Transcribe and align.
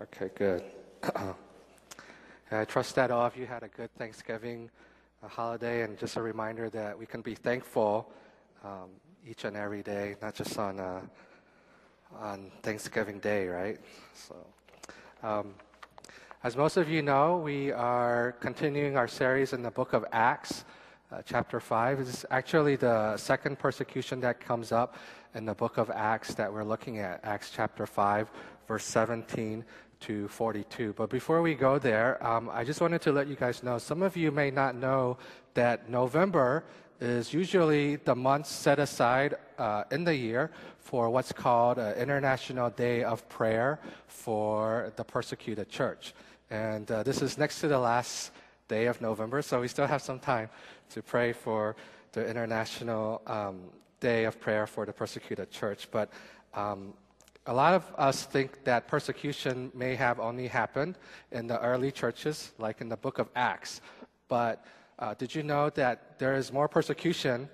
Okay, 0.00 0.30
good. 0.36 0.62
I 2.52 2.64
trust 2.66 2.94
that 2.94 3.10
all 3.10 3.26
of 3.26 3.36
you 3.36 3.46
had 3.46 3.64
a 3.64 3.68
good 3.68 3.92
Thanksgiving 3.98 4.70
holiday, 5.20 5.82
and 5.82 5.98
just 5.98 6.16
a 6.16 6.22
reminder 6.22 6.70
that 6.70 6.96
we 6.96 7.04
can 7.04 7.20
be 7.20 7.34
thankful 7.34 8.08
um, 8.62 8.90
each 9.26 9.44
and 9.44 9.56
every 9.56 9.82
day, 9.82 10.14
not 10.22 10.36
just 10.36 10.56
on 10.56 10.78
uh, 10.78 11.00
on 12.16 12.52
Thanksgiving 12.62 13.18
Day, 13.18 13.48
right? 13.48 13.80
So, 14.14 14.36
um, 15.24 15.54
as 16.44 16.56
most 16.56 16.76
of 16.76 16.88
you 16.88 17.02
know, 17.02 17.38
we 17.38 17.72
are 17.72 18.36
continuing 18.38 18.96
our 18.96 19.08
series 19.08 19.52
in 19.52 19.62
the 19.62 19.70
book 19.72 19.94
of 19.94 20.04
Acts. 20.12 20.64
Uh, 21.10 21.22
chapter 21.24 21.58
5 21.58 22.00
is 22.00 22.26
actually 22.30 22.76
the 22.76 23.16
second 23.16 23.58
persecution 23.58 24.20
that 24.20 24.38
comes 24.38 24.70
up 24.70 24.94
in 25.34 25.44
the 25.44 25.54
book 25.54 25.76
of 25.76 25.90
Acts 25.90 26.34
that 26.34 26.52
we're 26.52 26.62
looking 26.62 26.98
at, 26.98 27.18
Acts 27.24 27.50
chapter 27.50 27.86
5, 27.86 28.30
verse 28.68 28.84
17 28.84 29.64
to 30.00 30.28
42. 30.28 30.94
But 30.94 31.10
before 31.10 31.42
we 31.42 31.54
go 31.54 31.78
there, 31.78 32.24
um, 32.26 32.50
I 32.52 32.64
just 32.64 32.80
wanted 32.80 33.02
to 33.02 33.12
let 33.12 33.26
you 33.26 33.36
guys 33.36 33.62
know 33.62 33.78
some 33.78 34.02
of 34.02 34.16
you 34.16 34.30
may 34.30 34.50
not 34.50 34.74
know 34.74 35.18
that 35.54 35.90
November 35.90 36.64
is 37.00 37.32
usually 37.32 37.96
the 37.96 38.14
month 38.14 38.46
set 38.46 38.78
aside 38.78 39.36
uh, 39.58 39.84
in 39.90 40.04
the 40.04 40.14
year 40.14 40.50
for 40.78 41.10
what's 41.10 41.32
called 41.32 41.78
an 41.78 41.94
International 41.96 42.70
Day 42.70 43.04
of 43.04 43.28
Prayer 43.28 43.78
for 44.06 44.92
the 44.96 45.04
Persecuted 45.04 45.68
Church. 45.68 46.14
And 46.50 46.90
uh, 46.90 47.02
this 47.02 47.22
is 47.22 47.38
next 47.38 47.60
to 47.60 47.68
the 47.68 47.78
last 47.78 48.32
day 48.68 48.86
of 48.86 49.00
November, 49.00 49.42
so 49.42 49.60
we 49.60 49.68
still 49.68 49.86
have 49.86 50.02
some 50.02 50.18
time 50.18 50.48
to 50.90 51.02
pray 51.02 51.32
for 51.32 51.76
the 52.12 52.26
International 52.28 53.20
um, 53.26 53.60
Day 54.00 54.24
of 54.24 54.40
Prayer 54.40 54.66
for 54.66 54.86
the 54.86 54.92
Persecuted 54.92 55.50
Church. 55.50 55.88
But 55.90 56.10
um, 56.54 56.94
a 57.48 57.54
lot 57.54 57.72
of 57.72 57.90
us 57.96 58.24
think 58.24 58.62
that 58.64 58.86
persecution 58.88 59.72
may 59.74 59.94
have 59.94 60.20
only 60.20 60.46
happened 60.48 60.98
in 61.32 61.46
the 61.46 61.58
early 61.62 61.90
churches, 61.90 62.52
like 62.58 62.82
in 62.82 62.90
the 62.90 62.96
book 62.96 63.18
of 63.18 63.30
Acts. 63.34 63.80
But 64.28 64.66
uh, 64.98 65.14
did 65.14 65.34
you 65.34 65.42
know 65.42 65.70
that 65.70 66.18
there 66.18 66.34
is 66.34 66.52
more 66.52 66.68
persecution 66.68 67.48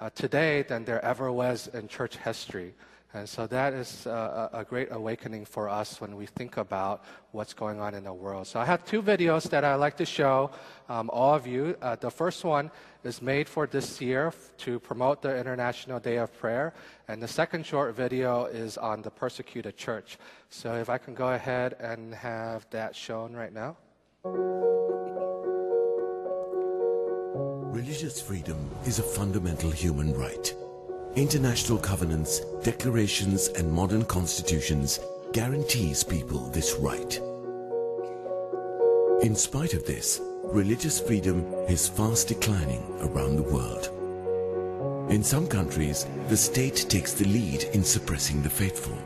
uh, 0.00 0.10
today 0.10 0.62
than 0.68 0.84
there 0.84 1.02
ever 1.02 1.32
was 1.32 1.66
in 1.68 1.88
church 1.88 2.18
history? 2.18 2.74
And 3.14 3.26
so 3.26 3.46
that 3.46 3.72
is 3.72 4.06
uh, 4.06 4.50
a 4.52 4.64
great 4.64 4.88
awakening 4.90 5.46
for 5.46 5.68
us 5.68 5.98
when 5.98 6.14
we 6.14 6.26
think 6.26 6.58
about 6.58 7.04
what's 7.32 7.54
going 7.54 7.80
on 7.80 7.94
in 7.94 8.04
the 8.04 8.12
world. 8.12 8.46
So 8.46 8.60
I 8.60 8.66
have 8.66 8.84
two 8.84 9.02
videos 9.02 9.48
that 9.48 9.64
I'd 9.64 9.76
like 9.76 9.96
to 9.96 10.04
show 10.04 10.50
um, 10.90 11.08
all 11.10 11.34
of 11.34 11.46
you. 11.46 11.74
Uh, 11.80 11.96
the 11.96 12.10
first 12.10 12.44
one 12.44 12.70
is 13.04 13.22
made 13.22 13.48
for 13.48 13.66
this 13.66 13.98
year 14.02 14.34
to 14.58 14.78
promote 14.80 15.22
the 15.22 15.38
International 15.38 15.98
Day 15.98 16.18
of 16.18 16.38
Prayer. 16.38 16.74
And 17.08 17.22
the 17.22 17.28
second 17.28 17.64
short 17.64 17.96
video 17.96 18.44
is 18.44 18.76
on 18.76 19.00
the 19.00 19.10
persecuted 19.10 19.78
church. 19.78 20.18
So 20.50 20.74
if 20.74 20.90
I 20.90 20.98
can 20.98 21.14
go 21.14 21.32
ahead 21.32 21.76
and 21.80 22.14
have 22.14 22.66
that 22.70 22.94
shown 22.94 23.32
right 23.32 23.54
now. 23.54 23.78
Religious 27.72 28.20
freedom 28.20 28.70
is 28.84 28.98
a 28.98 29.02
fundamental 29.02 29.70
human 29.70 30.12
right. 30.12 30.54
International 31.18 31.78
covenants, 31.78 32.42
declarations 32.62 33.48
and 33.48 33.68
modern 33.68 34.04
constitutions 34.04 35.00
guarantees 35.32 36.04
people 36.04 36.38
this 36.50 36.76
right. 36.76 37.20
In 39.24 39.34
spite 39.34 39.74
of 39.74 39.84
this, 39.84 40.20
religious 40.44 41.00
freedom 41.00 41.44
is 41.68 41.88
fast 41.88 42.28
declining 42.28 42.84
around 43.00 43.34
the 43.34 43.42
world. 43.42 43.90
In 45.10 45.24
some 45.24 45.48
countries, 45.48 46.06
the 46.28 46.36
state 46.36 46.86
takes 46.88 47.14
the 47.14 47.26
lead 47.26 47.64
in 47.72 47.82
suppressing 47.82 48.40
the 48.40 48.48
faithful. 48.48 48.96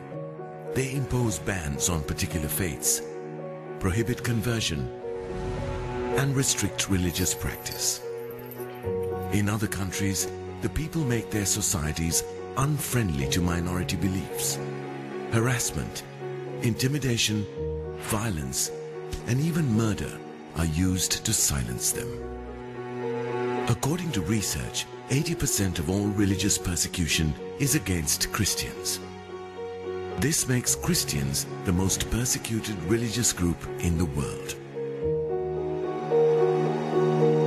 They 0.75 0.93
impose 0.93 1.39
bans 1.39 1.89
on 1.89 2.03
particular 2.03 2.47
faiths, 2.47 3.01
prohibit 3.79 4.23
conversion, 4.23 4.87
and 6.17 6.35
restrict 6.35 6.91
religious 6.91 7.33
practice. 7.33 8.01
In 9.31 9.49
other 9.49 9.65
countries, 9.65 10.27
the 10.63 10.69
people 10.69 11.03
make 11.03 11.29
their 11.29 11.45
societies 11.45 12.23
unfriendly 12.55 13.27
to 13.27 13.41
minority 13.41 13.97
beliefs. 13.97 14.57
Harassment, 15.31 16.03
intimidation, 16.61 17.45
violence, 18.03 18.71
and 19.27 19.41
even 19.41 19.67
murder 19.75 20.17
are 20.55 20.65
used 20.67 21.25
to 21.25 21.33
silence 21.33 21.91
them. 21.91 22.07
According 23.67 24.13
to 24.13 24.21
research, 24.21 24.85
80% 25.09 25.79
of 25.79 25.89
all 25.89 26.07
religious 26.07 26.57
persecution 26.57 27.33
is 27.59 27.75
against 27.75 28.31
Christians. 28.31 29.01
This 30.19 30.47
makes 30.47 30.75
Christians 30.75 31.45
the 31.65 31.73
most 31.73 32.09
persecuted 32.09 32.81
religious 32.83 33.33
group 33.33 33.57
in 33.79 33.97
the 33.97 34.05
world. 34.05 34.55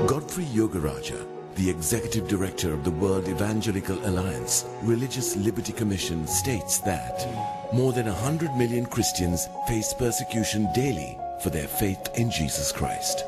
Godfrey 0.06 0.44
Yogarajah 0.44 1.37
the 1.56 1.71
executive 1.71 2.28
director 2.28 2.75
of 2.75 2.84
the 2.84 2.91
World 2.91 3.28
Evangelical 3.28 3.99
Alliance 4.06 4.67
Religious 4.83 5.37
Liberty 5.37 5.72
Commission 5.72 6.27
states 6.27 6.78
that 6.81 7.27
more 7.72 7.94
than 7.94 8.05
100 8.06 8.55
million 8.56 8.84
Christians 8.84 9.49
face 9.66 9.95
persecution 9.95 10.69
daily 10.75 11.19
for 11.43 11.49
their 11.49 11.66
faith 11.66 12.11
in 12.16 12.31
Jesus 12.31 12.72
Christ. 12.72 13.25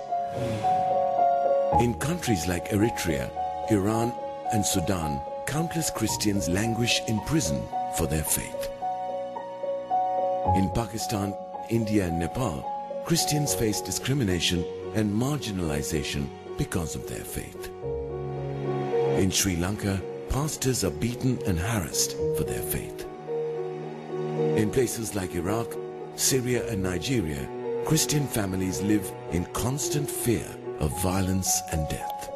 In 1.81 1.95
countries 1.95 2.47
like 2.47 2.69
Eritrea, 2.69 3.31
Iran 3.71 4.13
and 4.53 4.65
Sudan, 4.65 5.23
countless 5.47 5.89
Christians 5.89 6.51
languish 6.51 7.01
in 7.09 7.21
prison 7.23 7.67
for 7.97 8.07
their 8.07 8.25
faith. 8.25 8.71
In 10.55 10.71
Pakistan, 10.75 11.35
India 11.71 12.07
and 12.07 12.19
Nepal, 12.19 13.03
Christians 13.07 13.55
face 13.55 13.81
discrimination 13.81 14.67
and 14.95 15.11
marginalization 15.11 16.29
because 16.59 16.95
of 16.95 17.09
their 17.09 17.25
faith. 17.25 17.71
In 19.19 19.33
Sri 19.33 19.57
Lanka, 19.57 20.01
pastors 20.29 20.85
are 20.85 20.93
beaten 20.93 21.41
and 21.45 21.59
harassed 21.59 22.17
for 22.37 22.45
their 22.45 22.63
faith. 22.63 23.05
In 24.57 24.71
places 24.71 25.17
like 25.17 25.35
Iraq, 25.35 25.67
Syria 26.15 26.65
and 26.71 26.81
Nigeria, 26.85 27.49
Christian 27.85 28.29
families 28.29 28.81
live 28.81 29.11
in 29.33 29.45
constant 29.47 30.09
fear 30.09 30.47
of 30.79 31.03
violence 31.03 31.61
and 31.73 31.89
death. 31.89 32.31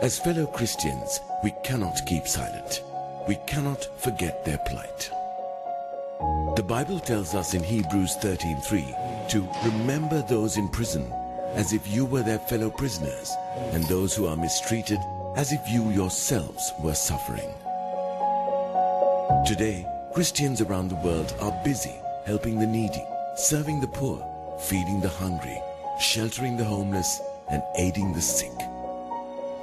As 0.00 0.16
fellow 0.16 0.46
Christians, 0.46 1.18
we 1.42 1.52
cannot 1.64 2.06
keep 2.06 2.28
silent. 2.28 2.84
We 3.26 3.36
cannot 3.48 3.84
forget 4.00 4.44
their 4.44 4.58
plight. 4.66 5.10
The 6.54 6.62
Bible 6.62 7.00
tells 7.00 7.34
us 7.34 7.52
in 7.52 7.64
Hebrews 7.64 8.14
13:3 8.22 8.94
to 9.30 9.48
remember 9.64 10.22
those 10.22 10.56
in 10.56 10.68
prison 10.68 11.12
as 11.56 11.72
if 11.72 11.88
you 11.88 12.04
were 12.04 12.22
their 12.22 12.38
fellow 12.50 12.70
prisoners 12.70 13.32
and 13.72 13.82
those 13.84 14.14
who 14.14 14.28
are 14.28 14.36
mistreated 14.36 15.00
as 15.36 15.52
if 15.52 15.60
you 15.68 15.90
yourselves 15.90 16.72
were 16.82 16.94
suffering. 16.94 17.52
Today, 19.46 19.86
Christians 20.12 20.60
around 20.60 20.88
the 20.88 20.96
world 20.96 21.34
are 21.40 21.60
busy 21.64 21.94
helping 22.24 22.58
the 22.58 22.66
needy, 22.66 23.04
serving 23.36 23.80
the 23.80 23.88
poor, 23.88 24.24
feeding 24.60 25.00
the 25.00 25.08
hungry, 25.08 25.60
sheltering 26.00 26.56
the 26.56 26.64
homeless, 26.64 27.20
and 27.50 27.62
aiding 27.76 28.12
the 28.12 28.20
sick. 28.20 28.56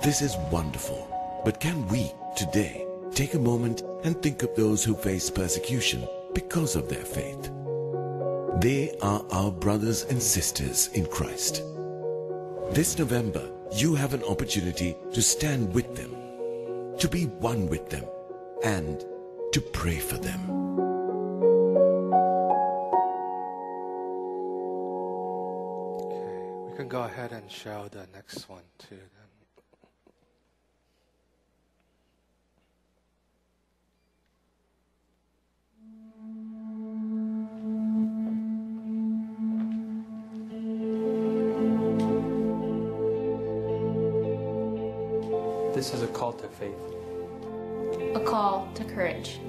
This 0.04 0.22
is 0.22 0.38
wonderful, 0.52 1.08
but 1.44 1.60
can 1.60 1.88
we, 1.88 2.12
today, 2.36 2.86
take 3.14 3.34
a 3.34 3.40
moment 3.40 3.82
and 4.04 4.22
think 4.22 4.44
of 4.44 4.56
those 4.56 4.84
who 4.84 4.96
face 4.96 5.30
persecution 5.30 6.08
because 6.34 6.76
of 6.76 6.90
their 6.90 7.06
faith? 7.06 7.50
They 8.60 8.96
are 9.02 9.24
our 9.32 9.52
brothers 9.52 10.04
and 10.04 10.22
sisters 10.22 10.90
in 10.94 11.06
Christ. 11.08 11.64
This 12.72 12.98
November, 13.00 13.50
you 13.74 13.96
have 13.96 14.14
an 14.14 14.24
opportunity 14.24 14.98
to 15.14 15.22
stand 15.22 15.74
with 15.74 15.96
them, 15.96 16.12
to 16.98 17.08
be 17.08 17.26
one 17.26 17.68
with 17.68 17.90
them, 17.90 18.04
and 18.64 19.06
to 19.54 19.62
pray 19.62 19.98
for 19.98 20.18
them. 20.18 20.40
Okay, 26.04 26.70
we 26.70 26.76
can 26.76 26.88
go 26.90 27.04
ahead 27.04 27.32
and 27.32 27.50
show 27.50 27.88
the 27.92 28.06
next 28.14 28.50
one 28.50 28.64
too. 28.78 29.00
This 45.82 45.96
is 45.96 46.04
a 46.04 46.08
call 46.10 46.34
to 46.34 46.48
faith. 46.48 46.78
A 48.14 48.20
call 48.20 48.70
to 48.76 48.84
courage. 48.84 49.40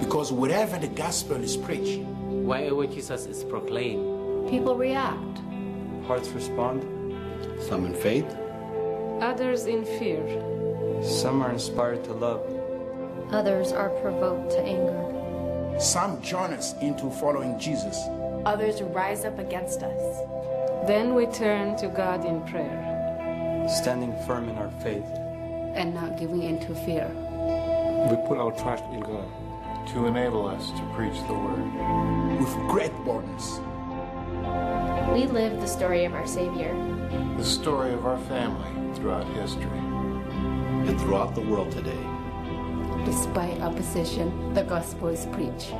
Because 0.00 0.32
wherever 0.32 0.76
the 0.76 0.88
gospel 0.88 1.36
is 1.36 1.56
preached, 1.56 2.00
wherever 2.26 2.84
Jesus 2.84 3.26
is 3.26 3.44
proclaimed, 3.44 4.50
people 4.50 4.74
react. 4.74 5.38
Hearts 6.08 6.30
respond. 6.30 6.82
Some 7.62 7.86
in 7.86 7.94
faith, 7.94 8.26
others 9.20 9.66
in 9.66 9.84
fear. 9.84 10.26
Some 11.00 11.42
are 11.42 11.52
inspired 11.52 12.02
to 12.06 12.12
love. 12.12 12.42
Others 13.30 13.70
are 13.70 13.90
provoked 14.02 14.50
to 14.50 14.58
anger. 14.58 15.78
Some 15.78 16.20
join 16.22 16.52
us 16.54 16.74
into 16.82 17.08
following 17.08 17.56
Jesus. 17.56 17.96
Others 18.44 18.82
rise 18.82 19.24
up 19.24 19.38
against 19.38 19.84
us. 19.84 20.02
Then 20.88 21.14
we 21.14 21.26
turn 21.26 21.76
to 21.76 21.86
God 21.86 22.24
in 22.24 22.42
prayer. 22.48 22.88
Standing 23.68 24.16
firm 24.26 24.48
in 24.48 24.58
our 24.58 24.70
faith. 24.82 25.19
And 25.74 25.94
not 25.94 26.18
giving 26.18 26.42
in 26.42 26.58
to 26.60 26.74
fear. 26.74 27.08
We 28.10 28.16
put 28.28 28.38
our 28.38 28.52
trust 28.52 28.84
in 28.92 29.00
God. 29.00 29.26
To 29.88 30.06
enable 30.06 30.46
us 30.46 30.70
to 30.72 30.82
preach 30.94 31.18
the 31.26 31.34
word. 31.34 32.38
With 32.38 32.54
great 32.68 32.92
boldness. 33.04 33.60
We 35.12 35.26
live 35.26 35.60
the 35.60 35.66
story 35.66 36.04
of 36.04 36.14
our 36.14 36.26
Savior. 36.26 36.72
The 37.36 37.44
story 37.44 37.92
of 37.92 38.06
our 38.06 38.18
family 38.18 38.94
throughout 38.94 39.26
history. 39.34 39.78
And 39.78 41.00
throughout 41.00 41.34
the 41.34 41.40
world 41.40 41.72
today. 41.72 42.04
Despite 43.04 43.60
opposition, 43.60 44.54
the 44.54 44.62
gospel 44.62 45.08
is 45.08 45.26
preached. 45.26 45.70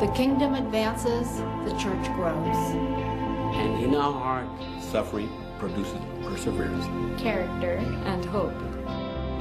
The 0.00 0.12
kingdom 0.14 0.54
advances, 0.54 1.28
the 1.64 1.76
church 1.78 2.04
grows. 2.14 2.56
And 3.54 3.84
in 3.84 3.94
our 3.94 4.12
heart, 4.12 4.46
suffering 4.80 5.30
produces 5.58 5.98
perseverance, 6.24 6.84
character, 7.20 7.74
and 8.04 8.24
hope. 8.24 8.71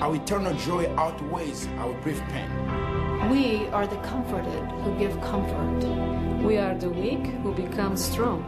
Our 0.01 0.15
eternal 0.15 0.55
joy 0.55 0.91
outweighs 0.97 1.67
our 1.77 1.93
brief 2.01 2.19
pain. 2.31 2.49
We 3.29 3.67
are 3.67 3.85
the 3.85 3.97
comforted 3.97 4.63
who 4.81 4.97
give 4.97 5.13
comfort. 5.21 5.85
We 6.43 6.57
are 6.57 6.73
the 6.73 6.89
weak 6.89 7.23
who 7.43 7.53
become 7.53 7.95
strong. 7.95 8.41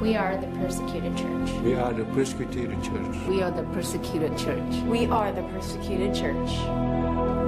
We 0.00 0.16
are 0.16 0.38
the 0.38 0.46
persecuted 0.58 1.14
church. 1.14 1.50
We 1.62 1.74
are 1.74 1.92
the 1.92 2.06
persecuted 2.06 2.82
church. 2.82 3.16
We 3.28 3.42
are 3.42 3.50
the 3.50 3.64
persecuted 3.74 4.38
church. 4.38 4.74
We 4.84 5.04
are 5.04 5.32
the 5.32 5.42
persecuted 5.42 6.14
church. 6.14 6.50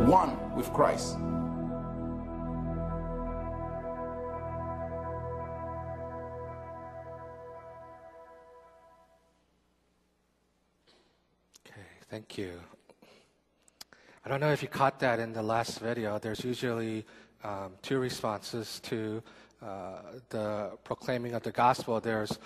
One 0.07 0.55
with 0.55 0.71
Christ. 0.75 1.17
Okay, 11.65 11.87
thank 12.11 12.37
you. 12.37 12.61
I 14.29 14.31
don't 14.31 14.41
know 14.41 14.53
if 14.53 14.61
you 14.61 14.69
caught 14.69 15.01
that 15.01 15.21
in 15.21 15.33
the 15.33 15.43
last 15.43 15.81
video. 15.81 16.19
There's 16.19 16.45
usually 16.45 17.07
um, 17.43 17.73
two 17.81 17.99
responses 17.99 18.79
to 18.81 19.23
uh, 19.63 20.03
the 20.29 20.73
proclaiming 20.85 21.33
of 21.33 21.43
the 21.43 21.51
gospel. 21.51 21.99
There's 21.99 22.39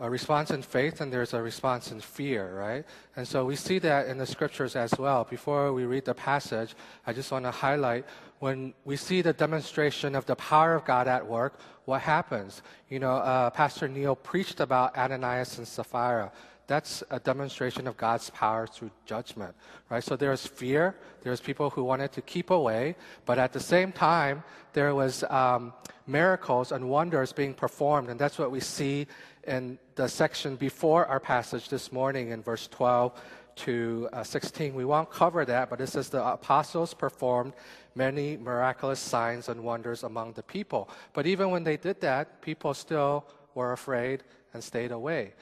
a 0.00 0.08
response 0.08 0.52
in 0.52 0.62
faith 0.62 1.02
and 1.02 1.12
there's 1.12 1.34
a 1.34 1.42
response 1.42 1.92
in 1.92 2.00
fear, 2.00 2.56
right? 2.58 2.86
And 3.14 3.28
so 3.28 3.44
we 3.44 3.56
see 3.56 3.78
that 3.80 4.06
in 4.06 4.16
the 4.16 4.24
scriptures 4.24 4.74
as 4.74 4.94
well. 4.98 5.24
Before 5.24 5.74
we 5.74 5.84
read 5.84 6.06
the 6.06 6.14
passage, 6.14 6.74
I 7.06 7.12
just 7.12 7.30
want 7.30 7.44
to 7.44 7.50
highlight 7.50 8.06
when 8.38 8.72
we 8.86 8.96
see 8.96 9.20
the 9.20 9.34
demonstration 9.34 10.14
of 10.14 10.24
the 10.24 10.36
power 10.36 10.74
of 10.74 10.86
God 10.86 11.08
at 11.08 11.26
work, 11.26 11.60
what 11.84 12.00
happens? 12.00 12.62
You 12.88 13.00
know, 13.00 13.16
uh, 13.16 13.50
Pastor 13.50 13.86
Neil 13.86 14.16
preached 14.16 14.60
about 14.60 14.96
Ananias 14.96 15.58
and 15.58 15.68
Sapphira 15.68 16.32
that's 16.72 17.04
a 17.10 17.20
demonstration 17.20 17.86
of 17.86 17.98
God's 17.98 18.30
power 18.30 18.66
through 18.66 18.90
judgment, 19.04 19.54
right? 19.90 20.02
So 20.02 20.16
there's 20.16 20.46
fear. 20.46 20.94
There's 21.20 21.40
people 21.40 21.68
who 21.68 21.84
wanted 21.84 22.12
to 22.12 22.22
keep 22.22 22.48
away, 22.48 22.96
but 23.26 23.38
at 23.38 23.52
the 23.52 23.60
same 23.60 23.92
time, 23.92 24.42
there 24.72 24.94
was 24.94 25.22
um, 25.24 25.74
miracles 26.06 26.72
and 26.72 26.88
wonders 26.88 27.30
being 27.32 27.52
performed, 27.52 28.08
and 28.08 28.18
that's 28.18 28.38
what 28.38 28.50
we 28.50 28.60
see 28.60 29.06
in 29.46 29.78
the 29.96 30.08
section 30.08 30.56
before 30.56 31.04
our 31.06 31.20
passage 31.20 31.68
this 31.68 31.92
morning 31.92 32.30
in 32.30 32.42
verse 32.42 32.66
12 32.68 33.20
to 33.54 34.08
uh, 34.14 34.22
16. 34.24 34.74
We 34.74 34.86
won't 34.86 35.10
cover 35.10 35.44
that, 35.44 35.68
but 35.68 35.78
it 35.82 35.88
says 35.88 36.08
the 36.08 36.24
apostles 36.24 36.94
performed 36.94 37.52
many 37.94 38.38
miraculous 38.38 38.98
signs 38.98 39.50
and 39.50 39.62
wonders 39.62 40.04
among 40.04 40.32
the 40.32 40.42
people. 40.42 40.88
But 41.12 41.26
even 41.26 41.50
when 41.50 41.64
they 41.64 41.76
did 41.76 42.00
that, 42.00 42.40
people 42.40 42.72
still 42.72 43.26
were 43.54 43.72
afraid 43.72 44.24
and 44.54 44.64
stayed 44.64 44.90
away 44.90 45.34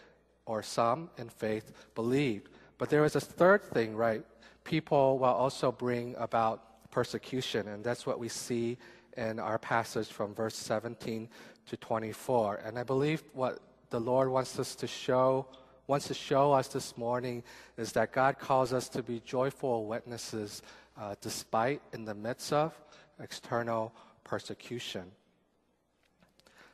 or 0.50 0.64
some 0.64 1.08
in 1.16 1.28
faith 1.28 1.70
believed. 1.94 2.48
But 2.76 2.90
there 2.90 3.04
is 3.04 3.14
a 3.14 3.20
third 3.20 3.62
thing, 3.62 3.94
right? 3.94 4.24
People 4.64 5.16
will 5.20 5.26
also 5.26 5.70
bring 5.70 6.16
about 6.18 6.90
persecution, 6.90 7.68
and 7.68 7.84
that's 7.84 8.04
what 8.04 8.18
we 8.18 8.28
see 8.28 8.76
in 9.16 9.38
our 9.38 9.58
passage 9.58 10.08
from 10.08 10.34
verse 10.34 10.56
17 10.56 11.28
to 11.66 11.76
24. 11.76 12.62
And 12.64 12.80
I 12.80 12.82
believe 12.82 13.22
what 13.32 13.60
the 13.90 14.00
Lord 14.00 14.28
wants 14.28 14.58
us 14.58 14.74
to 14.76 14.88
show 14.88 15.46
wants 15.86 16.06
to 16.06 16.14
show 16.14 16.52
us 16.52 16.68
this 16.68 16.96
morning 16.96 17.42
is 17.76 17.90
that 17.92 18.12
God 18.12 18.38
calls 18.38 18.72
us 18.72 18.88
to 18.90 19.02
be 19.02 19.20
joyful 19.24 19.86
witnesses 19.86 20.62
uh, 20.96 21.16
despite 21.20 21.82
in 21.92 22.04
the 22.04 22.14
midst 22.14 22.52
of 22.52 22.72
external 23.20 23.92
persecution. 24.22 25.10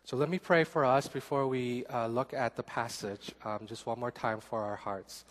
So 0.06 0.17
let 0.17 0.29
me 0.29 0.38
pray 0.38 0.62
for 0.62 0.85
us 0.85 1.08
before 1.08 1.49
we 1.49 1.85
uh, 1.87 2.06
look 2.06 2.32
at 2.32 2.55
the 2.55 2.62
passage, 2.62 3.32
um, 3.44 3.67
just 3.67 3.87
one 3.87 3.99
more 3.99 4.12
time 4.12 4.38
for 4.38 4.62
our 4.62 4.76
hearts. 4.76 5.25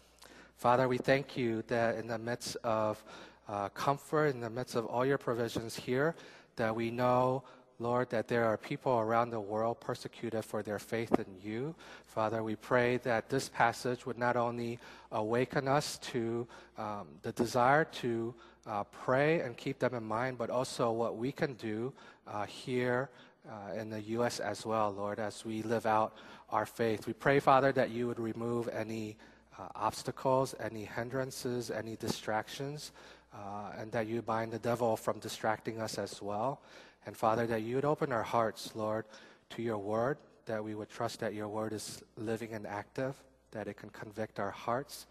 Father, 0.58 0.90
we 0.90 0.98
thank 0.98 1.38
you 1.38 1.64
that 1.68 1.96
in 1.96 2.08
the 2.08 2.18
midst 2.18 2.58
of 2.62 3.02
uh, 3.48 3.70
comfort, 3.70 4.36
in 4.36 4.42
the 4.42 4.50
midst 4.50 4.76
of 4.76 4.86
all 4.88 5.06
your 5.06 5.18
provisions 5.18 5.78
here, 5.78 6.14
that 6.58 6.76
we 6.76 6.92
know, 6.92 7.42
Lord, 7.80 8.10
that 8.10 8.28
there 8.28 8.44
are 8.44 8.58
people 8.58 9.00
around 9.00 9.30
the 9.30 9.40
world 9.40 9.80
persecuted 9.80 10.44
for 10.44 10.62
their 10.62 10.78
faith 10.78 11.18
in 11.20 11.38
you. 11.42 11.74
Father, 12.06 12.44
we 12.44 12.58
pray 12.58 12.98
that 12.98 13.30
this 13.30 13.48
passage 13.48 14.06
would 14.06 14.18
not 14.18 14.36
only 14.36 14.78
awaken 15.14 15.70
us 15.70 16.00
to 16.00 16.46
um, 16.78 17.08
the 17.22 17.32
desire 17.32 17.86
to 17.86 18.36
uh, 18.68 18.84
pray 18.84 19.40
and 19.40 19.56
keep 19.56 19.80
them 19.80 19.94
in 19.94 20.04
mind, 20.04 20.38
but 20.38 20.50
also 20.50 20.92
what 20.92 21.16
we 21.16 21.32
can 21.32 21.54
do 21.54 21.94
uh, 22.28 22.46
here 22.46 23.10
uh, 23.50 23.74
in 23.74 23.90
the 23.90 24.02
U.S. 24.02 24.40
as 24.40 24.66
well, 24.66 24.92
Lord, 24.92 25.20
as 25.20 25.46
we 25.46 25.62
live 25.64 25.86
out 25.86 26.16
our 26.50 26.66
faith. 26.66 27.08
We 27.08 27.14
pray, 27.14 27.40
Father, 27.40 27.72
that 27.74 27.92
you 27.92 28.08
would 28.08 28.20
remove 28.20 28.68
any 28.70 29.18
uh, 29.58 29.68
obstacles, 29.76 30.56
any 30.60 30.86
hindrances, 30.86 31.72
any 31.72 31.96
distractions, 31.96 32.92
uh, 33.34 33.72
and 33.78 33.92
that 33.92 34.08
you 34.08 34.22
bind 34.22 34.52
the 34.52 34.60
devil 34.60 34.98
from 34.98 35.20
distracting 35.20 35.80
us 35.80 35.98
as 35.98 36.22
well. 36.22 36.62
And 37.06 37.16
Father, 37.16 37.46
that 37.48 37.62
you 37.62 37.76
would 37.76 37.86
open 37.86 38.12
our 38.12 38.24
hearts, 38.24 38.72
Lord, 38.76 39.06
to 39.52 39.62
your 39.62 39.78
word, 39.78 40.18
that 40.46 40.64
we 40.64 40.76
would 40.76 40.90
trust 40.90 41.20
that 41.20 41.34
your 41.34 41.48
word 41.48 41.74
is 41.74 42.02
living 42.18 42.54
and 42.54 42.66
active, 42.66 43.16
that 43.52 43.68
it 43.68 43.78
can 43.78 43.90
convict 43.90 44.40
our 44.40 44.52
hearts, 44.52 45.06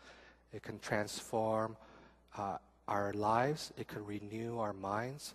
it 0.52 0.62
can 0.62 0.78
transform 0.78 1.76
uh, 2.36 2.58
our 2.88 3.12
lives, 3.12 3.72
it 3.76 3.88
can 3.88 4.04
renew 4.04 4.58
our 4.58 4.72
minds 4.72 5.34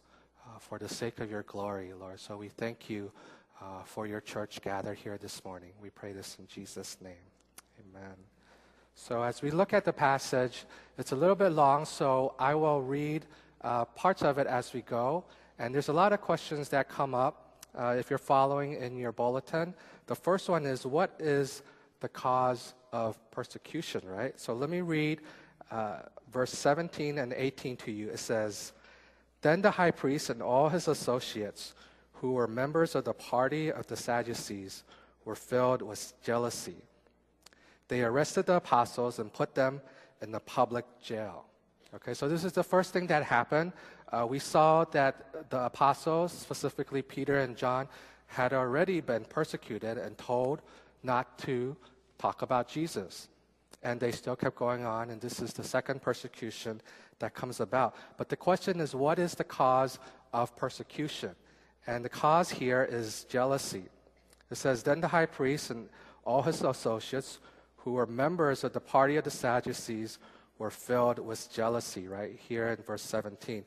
for 0.60 0.78
the 0.78 0.90
sake 0.90 1.20
of 1.20 1.32
your 1.32 1.44
glory, 1.44 1.94
Lord. 1.94 2.20
So 2.20 2.38
we 2.38 2.50
thank 2.50 2.90
you 2.90 3.12
uh, 3.62 3.84
for 3.84 4.06
your 4.06 4.22
church 4.22 4.62
gathered 4.62 4.98
here 4.98 5.18
this 5.18 5.44
morning. 5.44 5.72
We 5.82 5.90
pray 5.90 6.12
this 6.12 6.38
in 6.40 6.48
Jesus' 6.48 6.98
name. 7.02 7.14
Amen. 7.80 8.16
So 8.95 9.24
as 9.24 9.42
we 9.42 9.52
look 9.52 9.74
at 9.74 9.86
the 9.86 9.94
passage, 9.94 10.66
it's 10.98 11.14
a 11.14 11.16
little 11.16 11.36
bit 11.36 11.50
long, 11.50 11.86
so 11.86 12.36
I 12.38 12.56
will 12.56 12.81
read 12.81 13.26
uh, 13.62 13.86
parts 13.86 14.22
of 14.22 14.38
it 14.38 14.48
as 14.48 14.74
we 14.74 14.81
go. 14.81 15.24
And 15.57 15.74
there's 15.74 15.88
a 15.88 15.94
lot 15.94 16.14
of 16.14 16.22
questions 16.22 16.69
that 16.69 16.90
come 16.90 17.16
up 17.16 17.64
uh, 17.78 17.95
if 17.98 18.10
you're 18.10 18.19
following 18.19 18.74
in 18.74 18.98
your 18.98 19.12
bulletin. 19.12 19.74
The 20.07 20.16
first 20.16 20.50
one 20.50 20.66
is 20.66 20.86
what 20.86 21.16
is 21.19 21.62
the 22.02 22.10
cause 22.10 22.74
of 22.92 23.18
persecution, 23.31 24.02
right? 24.06 24.38
So 24.40 24.54
let 24.54 24.69
me 24.69 24.81
read 24.81 25.22
uh, 25.72 26.00
verse 26.31 26.52
17 26.52 27.18
and 27.18 27.33
18 27.33 27.78
to 27.78 27.92
you. 27.92 28.10
It 28.10 28.19
says, 28.19 28.74
then 29.42 29.62
the 29.62 29.72
high 29.72 29.92
priest 29.92 30.30
and 30.30 30.42
all 30.42 30.69
his 30.69 30.88
associates, 30.88 31.74
who 32.14 32.34
were 32.34 32.48
members 32.48 32.96
of 32.96 33.06
the 33.06 33.14
party 33.14 33.72
of 33.72 33.88
the 33.88 33.96
Sadducees, 33.96 34.84
were 35.26 35.36
filled 35.36 35.81
with 35.81 36.14
jealousy. 36.22 36.76
They 37.88 38.02
arrested 38.04 38.46
the 38.46 38.56
apostles 38.56 39.19
and 39.19 39.31
put 39.31 39.56
them 39.56 39.81
in 40.22 40.31
the 40.31 40.40
public 40.40 40.86
jail. 41.02 41.46
Okay, 41.96 42.14
so 42.14 42.30
this 42.30 42.44
is 42.44 42.54
the 42.54 42.64
first 42.64 42.94
thing 42.94 43.08
that 43.08 43.24
happened. 43.24 43.74
Uh, 44.12 44.26
we 44.30 44.38
saw 44.40 44.84
that 44.86 45.50
the 45.50 45.66
apostles, 45.66 46.31
specifically 46.31 47.02
Peter 47.02 47.40
and 47.40 47.56
John, 47.56 47.88
had 48.28 48.54
already 48.54 49.02
been 49.02 49.26
persecuted 49.26 49.98
and 49.98 50.18
told 50.18 50.62
not 51.02 51.40
to 51.40 51.76
talk 52.19 52.42
about 52.42 52.68
Jesus. 52.68 53.28
And 53.81 54.00
they 54.00 54.12
still 54.12 54.36
kept 54.36 54.57
going 54.57 54.86
on, 54.86 55.09
and 55.09 55.21
this 55.21 55.42
is 55.42 55.54
the 55.54 55.64
second 55.64 56.02
persecution 56.02 56.81
that 57.19 57.33
comes 57.33 57.59
about. 57.59 57.95
But 58.18 58.28
the 58.28 58.36
question 58.36 58.80
is, 58.81 58.94
what 58.94 59.19
is 59.19 59.36
the 59.36 59.45
cause 59.45 60.00
of 60.33 60.56
persecution? 60.56 61.36
And 61.88 62.04
the 62.04 62.09
cause 62.09 62.50
here 62.50 62.88
is 62.90 63.24
jealousy. 63.30 63.86
It 64.52 64.56
says, 64.56 64.83
Then 64.83 65.00
the 65.00 65.07
high 65.07 65.26
priest 65.26 65.69
and 65.69 65.88
all 66.26 66.42
his 66.42 66.62
associates, 66.62 67.40
who 67.78 67.94
were 67.94 68.06
members 68.06 68.64
of 68.64 68.74
the 68.74 68.80
party 68.81 69.16
of 69.16 69.24
the 69.24 69.31
Sadducees, 69.31 70.19
were 70.57 70.69
filled 70.69 71.19
with 71.19 71.52
jealousy, 71.52 72.07
right? 72.07 72.38
Here 72.48 72.68
in 72.68 72.83
verse 72.83 73.02
17. 73.02 73.64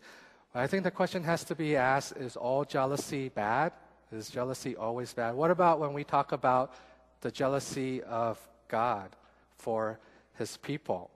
I 0.54 0.66
think 0.66 0.85
the 0.85 0.90
question 0.90 1.25
has 1.25 1.45
to 1.45 1.54
be 1.54 1.76
asked 1.76 2.16
is 2.19 2.37
all 2.37 2.64
jealousy 2.66 3.31
bad? 3.31 3.73
Is 4.12 4.28
jealousy 4.28 4.76
always 4.76 5.14
bad? 5.14 5.35
What 5.35 5.50
about 5.50 5.81
when 5.81 5.95
we 5.95 6.04
talk 6.04 6.33
about 6.33 6.75
the 7.23 7.31
jealousy 7.31 8.02
of 8.02 8.38
God 8.69 9.16
for 9.62 9.99
his 10.38 10.57
people? 10.57 11.11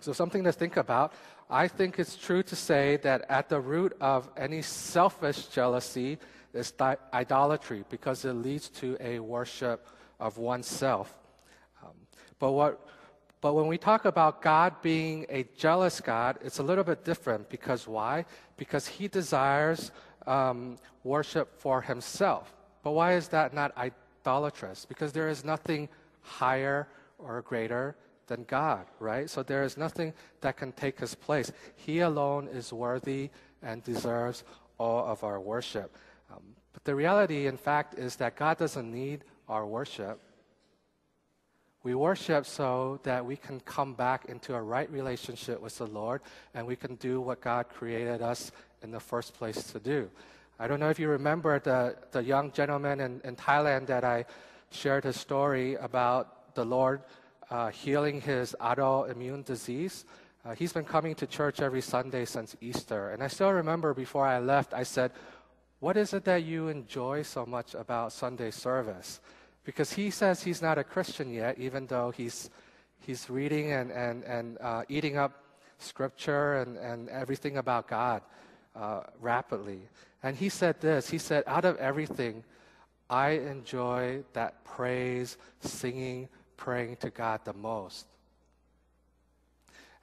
So, 0.00 0.12
something 0.12 0.44
to 0.44 0.52
think 0.52 0.76
about 0.76 1.12
I 1.50 1.66
think 1.66 1.98
it's 1.98 2.16
true 2.16 2.42
to 2.42 2.56
say 2.56 2.98
that 2.98 3.24
at 3.30 3.48
the 3.48 3.58
root 3.58 3.96
of 4.00 4.28
any 4.36 4.60
selfish 4.60 5.46
jealousy 5.46 6.18
is 6.52 6.74
idolatry 7.14 7.84
because 7.88 8.24
it 8.26 8.34
leads 8.34 8.68
to 8.80 8.98
a 9.00 9.18
worship 9.18 9.86
of 10.20 10.36
oneself. 10.36 11.16
Um, 11.82 11.94
but 12.38 12.52
what 12.52 12.86
but 13.40 13.54
when 13.54 13.68
we 13.68 13.78
talk 13.78 14.04
about 14.04 14.42
God 14.42 14.82
being 14.82 15.24
a 15.28 15.44
jealous 15.56 16.00
God, 16.00 16.38
it's 16.42 16.58
a 16.58 16.62
little 16.62 16.82
bit 16.82 17.04
different 17.04 17.48
because 17.48 17.86
why? 17.86 18.24
Because 18.56 18.88
He 18.88 19.06
desires 19.06 19.92
um, 20.26 20.76
worship 21.04 21.54
for 21.56 21.80
Himself. 21.80 22.52
But 22.82 22.92
why 22.92 23.14
is 23.14 23.28
that 23.28 23.54
not 23.54 23.72
idolatrous? 23.78 24.84
Because 24.84 25.12
there 25.12 25.28
is 25.28 25.44
nothing 25.44 25.88
higher 26.20 26.88
or 27.18 27.42
greater 27.42 27.96
than 28.26 28.44
God, 28.44 28.86
right? 29.00 29.28
So 29.28 29.42
there 29.42 29.62
is 29.62 29.76
nothing 29.76 30.12
that 30.40 30.56
can 30.56 30.72
take 30.72 31.00
His 31.00 31.14
place. 31.14 31.52
He 31.76 32.00
alone 32.00 32.48
is 32.48 32.72
worthy 32.72 33.30
and 33.62 33.82
deserves 33.82 34.44
all 34.78 35.04
of 35.06 35.24
our 35.24 35.40
worship. 35.40 35.96
Um, 36.30 36.42
but 36.72 36.84
the 36.84 36.94
reality, 36.94 37.46
in 37.46 37.56
fact, 37.56 37.98
is 37.98 38.16
that 38.16 38.36
God 38.36 38.58
doesn't 38.58 38.90
need 38.90 39.24
our 39.48 39.66
worship. 39.66 40.20
We 41.82 41.94
worship 41.94 42.44
so 42.44 43.00
that 43.04 43.24
we 43.24 43.36
can 43.36 43.60
come 43.60 43.94
back 43.94 44.26
into 44.26 44.54
a 44.54 44.60
right 44.60 44.90
relationship 44.90 45.60
with 45.60 45.78
the 45.78 45.86
Lord 45.86 46.20
and 46.54 46.66
we 46.66 46.76
can 46.76 46.96
do 46.96 47.20
what 47.20 47.40
God 47.40 47.68
created 47.68 48.20
us 48.20 48.52
in 48.82 48.90
the 48.90 49.00
first 49.00 49.34
place 49.34 49.62
to 49.72 49.78
do. 49.78 50.10
I 50.58 50.66
don't 50.66 50.80
know 50.80 50.90
if 50.90 50.98
you 50.98 51.08
remember 51.08 51.60
the, 51.60 51.96
the 52.10 52.22
young 52.22 52.50
gentleman 52.50 53.00
in, 53.00 53.20
in 53.24 53.36
Thailand 53.36 53.86
that 53.86 54.04
I 54.04 54.26
shared 54.70 55.04
his 55.04 55.16
story 55.16 55.76
about 55.76 56.37
the 56.58 56.64
Lord 56.64 57.02
uh, 57.50 57.68
healing 57.70 58.20
his 58.20 58.56
autoimmune 58.60 59.44
disease. 59.44 60.04
Uh, 60.44 60.56
he's 60.56 60.72
been 60.72 60.84
coming 60.84 61.14
to 61.14 61.24
church 61.24 61.60
every 61.60 61.80
Sunday 61.80 62.24
since 62.24 62.56
Easter. 62.60 63.10
And 63.10 63.22
I 63.22 63.28
still 63.28 63.52
remember 63.52 63.94
before 63.94 64.26
I 64.26 64.40
left, 64.40 64.74
I 64.74 64.82
said, 64.82 65.12
What 65.78 65.96
is 65.96 66.12
it 66.14 66.24
that 66.24 66.42
you 66.42 66.66
enjoy 66.66 67.22
so 67.22 67.46
much 67.46 67.74
about 67.74 68.12
Sunday 68.12 68.50
service? 68.50 69.20
Because 69.62 69.92
he 69.92 70.10
says 70.10 70.42
he's 70.42 70.60
not 70.60 70.78
a 70.78 70.84
Christian 70.84 71.32
yet, 71.32 71.56
even 71.60 71.86
though 71.86 72.10
he's, 72.10 72.50
he's 73.06 73.30
reading 73.30 73.70
and, 73.70 73.92
and, 73.92 74.24
and 74.24 74.58
uh, 74.60 74.82
eating 74.88 75.16
up 75.16 75.44
scripture 75.78 76.54
and, 76.58 76.76
and 76.76 77.08
everything 77.08 77.58
about 77.58 77.86
God 77.86 78.22
uh, 78.74 79.02
rapidly. 79.20 79.82
And 80.24 80.36
he 80.36 80.48
said 80.48 80.80
this 80.80 81.08
He 81.08 81.18
said, 81.18 81.44
Out 81.46 81.64
of 81.64 81.76
everything, 81.76 82.42
I 83.08 83.30
enjoy 83.46 84.24
that 84.32 84.64
praise, 84.64 85.38
singing, 85.60 86.28
praying 86.58 86.96
to 86.96 87.08
God 87.08 87.40
the 87.44 87.54
most. 87.54 88.06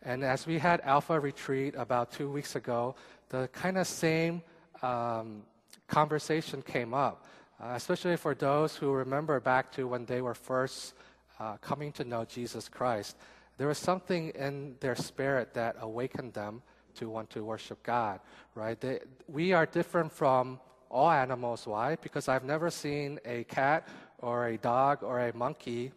And 0.02 0.24
as 0.24 0.48
we 0.48 0.58
had 0.58 0.82
Alpha 0.82 1.20
Retreat 1.20 1.76
about 1.78 2.12
two 2.12 2.32
weeks 2.32 2.56
ago, 2.56 2.96
the 3.30 3.48
kind 3.54 3.78
of 3.78 3.86
same 3.86 4.42
um, 4.82 5.44
conversation 5.88 6.64
came 6.64 6.96
up 6.96 7.26
uh, 7.62 7.74
especially 7.76 8.18
for 8.18 8.36
those 8.36 8.76
who 8.76 8.92
remember 8.92 9.40
back 9.40 9.72
to 9.72 9.88
when 9.88 10.06
they 10.06 10.22
were 10.22 10.34
first 10.34 10.94
uh, 11.40 11.58
coming 11.58 11.92
to 11.94 12.04
know 12.04 12.26
Jesus 12.26 12.68
Christ. 12.68 13.16
There 13.58 13.68
was 13.68 13.78
something 13.78 14.30
in 14.30 14.76
their 14.80 14.96
spirit 14.96 15.54
that 15.54 15.78
awakened 15.80 16.34
them 16.34 16.62
to 16.96 17.10
want 17.10 17.30
to 17.32 17.44
worship 17.44 17.82
God, 17.84 18.20
right? 18.56 18.80
They, 18.80 19.00
we 19.28 19.54
are 19.54 19.66
different 19.66 20.12
from 20.12 20.60
all 20.90 21.10
animals. 21.10 21.66
Why? 21.66 21.96
Because 21.96 22.28
I've 22.28 22.44
never 22.44 22.70
seen 22.70 23.20
a 23.26 23.44
cat 23.46 23.88
or 24.20 24.48
a 24.48 24.58
dog 24.58 25.04
or 25.04 25.20
a 25.22 25.36
monkey 25.36 25.92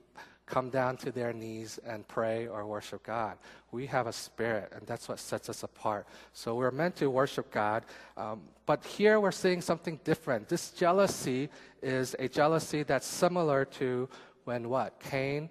come 0.48 0.70
down 0.70 0.96
to 0.96 1.12
their 1.12 1.32
knees 1.32 1.78
and 1.86 2.06
pray 2.08 2.46
or 2.46 2.66
worship 2.66 3.02
God. 3.02 3.36
We 3.70 3.86
have 3.86 4.06
a 4.06 4.12
spirit, 4.12 4.72
and 4.74 4.86
that's 4.86 5.08
what 5.08 5.18
sets 5.18 5.48
us 5.48 5.62
apart. 5.62 6.06
So 6.32 6.54
we're 6.54 6.70
meant 6.70 6.96
to 6.96 7.10
worship 7.10 7.50
God. 7.50 7.84
Um, 8.16 8.42
but 8.66 8.84
here 8.84 9.20
we're 9.20 9.30
seeing 9.30 9.60
something 9.60 10.00
different. 10.04 10.48
This 10.48 10.70
jealousy 10.70 11.50
is 11.82 12.16
a 12.18 12.28
jealousy 12.28 12.82
that's 12.82 13.06
similar 13.06 13.64
to 13.64 14.08
when 14.44 14.68
what? 14.68 14.98
Cain 15.00 15.50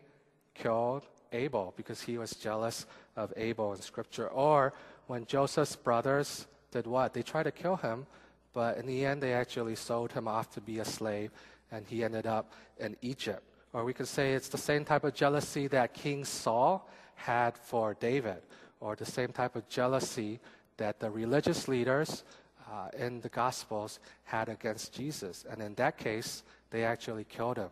killed 0.56 1.04
Abel 1.32 1.74
because 1.78 2.02
he 2.02 2.18
was 2.18 2.32
jealous 2.32 2.86
of 3.16 3.32
Abel 3.38 3.74
in 3.74 3.82
Scripture. 3.82 4.28
Or 4.30 4.74
when 5.06 5.26
Joseph's 5.26 5.76
brothers 5.76 6.48
did 6.72 6.88
what? 6.88 7.14
They 7.14 7.22
tried 7.22 7.44
to 7.44 7.52
kill 7.52 7.76
him, 7.76 8.08
but 8.54 8.78
in 8.78 8.88
the 8.88 9.06
end, 9.06 9.22
they 9.22 9.34
actually 9.34 9.76
sold 9.76 10.12
him 10.12 10.28
off 10.28 10.50
to 10.56 10.62
be 10.62 10.80
a 10.80 10.86
slave, 10.86 11.32
and 11.72 11.86
he 11.86 12.04
ended 12.04 12.26
up 12.26 12.54
in 12.80 12.98
Egypt. 13.02 13.44
Or 13.74 13.84
we 13.84 13.94
could 13.94 14.08
say 14.08 14.34
it's 14.34 14.50
the 14.50 14.58
same 14.58 14.86
type 14.86 15.04
of 15.04 15.14
jealousy 15.14 15.68
that 15.68 15.94
King 15.94 16.26
Saul 16.26 16.90
had 17.16 17.58
for 17.58 17.96
David, 18.00 18.42
or 18.80 18.96
the 18.96 19.06
same 19.06 19.30
type 19.30 19.56
of 19.56 19.68
jealousy 19.68 20.40
that 20.78 21.00
the 21.00 21.10
religious 21.10 21.68
leaders 21.68 22.24
uh, 22.72 22.90
in 22.98 23.22
the 23.22 23.30
Gospels 23.30 24.00
had 24.24 24.50
against 24.50 24.94
Jesus. 24.94 25.46
And 25.50 25.62
in 25.62 25.74
that 25.76 25.98
case, 25.98 26.44
they 26.70 26.84
actually 26.84 27.24
killed 27.24 27.58
him, 27.58 27.70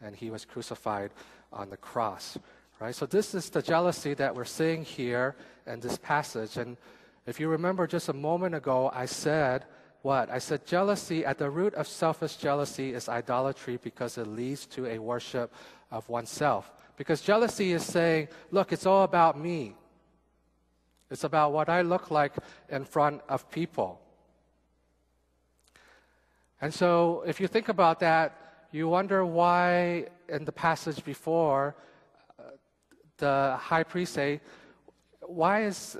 and 0.00 0.14
he 0.14 0.30
was 0.30 0.44
crucified 0.44 1.10
on 1.52 1.70
the 1.70 1.76
cross. 1.76 2.38
Right? 2.78 2.94
So, 2.94 3.06
this 3.06 3.34
is 3.34 3.50
the 3.50 3.60
jealousy 3.60 4.14
that 4.14 4.34
we're 4.34 4.44
seeing 4.44 4.84
here 4.84 5.36
in 5.66 5.80
this 5.80 5.98
passage. 5.98 6.56
And 6.56 6.76
if 7.26 7.38
you 7.38 7.48
remember 7.48 7.86
just 7.86 8.08
a 8.08 8.14
moment 8.14 8.54
ago, 8.54 8.90
I 8.94 9.06
said 9.06 9.66
what? 10.02 10.30
I 10.30 10.38
said 10.38 10.66
jealousy, 10.66 11.24
at 11.24 11.38
the 11.38 11.50
root 11.50 11.74
of 11.74 11.86
selfish 11.86 12.36
jealousy 12.36 12.94
is 12.94 13.08
idolatry 13.08 13.78
because 13.82 14.16
it 14.16 14.26
leads 14.26 14.66
to 14.66 14.86
a 14.86 14.98
worship 14.98 15.52
of 15.90 16.08
oneself. 16.08 16.72
Because 16.96 17.20
jealousy 17.20 17.72
is 17.72 17.84
saying, 17.84 18.28
look, 18.50 18.72
it's 18.72 18.86
all 18.86 19.04
about 19.04 19.38
me. 19.38 19.74
It's 21.10 21.24
about 21.24 21.52
what 21.52 21.68
I 21.68 21.82
look 21.82 22.10
like 22.10 22.34
in 22.68 22.84
front 22.84 23.20
of 23.28 23.50
people. 23.50 24.00
And 26.60 26.72
so, 26.72 27.24
if 27.26 27.40
you 27.40 27.48
think 27.48 27.68
about 27.68 28.00
that, 28.00 28.66
you 28.70 28.88
wonder 28.88 29.24
why 29.24 30.06
in 30.28 30.44
the 30.44 30.52
passage 30.52 31.02
before, 31.04 31.74
uh, 32.38 32.42
the 33.16 33.56
high 33.58 33.82
priest 33.82 34.12
say, 34.12 34.40
why 35.30 35.64
is, 35.64 35.96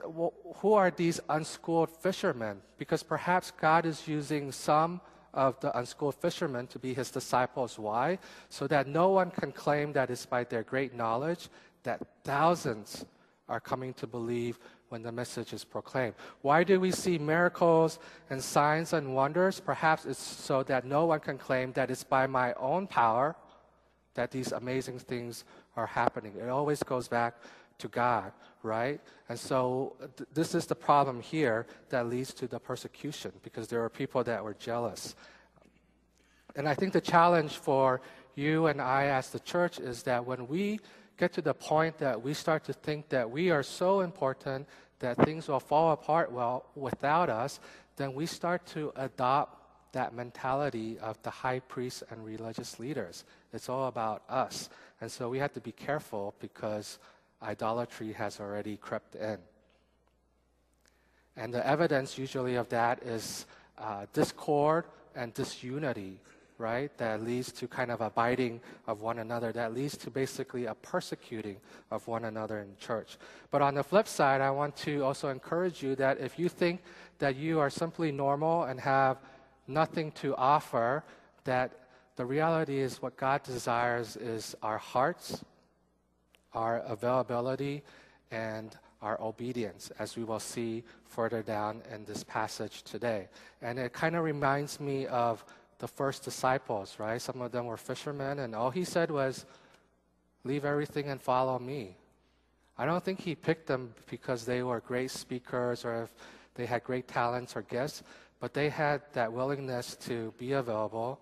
who 0.56 0.74
are 0.74 0.90
these 0.90 1.20
unschooled 1.28 1.90
fishermen? 1.90 2.60
Because 2.78 3.02
perhaps 3.02 3.52
God 3.52 3.86
is 3.86 4.08
using 4.08 4.52
some 4.52 5.00
of 5.32 5.58
the 5.60 5.76
unschooled 5.78 6.16
fishermen 6.16 6.66
to 6.68 6.78
be 6.78 6.92
his 6.92 7.10
disciples. 7.10 7.78
Why? 7.78 8.18
So 8.48 8.66
that 8.66 8.88
no 8.88 9.10
one 9.10 9.30
can 9.30 9.52
claim 9.52 9.92
that 9.92 10.10
it's 10.10 10.26
by 10.26 10.44
their 10.44 10.64
great 10.64 10.94
knowledge 10.94 11.48
that 11.84 12.02
thousands 12.24 13.04
are 13.48 13.60
coming 13.60 13.94
to 13.94 14.06
believe 14.06 14.58
when 14.88 15.02
the 15.02 15.12
message 15.12 15.52
is 15.52 15.64
proclaimed. 15.64 16.14
Why 16.42 16.64
do 16.64 16.80
we 16.80 16.90
see 16.90 17.16
miracles 17.16 18.00
and 18.28 18.42
signs 18.42 18.92
and 18.92 19.14
wonders? 19.14 19.60
Perhaps 19.60 20.04
it's 20.04 20.20
so 20.22 20.64
that 20.64 20.84
no 20.84 21.06
one 21.06 21.20
can 21.20 21.38
claim 21.38 21.72
that 21.72 21.90
it's 21.90 22.04
by 22.04 22.26
my 22.26 22.52
own 22.54 22.86
power 22.88 23.36
that 24.14 24.30
these 24.30 24.52
amazing 24.52 24.98
things 24.98 25.44
are 25.76 25.86
happening. 25.86 26.34
It 26.36 26.48
always 26.48 26.82
goes 26.82 27.06
back 27.06 27.36
to 27.80 27.88
God, 27.88 28.32
right? 28.62 29.00
And 29.28 29.38
so 29.38 29.96
th- 30.16 30.28
this 30.32 30.54
is 30.54 30.66
the 30.66 30.74
problem 30.74 31.20
here 31.20 31.66
that 31.90 32.08
leads 32.08 32.32
to 32.34 32.46
the 32.46 32.58
persecution 32.58 33.32
because 33.42 33.68
there 33.68 33.82
are 33.82 33.88
people 33.88 34.24
that 34.24 34.42
were 34.42 34.54
jealous. 34.54 35.14
And 36.56 36.68
I 36.68 36.74
think 36.74 36.92
the 36.92 37.00
challenge 37.00 37.58
for 37.58 38.00
you 38.34 38.66
and 38.66 38.80
I 38.80 39.06
as 39.06 39.30
the 39.30 39.40
church 39.40 39.78
is 39.78 40.02
that 40.04 40.24
when 40.24 40.46
we 40.48 40.80
get 41.16 41.32
to 41.34 41.42
the 41.42 41.54
point 41.54 41.98
that 41.98 42.20
we 42.22 42.34
start 42.34 42.64
to 42.64 42.72
think 42.72 43.08
that 43.10 43.30
we 43.30 43.50
are 43.50 43.62
so 43.62 44.00
important 44.00 44.66
that 45.00 45.16
things 45.24 45.48
will 45.48 45.60
fall 45.60 45.92
apart 45.92 46.32
well 46.32 46.66
without 46.74 47.28
us, 47.28 47.60
then 47.96 48.14
we 48.14 48.26
start 48.26 48.64
to 48.66 48.92
adopt 48.96 49.60
that 49.92 50.14
mentality 50.14 50.98
of 51.00 51.20
the 51.22 51.30
high 51.30 51.58
priests 51.60 52.02
and 52.10 52.24
religious 52.24 52.78
leaders. 52.78 53.24
It's 53.52 53.68
all 53.68 53.88
about 53.88 54.22
us. 54.28 54.70
And 55.00 55.10
so 55.10 55.28
we 55.28 55.38
have 55.38 55.52
to 55.54 55.60
be 55.60 55.72
careful 55.72 56.34
because 56.40 56.98
idolatry 57.42 58.12
has 58.12 58.40
already 58.40 58.76
crept 58.76 59.14
in. 59.14 59.38
And 61.36 61.54
the 61.54 61.66
evidence 61.66 62.18
usually 62.18 62.56
of 62.56 62.68
that 62.68 63.02
is 63.02 63.46
uh, 63.78 64.06
discord 64.12 64.84
and 65.14 65.32
disunity, 65.32 66.20
right? 66.58 66.96
That 66.98 67.24
leads 67.24 67.50
to 67.52 67.68
kind 67.68 67.90
of 67.90 68.00
abiding 68.00 68.60
of 68.86 69.00
one 69.00 69.18
another, 69.20 69.52
that 69.52 69.74
leads 69.74 69.96
to 69.98 70.10
basically 70.10 70.66
a 70.66 70.74
persecuting 70.74 71.56
of 71.90 72.06
one 72.06 72.26
another 72.26 72.58
in 72.58 72.76
church. 72.78 73.16
But 73.50 73.62
on 73.62 73.74
the 73.74 73.82
flip 73.82 74.06
side, 74.06 74.40
I 74.40 74.50
want 74.50 74.76
to 74.78 75.02
also 75.02 75.28
encourage 75.28 75.82
you 75.82 75.96
that 75.96 76.18
if 76.20 76.38
you 76.38 76.48
think 76.48 76.82
that 77.18 77.36
you 77.36 77.58
are 77.58 77.70
simply 77.70 78.12
normal 78.12 78.64
and 78.64 78.78
have 78.80 79.18
nothing 79.66 80.12
to 80.12 80.36
offer, 80.36 81.04
that 81.44 81.72
the 82.16 82.26
reality 82.26 82.78
is 82.78 83.00
what 83.00 83.16
God 83.16 83.42
desires 83.44 84.16
is 84.16 84.54
our 84.62 84.76
hearts 84.76 85.42
our 86.54 86.78
availability 86.78 87.82
and 88.30 88.76
our 89.02 89.20
obedience, 89.20 89.90
as 89.98 90.16
we 90.16 90.24
will 90.24 90.40
see 90.40 90.84
further 91.04 91.42
down 91.42 91.82
in 91.92 92.04
this 92.04 92.22
passage 92.24 92.82
today. 92.82 93.28
And 93.62 93.78
it 93.78 93.92
kind 93.92 94.14
of 94.14 94.24
reminds 94.24 94.78
me 94.78 95.06
of 95.06 95.44
the 95.78 95.88
first 95.88 96.22
disciples, 96.22 96.96
right? 96.98 97.20
Some 97.20 97.40
of 97.40 97.52
them 97.52 97.66
were 97.66 97.78
fishermen, 97.78 98.40
and 98.40 98.54
all 98.54 98.70
he 98.70 98.84
said 98.84 99.10
was, 99.10 99.46
Leave 100.44 100.64
everything 100.64 101.08
and 101.08 101.20
follow 101.20 101.58
me. 101.58 101.96
I 102.78 102.86
don't 102.86 103.04
think 103.04 103.20
he 103.20 103.34
picked 103.34 103.66
them 103.66 103.92
because 104.08 104.46
they 104.46 104.62
were 104.62 104.80
great 104.80 105.10
speakers 105.10 105.84
or 105.84 106.04
if 106.04 106.14
they 106.54 106.64
had 106.64 106.82
great 106.82 107.06
talents 107.06 107.54
or 107.54 107.62
gifts, 107.62 108.02
but 108.40 108.54
they 108.54 108.70
had 108.70 109.02
that 109.12 109.30
willingness 109.30 109.96
to 109.96 110.32
be 110.38 110.52
available, 110.52 111.20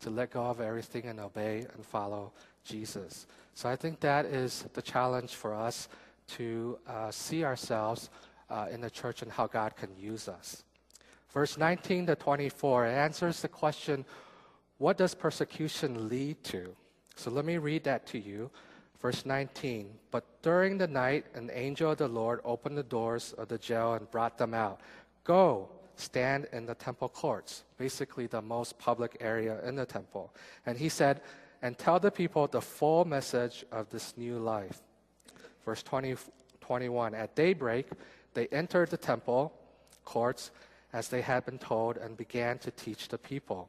to 0.00 0.10
let 0.10 0.30
go 0.30 0.44
of 0.44 0.60
everything 0.60 1.06
and 1.06 1.18
obey 1.18 1.66
and 1.74 1.84
follow 1.84 2.32
Jesus. 2.64 3.26
So 3.54 3.68
I 3.68 3.76
think 3.76 4.00
that 4.00 4.26
is 4.26 4.64
the 4.74 4.82
challenge 4.82 5.34
for 5.34 5.54
us 5.54 5.88
to 6.36 6.78
uh, 6.86 7.10
see 7.10 7.44
ourselves 7.44 8.10
uh, 8.48 8.66
in 8.70 8.80
the 8.80 8.90
church 8.90 9.22
and 9.22 9.30
how 9.30 9.46
God 9.46 9.76
can 9.76 9.90
use 9.98 10.28
us. 10.28 10.64
Verse 11.32 11.56
19 11.56 12.06
to 12.06 12.16
24 12.16 12.86
answers 12.86 13.40
the 13.42 13.48
question 13.48 14.04
what 14.78 14.96
does 14.96 15.14
persecution 15.14 16.08
lead 16.08 16.42
to? 16.44 16.74
So 17.14 17.30
let 17.30 17.44
me 17.44 17.58
read 17.58 17.84
that 17.84 18.06
to 18.06 18.18
you. 18.18 18.50
Verse 18.98 19.26
19 19.26 19.90
But 20.10 20.24
during 20.40 20.78
the 20.78 20.86
night, 20.86 21.26
an 21.34 21.50
angel 21.52 21.90
of 21.90 21.98
the 21.98 22.08
Lord 22.08 22.40
opened 22.44 22.78
the 22.78 22.82
doors 22.82 23.34
of 23.34 23.48
the 23.48 23.58
jail 23.58 23.92
and 23.92 24.10
brought 24.10 24.38
them 24.38 24.54
out. 24.54 24.80
Go, 25.22 25.68
stand 25.96 26.48
in 26.52 26.64
the 26.64 26.74
temple 26.74 27.10
courts, 27.10 27.64
basically 27.76 28.26
the 28.26 28.40
most 28.40 28.78
public 28.78 29.18
area 29.20 29.60
in 29.68 29.76
the 29.76 29.84
temple. 29.84 30.34
And 30.64 30.78
he 30.78 30.88
said, 30.88 31.20
And 31.62 31.76
tell 31.76 32.00
the 32.00 32.10
people 32.10 32.46
the 32.46 32.60
full 32.60 33.04
message 33.04 33.64
of 33.70 33.90
this 33.90 34.14
new 34.16 34.38
life. 34.38 34.80
Verse 35.64 35.82
20, 35.82 36.16
21 36.60 37.14
At 37.14 37.34
daybreak, 37.34 37.86
they 38.34 38.46
entered 38.48 38.90
the 38.90 38.96
temple 38.96 39.52
courts 40.04 40.50
as 40.92 41.08
they 41.08 41.20
had 41.20 41.44
been 41.44 41.58
told 41.58 41.96
and 41.96 42.16
began 42.16 42.58
to 42.58 42.70
teach 42.70 43.08
the 43.08 43.18
people. 43.18 43.68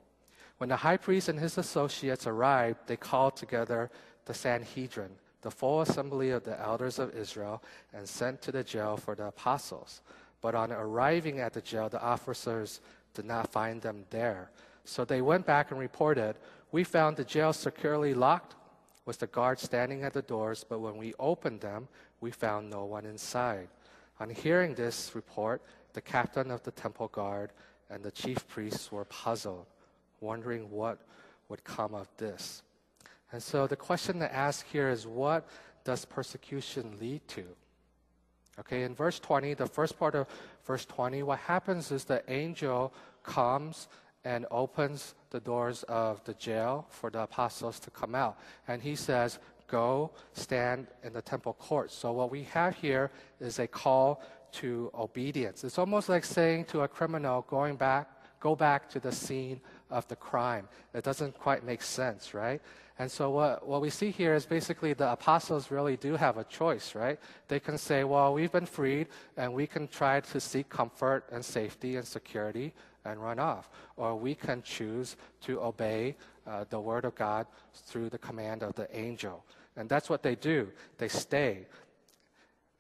When 0.58 0.70
the 0.70 0.76
high 0.76 0.98
priest 0.98 1.30
and 1.30 1.40
his 1.40 1.58
associates 1.58 2.28
arrived, 2.28 2.80
they 2.88 2.98
called 2.98 3.36
together 3.36 3.90
the 4.26 4.34
Sanhedrin, 4.34 5.12
the 5.42 5.52
full 5.52 5.82
assembly 5.82 6.30
of 6.30 6.44
the 6.44 6.60
elders 6.60 7.00
of 7.00 7.16
Israel, 7.16 7.64
and 7.94 8.08
sent 8.08 8.42
to 8.44 8.52
the 8.52 8.64
jail 8.64 8.96
for 8.98 9.16
the 9.16 9.26
apostles. 9.26 10.02
But 10.40 10.56
on 10.56 10.72
arriving 10.72 11.40
at 11.40 11.54
the 11.54 11.62
jail, 11.62 11.90
the 11.90 12.02
officers 12.02 12.80
did 13.14 13.26
not 13.26 13.52
find 13.52 13.82
them 13.82 14.06
there. 14.10 14.50
So 14.86 15.06
they 15.06 15.22
went 15.22 15.46
back 15.46 15.72
and 15.72 15.80
reported, 15.80 16.36
We 16.72 16.84
found 16.84 17.18
the 17.18 17.24
jail 17.24 17.54
securely 17.54 18.14
locked 18.14 18.56
with 19.06 19.20
the 19.20 19.28
guards 19.28 19.64
standing 19.64 20.04
at 20.04 20.14
the 20.14 20.22
doors, 20.22 20.66
but 20.68 20.80
when 20.80 20.98
we 20.98 21.14
opened 21.20 21.62
them, 21.62 21.88
we 22.22 22.32
found 22.32 22.70
no 22.70 22.86
one 22.86 23.06
inside. 23.06 23.68
On 24.20 24.30
hearing 24.30 24.76
this 24.76 25.12
report, 25.16 25.62
the 25.94 26.02
captain 26.02 26.52
of 26.52 26.64
the 26.64 26.72
temple 26.72 27.08
guard 27.10 27.52
and 27.90 28.04
the 28.04 28.12
chief 28.12 28.48
priests 28.48 28.92
were 28.92 29.06
puzzled, 29.06 29.66
wondering 30.22 30.70
what 30.70 31.00
would 31.50 31.64
come 31.64 31.94
of 31.94 32.08
this. 32.18 32.64
And 33.32 33.42
so 33.42 33.68
the 33.68 33.76
question 33.76 34.20
to 34.20 34.34
ask 34.34 34.66
here 34.68 34.90
is 34.90 35.06
what 35.08 35.48
does 35.84 36.06
persecution 36.06 36.98
lead 37.00 37.28
to? 37.30 37.44
Okay, 38.60 38.84
in 38.84 38.94
verse 38.94 39.20
20, 39.20 39.56
the 39.56 39.66
first 39.66 39.98
part 39.98 40.14
of 40.14 40.28
verse 40.66 40.86
20, 40.86 41.24
what 41.24 41.40
happens 41.40 41.92
is 41.92 42.04
the 42.04 42.24
angel 42.32 42.94
comes 43.24 43.88
and 44.24 44.46
opens 44.52 45.16
the 45.32 45.40
doors 45.40 45.84
of 45.84 46.24
the 46.26 46.34
jail 46.36 46.86
for 46.90 47.10
the 47.10 47.22
apostles 47.22 47.80
to 47.80 47.90
come 47.90 48.16
out. 48.16 48.38
And 48.68 48.82
he 48.82 48.96
says, 48.96 49.40
Go 49.68 50.12
stand 50.34 50.88
in 51.02 51.14
the 51.14 51.22
temple 51.22 51.54
court. 51.54 51.92
So, 51.92 52.12
what 52.12 52.30
we 52.30 52.44
have 52.44 52.76
here 52.76 53.10
is 53.40 53.58
a 53.58 53.68
call 53.68 54.22
to 54.54 54.92
obedience. 54.94 55.64
It's 55.64 55.80
almost 55.80 56.10
like 56.10 56.26
saying 56.26 56.66
to 56.66 56.82
a 56.82 56.88
criminal, 56.90 57.46
going 57.48 57.78
back, 57.78 58.10
go 58.42 58.54
back 58.54 58.90
to 58.90 59.00
the 59.00 59.14
scene 59.14 59.62
of 59.90 60.06
the 60.10 60.16
crime. 60.18 60.68
It 60.94 61.06
doesn't 61.06 61.40
quite 61.40 61.64
make 61.64 61.82
sense, 61.82 62.34
right? 62.34 62.62
And 63.00 63.10
so 63.10 63.30
what, 63.30 63.66
what 63.66 63.82
we 63.82 63.90
see 63.90 64.12
here 64.12 64.36
is 64.36 64.46
basically 64.46 64.94
the 64.94 65.12
apostles 65.12 65.72
really 65.72 65.98
do 65.98 66.16
have 66.16 66.38
a 66.38 66.44
choice, 66.44 66.94
right? 66.94 67.18
They 67.48 67.60
can 67.60 67.78
say, 67.78 68.04
well, 68.04 68.34
we've 68.34 68.52
been 68.52 68.66
freed 68.66 69.08
and 69.38 69.54
we 69.54 69.66
can 69.68 69.88
try 69.88 70.20
to 70.20 70.40
seek 70.40 70.70
comfort 70.70 71.26
and 71.32 71.44
safety 71.44 71.96
and 71.96 72.06
security 72.06 72.74
and 73.06 73.22
run 73.22 73.40
off. 73.40 73.70
Or 73.98 74.16
we 74.16 74.36
can 74.36 74.62
choose 74.62 75.16
to 75.42 75.62
obey 75.62 76.16
uh, 76.48 76.66
the 76.70 76.80
word 76.80 77.06
of 77.06 77.16
God 77.16 77.48
through 77.74 78.10
the 78.10 78.18
command 78.18 78.64
of 78.64 78.76
the 78.76 78.88
angel. 78.98 79.44
And 79.76 79.88
that's 79.90 80.10
what 80.10 80.24
they 80.24 80.36
do. 80.36 80.70
They 80.98 81.08
stay. 81.08 81.68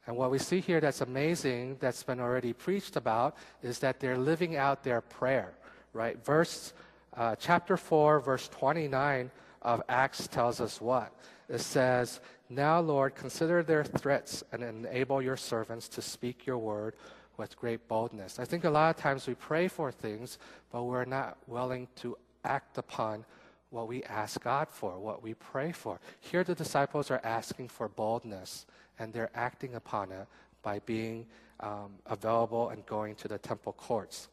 And 0.07 0.17
what 0.17 0.31
we 0.31 0.39
see 0.39 0.59
here 0.59 0.79
that's 0.79 1.01
amazing, 1.01 1.77
that's 1.79 2.03
been 2.03 2.19
already 2.19 2.53
preached 2.53 2.95
about, 2.95 3.37
is 3.61 3.79
that 3.79 3.99
they're 3.99 4.17
living 4.17 4.55
out 4.55 4.83
their 4.83 5.01
prayer, 5.01 5.53
right? 5.93 6.23
Verse, 6.25 6.73
uh, 7.15 7.35
chapter 7.35 7.77
4, 7.77 8.19
verse 8.19 8.47
29 8.49 9.29
of 9.61 9.81
Acts 9.89 10.27
tells 10.27 10.59
us 10.59 10.81
what? 10.81 11.13
It 11.49 11.59
says, 11.59 12.19
Now, 12.49 12.79
Lord, 12.79 13.13
consider 13.15 13.61
their 13.61 13.83
threats 13.83 14.43
and 14.51 14.63
enable 14.63 15.21
your 15.21 15.37
servants 15.37 15.87
to 15.89 16.01
speak 16.01 16.45
your 16.45 16.57
word 16.57 16.95
with 17.37 17.57
great 17.57 17.87
boldness. 17.87 18.39
I 18.39 18.45
think 18.45 18.63
a 18.63 18.69
lot 18.69 18.95
of 18.95 19.01
times 19.01 19.27
we 19.27 19.35
pray 19.35 19.67
for 19.67 19.91
things, 19.91 20.37
but 20.71 20.83
we're 20.83 21.05
not 21.05 21.37
willing 21.47 21.87
to 21.97 22.17
act 22.43 22.77
upon 22.77 23.25
what 23.69 23.87
we 23.87 24.03
ask 24.03 24.43
God 24.43 24.67
for, 24.69 24.99
what 24.99 25.23
we 25.23 25.33
pray 25.33 25.71
for. 25.71 25.99
Here, 26.19 26.43
the 26.43 26.55
disciples 26.55 27.09
are 27.09 27.21
asking 27.23 27.69
for 27.69 27.87
boldness, 27.87 28.65
and 28.99 29.13
they're 29.13 29.31
acting 29.33 29.75
upon 29.75 30.11
it 30.11 30.27
by 30.61 30.79
being 30.79 31.25
um, 31.61 31.93
available 32.05 32.69
and 32.69 32.85
going 32.85 33.15
to 33.15 33.27
the 33.27 33.37
temple 33.37 33.73
courts. 33.73 34.27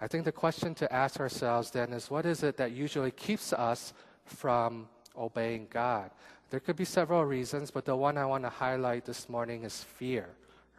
I 0.00 0.08
think 0.08 0.24
the 0.24 0.32
question 0.32 0.74
to 0.76 0.92
ask 0.92 1.20
ourselves 1.20 1.70
then 1.70 1.92
is 1.92 2.10
what 2.10 2.26
is 2.26 2.42
it 2.42 2.56
that 2.56 2.72
usually 2.72 3.10
keeps 3.10 3.52
us 3.52 3.92
from 4.24 4.88
obeying 5.16 5.68
God? 5.70 6.10
There 6.48 6.60
could 6.60 6.76
be 6.76 6.84
several 6.84 7.24
reasons, 7.24 7.70
but 7.70 7.84
the 7.84 7.94
one 7.94 8.18
I 8.18 8.24
want 8.24 8.44
to 8.44 8.50
highlight 8.50 9.04
this 9.04 9.28
morning 9.28 9.62
is 9.64 9.84
fear, 9.84 10.26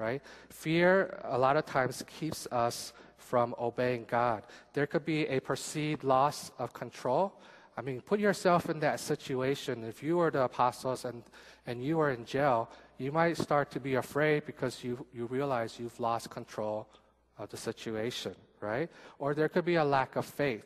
right? 0.01 0.21
Fear, 0.49 1.19
a 1.23 1.37
lot 1.37 1.55
of 1.55 1.65
times, 1.65 2.03
keeps 2.19 2.47
us 2.51 2.91
from 3.17 3.53
obeying 3.59 4.05
God. 4.09 4.43
There 4.73 4.87
could 4.87 5.05
be 5.05 5.27
a 5.27 5.39
perceived 5.39 6.03
loss 6.03 6.51
of 6.57 6.73
control. 6.73 7.33
I 7.77 7.81
mean, 7.81 8.01
put 8.01 8.19
yourself 8.19 8.69
in 8.69 8.79
that 8.79 8.99
situation. 8.99 9.83
If 9.83 10.03
you 10.03 10.17
were 10.17 10.31
the 10.31 10.43
apostles 10.43 11.05
and, 11.05 11.23
and 11.67 11.83
you 11.83 11.97
were 11.97 12.11
in 12.11 12.25
jail, 12.25 12.69
you 12.97 13.11
might 13.11 13.37
start 13.37 13.71
to 13.71 13.79
be 13.79 13.95
afraid 13.95 14.45
because 14.45 14.83
you, 14.83 15.05
you 15.13 15.27
realize 15.27 15.79
you've 15.79 15.99
lost 15.99 16.29
control 16.29 16.87
of 17.37 17.49
the 17.49 17.57
situation, 17.57 18.35
right? 18.59 18.89
Or 19.19 19.33
there 19.33 19.49
could 19.49 19.65
be 19.65 19.75
a 19.75 19.85
lack 19.85 20.15
of 20.15 20.25
faith, 20.25 20.65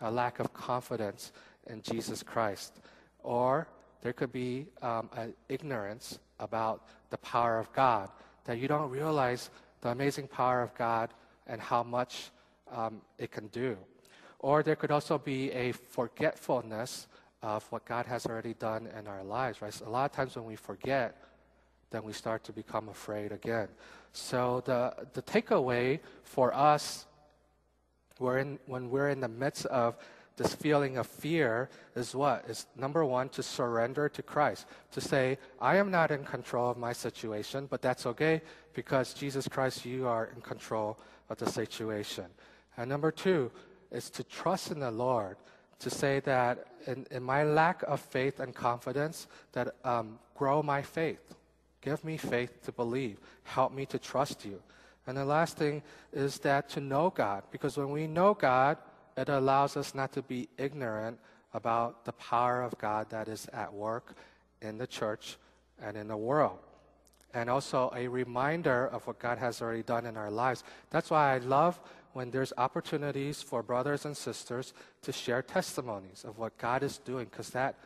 a 0.00 0.10
lack 0.10 0.38
of 0.38 0.52
confidence 0.54 1.32
in 1.66 1.82
Jesus 1.82 2.22
Christ. 2.22 2.80
Or 3.22 3.68
there 4.02 4.12
could 4.12 4.32
be 4.32 4.66
um, 4.80 5.10
an 5.16 5.34
ignorance 5.48 6.18
about 6.38 6.88
the 7.10 7.18
power 7.18 7.58
of 7.58 7.72
God, 7.72 8.08
that 8.44 8.58
you 8.58 8.68
don't 8.68 8.90
realize 8.90 9.50
the 9.80 9.88
amazing 9.88 10.28
power 10.28 10.62
of 10.62 10.74
God 10.74 11.10
and 11.46 11.60
how 11.60 11.82
much 11.82 12.30
um, 12.72 13.00
it 13.18 13.30
can 13.30 13.48
do. 13.48 13.76
Or 14.38 14.62
there 14.62 14.76
could 14.76 14.90
also 14.90 15.18
be 15.18 15.50
a 15.52 15.72
forgetfulness 15.72 17.08
of 17.42 17.64
what 17.72 17.84
God 17.84 18.06
has 18.06 18.26
already 18.26 18.54
done 18.54 18.88
in 18.98 19.06
our 19.06 19.24
lives, 19.24 19.62
right? 19.62 19.72
So 19.72 19.86
a 19.86 19.90
lot 19.90 20.10
of 20.10 20.12
times 20.16 20.36
when 20.36 20.44
we 20.44 20.56
forget, 20.56 21.16
then 21.90 22.04
we 22.04 22.12
start 22.12 22.44
to 22.44 22.52
become 22.52 22.88
afraid 22.88 23.32
again. 23.32 23.68
So 24.12 24.62
the, 24.64 24.94
the 25.12 25.22
takeaway 25.22 26.00
for 26.22 26.54
us 26.54 27.06
we're 28.20 28.38
in, 28.38 28.58
when 28.66 28.90
we're 28.90 29.08
in 29.08 29.20
the 29.20 29.28
midst 29.28 29.64
of 29.66 29.96
this 30.40 30.54
feeling 30.54 30.96
of 30.96 31.06
fear 31.06 31.68
is 31.94 32.14
what? 32.14 32.46
Is 32.48 32.64
number 32.74 33.04
one, 33.04 33.28
to 33.30 33.42
surrender 33.42 34.08
to 34.08 34.22
Christ. 34.22 34.64
To 34.92 35.00
say, 35.00 35.36
I 35.60 35.76
am 35.76 35.90
not 35.90 36.10
in 36.10 36.24
control 36.24 36.70
of 36.70 36.78
my 36.78 36.94
situation, 36.94 37.66
but 37.68 37.82
that's 37.82 38.06
okay 38.06 38.40
because 38.72 39.12
Jesus 39.12 39.46
Christ, 39.46 39.84
you 39.84 40.08
are 40.08 40.30
in 40.34 40.40
control 40.40 40.98
of 41.28 41.36
the 41.36 41.46
situation. 41.46 42.24
And 42.78 42.88
number 42.88 43.10
two 43.10 43.50
is 43.90 44.08
to 44.10 44.24
trust 44.24 44.70
in 44.70 44.80
the 44.80 44.90
Lord. 44.90 45.36
To 45.80 45.90
say 45.90 46.20
that 46.20 46.68
in, 46.86 47.06
in 47.10 47.22
my 47.22 47.44
lack 47.44 47.82
of 47.82 48.00
faith 48.00 48.40
and 48.40 48.54
confidence, 48.54 49.26
that 49.52 49.74
um, 49.84 50.18
grow 50.34 50.62
my 50.62 50.80
faith. 50.80 51.34
Give 51.82 52.02
me 52.02 52.16
faith 52.16 52.62
to 52.64 52.72
believe. 52.72 53.18
Help 53.42 53.74
me 53.74 53.84
to 53.84 53.98
trust 53.98 54.46
you. 54.46 54.62
And 55.06 55.18
the 55.18 55.24
last 55.24 55.58
thing 55.58 55.82
is 56.14 56.38
that 56.38 56.70
to 56.70 56.80
know 56.80 57.10
God, 57.10 57.42
because 57.50 57.76
when 57.76 57.90
we 57.90 58.06
know 58.06 58.32
God, 58.32 58.78
it 59.28 59.32
allows 59.32 59.76
us 59.76 59.94
not 59.94 60.12
to 60.12 60.22
be 60.22 60.48
ignorant 60.56 61.18
about 61.52 62.04
the 62.04 62.12
power 62.12 62.62
of 62.62 62.76
God 62.78 63.10
that 63.10 63.28
is 63.28 63.48
at 63.52 63.72
work 63.72 64.14
in 64.62 64.78
the 64.78 64.86
church 64.86 65.36
and 65.82 65.96
in 65.96 66.08
the 66.08 66.16
world. 66.16 66.58
And 67.34 67.48
also 67.48 67.92
a 67.94 68.08
reminder 68.08 68.88
of 68.88 69.06
what 69.06 69.18
God 69.18 69.38
has 69.38 69.62
already 69.62 69.82
done 69.82 70.06
in 70.06 70.16
our 70.16 70.30
lives. 70.30 70.64
That's 70.90 71.10
why 71.10 71.34
I 71.34 71.38
love 71.38 71.80
when 72.12 72.30
there's 72.30 72.52
opportunities 72.58 73.40
for 73.40 73.62
brothers 73.62 74.04
and 74.04 74.16
sisters 74.16 74.74
to 75.02 75.12
share 75.12 75.42
testimonies 75.42 76.24
of 76.26 76.38
what 76.38 76.58
God 76.58 76.82
is 76.82 76.98
doing, 76.98 77.26
because 77.26 77.50
that 77.50 77.76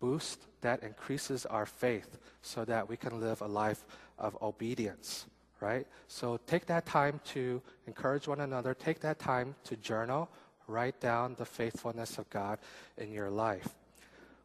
boosts, 0.00 0.46
that 0.62 0.82
increases 0.82 1.44
our 1.46 1.66
faith 1.66 2.18
so 2.40 2.64
that 2.64 2.88
we 2.88 2.96
can 2.96 3.20
live 3.20 3.42
a 3.42 3.46
life 3.46 3.84
of 4.18 4.36
obedience, 4.40 5.26
right? 5.60 5.86
So 6.08 6.40
take 6.46 6.64
that 6.66 6.86
time 6.86 7.20
to 7.32 7.60
encourage 7.86 8.26
one 8.26 8.40
another, 8.40 8.72
take 8.72 9.00
that 9.00 9.18
time 9.18 9.54
to 9.64 9.76
journal 9.76 10.30
write 10.70 11.00
down 11.00 11.34
the 11.38 11.44
faithfulness 11.44 12.18
of 12.18 12.28
God 12.30 12.58
in 12.96 13.12
your 13.12 13.30
life. 13.30 13.68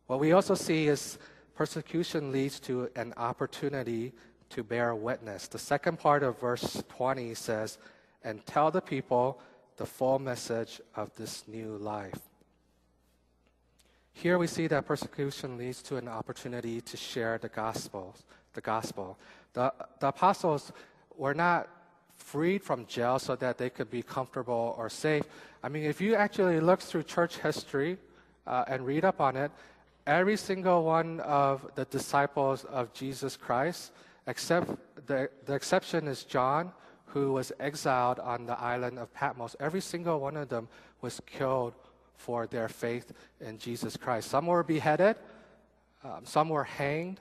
What 0.07 0.19
we 0.19 0.33
also 0.33 0.55
see 0.55 0.88
is 0.88 1.17
persecution 1.55 2.31
leads 2.31 2.59
to 2.61 2.89
an 2.95 3.13
opportunity 3.17 4.13
to 4.49 4.63
bear 4.63 4.93
witness. 4.95 5.47
The 5.47 5.59
second 5.59 5.99
part 5.99 6.23
of 6.23 6.39
verse 6.39 6.83
20 6.89 7.33
says, 7.33 7.77
and 8.23 8.45
tell 8.45 8.71
the 8.71 8.81
people 8.81 9.39
the 9.77 9.85
full 9.85 10.19
message 10.19 10.81
of 10.95 11.13
this 11.15 11.43
new 11.47 11.77
life. 11.77 12.19
Here 14.13 14.38
we 14.38 14.47
see 14.47 14.67
that 14.67 14.85
persecution 14.85 15.57
leads 15.57 15.81
to 15.83 15.97
an 15.97 16.07
opportunity 16.07 16.79
to 16.81 16.97
share 16.97 17.38
the 17.38 17.49
gospel. 17.49 18.15
The 18.53 18.61
gospel. 18.61 19.17
The, 19.53 19.73
the 19.99 20.07
apostles 20.07 20.71
were 21.17 21.33
not 21.33 21.67
freed 22.17 22.63
from 22.63 22.86
jail 22.86 23.19
so 23.19 23.36
that 23.36 23.58
they 23.58 23.69
could 23.69 23.89
be 23.89 24.01
comfortable 24.01 24.75
or 24.78 24.89
safe. 24.89 25.23
I 25.63 25.69
mean, 25.69 25.84
if 25.84 26.01
you 26.01 26.15
actually 26.15 26.60
look 26.60 26.80
through 26.80 27.04
church 27.04 27.38
history 27.38 27.97
uh, 28.47 28.65
and 28.67 28.86
read 28.86 29.06
up 29.06 29.21
on 29.21 29.36
it, 29.36 29.51
every 30.08 30.38
single 30.38 30.84
one 30.84 31.19
of 31.21 31.69
the 31.75 31.86
disciples 31.86 32.63
of 32.65 32.93
Jesus 32.93 33.38
Christ, 33.38 33.91
except 34.28 34.69
the, 35.08 35.30
the 35.45 35.54
exception 35.54 36.08
is 36.08 36.23
John, 36.23 36.71
who 37.06 37.32
was 37.32 37.51
exiled 37.60 38.19
on 38.19 38.45
the 38.45 38.60
island 38.60 38.99
of 38.99 39.13
Patmos, 39.13 39.56
every 39.60 39.82
single 39.82 40.19
one 40.19 40.36
of 40.36 40.49
them 40.49 40.67
was 41.01 41.21
killed 41.25 41.73
for 42.17 42.47
their 42.47 42.67
faith 42.67 43.12
in 43.39 43.58
Jesus 43.58 43.97
Christ. 43.97 44.30
Some 44.30 44.47
were 44.47 44.63
beheaded, 44.63 45.15
um, 46.04 46.21
some 46.23 46.49
were 46.49 46.63
hanged, 46.63 47.19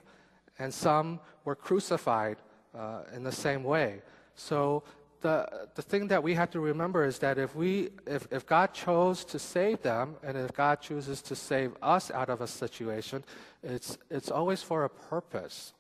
and 0.59 0.73
some 0.73 1.21
were 1.45 1.55
crucified 1.55 2.37
uh, 2.77 3.03
in 3.15 3.23
the 3.23 3.33
same 3.33 3.65
way. 3.65 4.03
So 4.37 4.83
the, 5.25 5.69
the 5.75 5.83
thing 5.83 6.09
that 6.09 6.23
we 6.23 6.35
have 6.35 6.51
to 6.51 6.61
remember 6.61 7.05
is 7.05 7.19
that 7.21 7.39
if, 7.39 7.57
we, 7.57 7.89
if, 8.07 8.29
if 8.31 8.47
God 8.47 8.75
chose 8.75 9.25
to 9.25 9.39
save 9.39 9.81
them, 9.81 10.17
and 10.23 10.37
if 10.37 10.53
God 10.53 10.83
chooses 10.83 11.23
to 11.23 11.35
save 11.35 11.73
us 11.83 12.11
out 12.11 12.29
of 12.29 12.43
a 12.43 12.47
situation, 12.47 13.25
it's, 13.63 13.97
it's 14.11 14.31
always 14.31 14.63
for 14.63 14.85
a 14.85 14.91
purpose. 14.91 15.73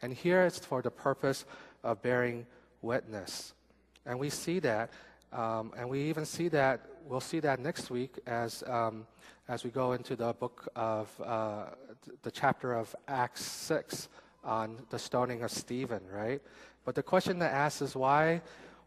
And 0.00 0.14
here 0.14 0.42
it's 0.44 0.58
for 0.58 0.80
the 0.80 0.90
purpose 0.90 1.44
of 1.84 2.00
bearing 2.00 2.46
witness. 2.80 3.52
And 4.06 4.18
we 4.18 4.30
see 4.30 4.60
that, 4.60 4.90
um, 5.30 5.72
and 5.76 5.90
we 5.90 6.04
even 6.04 6.24
see 6.24 6.48
that, 6.48 6.86
we'll 7.06 7.20
see 7.20 7.40
that 7.40 7.60
next 7.60 7.90
week 7.90 8.18
as, 8.26 8.64
um, 8.66 9.06
as 9.46 9.62
we 9.62 9.68
go 9.68 9.92
into 9.92 10.16
the 10.16 10.32
book 10.32 10.68
of, 10.74 11.10
uh, 11.22 11.66
the 12.22 12.30
chapter 12.30 12.72
of 12.72 12.96
Acts 13.08 13.44
6 13.44 14.08
on 14.42 14.78
the 14.88 14.98
stoning 14.98 15.42
of 15.42 15.50
Stephen, 15.50 16.00
right? 16.10 16.40
But 16.86 16.94
the 16.94 17.02
question 17.02 17.40
that 17.40 17.52
asks 17.52 17.82
is 17.82 17.96
why, 17.96 18.40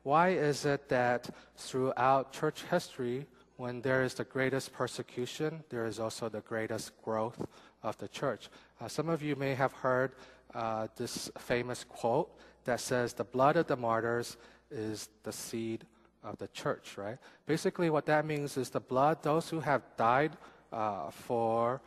why 0.04 0.30
is 0.30 0.64
it 0.64 0.88
that 0.88 1.30
throughout 1.58 2.32
church 2.32 2.64
history, 2.72 3.28
when 3.58 3.82
there 3.82 4.04
is 4.04 4.14
the 4.14 4.24
greatest 4.24 4.72
persecution, 4.72 5.66
there 5.70 5.86
is 5.86 6.00
also 6.00 6.30
the 6.30 6.40
greatest 6.40 6.94
growth 7.04 7.46
of 7.84 7.98
the 7.98 8.08
church? 8.08 8.50
Uh, 8.80 8.88
some 8.88 9.10
of 9.10 9.22
you 9.22 9.36
may 9.36 9.54
have 9.54 9.74
heard 9.74 10.14
uh, 10.56 10.88
this 10.96 11.30
famous 11.38 11.84
quote 11.84 12.32
that 12.64 12.80
says, 12.80 13.12
The 13.12 13.26
blood 13.26 13.58
of 13.58 13.68
the 13.68 13.76
martyrs 13.76 14.38
is 14.72 15.10
the 15.24 15.34
seed 15.34 15.86
of 16.24 16.38
the 16.38 16.48
church, 16.48 16.98
right? 16.98 17.18
Basically, 17.48 17.90
what 17.90 18.06
that 18.06 18.26
means 18.26 18.56
is 18.56 18.70
the 18.70 18.80
blood, 18.80 19.24
those 19.24 19.50
who 19.50 19.60
have 19.60 19.82
died 19.98 20.38
uh, 20.72 21.12
for 21.12 21.82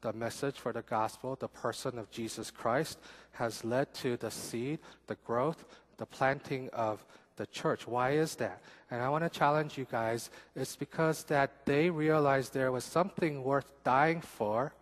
the 0.00 0.12
message, 0.12 0.58
for 0.58 0.72
the 0.72 0.82
gospel, 0.82 1.36
the 1.36 1.48
person 1.48 1.98
of 1.98 2.10
Jesus 2.10 2.50
Christ, 2.50 2.98
has 3.32 3.64
led 3.64 3.92
to 3.94 4.16
the 4.16 4.30
seed, 4.30 4.78
the 5.06 5.16
growth, 5.26 5.64
the 5.96 6.06
planting 6.06 6.68
of 6.72 7.04
the 7.36 7.46
church. 7.46 7.86
Why 7.86 8.12
is 8.12 8.34
that? 8.36 8.62
And 8.90 9.02
I 9.02 9.08
want 9.08 9.24
to 9.24 9.30
challenge 9.30 9.76
you 9.76 9.86
guys. 9.90 10.30
It's 10.54 10.76
because 10.76 11.24
that 11.24 11.66
they 11.66 11.90
realized 11.90 12.54
there 12.54 12.72
was 12.72 12.84
something 12.84 13.42
worth 13.44 13.72
dying 13.84 14.20
for, 14.20 14.72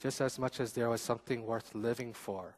just 0.00 0.20
as 0.20 0.38
much 0.38 0.60
as 0.60 0.72
there 0.72 0.88
was 0.88 1.00
something 1.00 1.46
worth 1.46 1.74
living 1.74 2.12
for. 2.12 2.56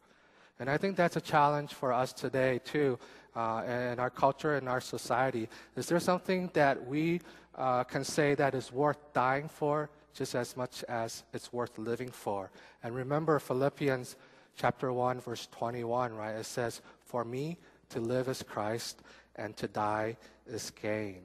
And 0.61 0.71
I 0.71 0.77
think 0.77 0.97
that's 0.97 1.17
a 1.17 1.21
challenge 1.21 1.75
for 1.75 1.93
us 1.93 2.13
today, 2.13 2.61
too, 2.65 2.99
uh, 3.35 3.65
in 3.67 3.99
our 3.99 4.11
culture 4.11 4.55
and 4.55 4.69
our 4.69 4.81
society. 4.81 5.49
Is 5.77 5.87
there 5.87 5.99
something 5.99 6.51
that 6.55 6.87
we 6.87 7.21
uh, 7.57 7.83
can 7.85 8.05
say 8.05 8.35
that 8.37 8.55
is 8.55 8.73
worth 8.73 9.13
dying 9.13 9.49
for 9.49 9.91
just 10.14 10.35
as 10.35 10.57
much 10.57 10.85
as 10.85 11.24
it's 11.33 11.53
worth 11.53 11.77
living 11.79 12.11
for? 12.11 12.50
And 12.83 12.94
remember 12.94 13.38
Philippians 13.38 14.16
chapter 14.57 14.92
1, 14.92 15.20
verse 15.20 15.48
21, 15.53 16.14
right? 16.14 16.37
It 16.37 16.46
says, 16.46 16.81
For 17.05 17.24
me 17.24 17.59
to 17.90 18.00
live 18.00 18.29
is 18.29 18.42
Christ, 18.42 19.03
and 19.37 19.57
to 19.57 19.68
die 19.68 20.16
is 20.46 20.70
gain. 20.70 21.22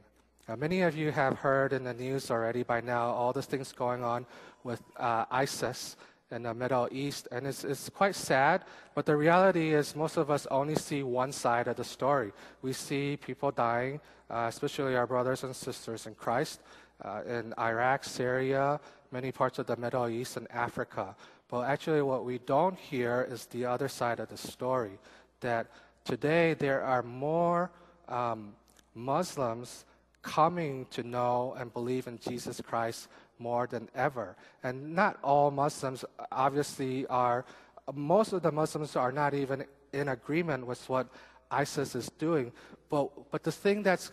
Now, 0.48 0.56
many 0.56 0.82
of 0.82 0.98
you 0.98 1.12
have 1.12 1.38
heard 1.38 1.74
in 1.74 1.84
the 1.84 1.94
news 1.94 2.32
already 2.32 2.64
by 2.64 2.82
now 2.82 3.10
all 3.10 3.32
the 3.32 3.42
things 3.42 3.72
going 3.72 4.04
on 4.04 4.26
with 4.64 4.82
uh, 4.98 5.26
ISIS 5.30 5.96
in 6.32 6.44
the 6.44 6.54
Middle 6.54 6.88
East, 6.92 7.28
and 7.32 7.48
it's, 7.48 7.64
it's 7.64 7.90
quite 7.90 8.16
sad. 8.16 8.64
But 8.94 9.06
the 9.06 9.16
reality 9.16 9.74
is, 9.74 9.96
most 9.96 10.18
of 10.18 10.30
us 10.30 10.48
only 10.52 10.76
see 10.76 11.04
one 11.04 11.32
side 11.32 11.68
of 11.68 11.76
the 11.76 11.84
story. 11.84 12.32
We 12.62 12.74
see 12.74 13.18
people 13.18 13.52
dying, 13.52 14.00
uh, 14.30 14.46
especially 14.50 14.96
our 14.96 15.08
brothers 15.08 15.44
and 15.44 15.56
sisters 15.56 16.06
in 16.06 16.16
Christ, 16.16 16.62
uh, 17.04 17.22
in 17.28 17.54
Iraq, 17.58 18.04
Syria, 18.04 18.80
many 19.12 19.32
parts 19.32 19.60
of 19.60 19.68
the 19.68 19.76
Middle 19.76 20.08
East, 20.08 20.38
and 20.38 20.50
Africa. 20.52 21.16
But 21.50 21.62
actually, 21.62 22.02
what 22.02 22.26
we 22.26 22.40
don't 22.40 22.78
hear 22.78 23.28
is 23.30 23.46
the 23.48 23.66
other 23.66 23.88
side 23.88 24.20
of 24.20 24.30
the 24.30 24.38
story 24.38 25.00
that 25.42 25.68
today 26.06 26.54
there 26.54 26.84
are 26.84 27.02
more 27.02 27.72
um, 28.08 28.54
Muslims 28.94 29.86
coming 30.22 30.86
to 30.92 31.04
know 31.04 31.56
and 31.58 31.74
believe 31.74 32.08
in 32.08 32.20
Jesus 32.20 32.62
Christ 32.62 33.08
more 33.40 33.68
than 33.68 33.90
ever. 33.96 34.36
And 34.64 34.94
not 34.96 35.18
all 35.24 35.50
Muslims 35.50 36.04
obviously 36.32 37.08
are, 37.08 37.46
most 37.94 38.34
of 38.34 38.42
the 38.42 38.52
Muslims 38.52 38.96
are 38.96 39.12
not 39.12 39.34
even 39.34 39.64
in 39.94 40.10
agreement 40.10 40.68
with 40.68 40.88
what 40.90 41.08
ISIS 41.50 41.96
is 41.96 42.10
doing. 42.20 42.52
But, 42.90 43.32
but 43.32 43.44
the 43.44 43.52
thing 43.52 43.82
that's 43.82 44.12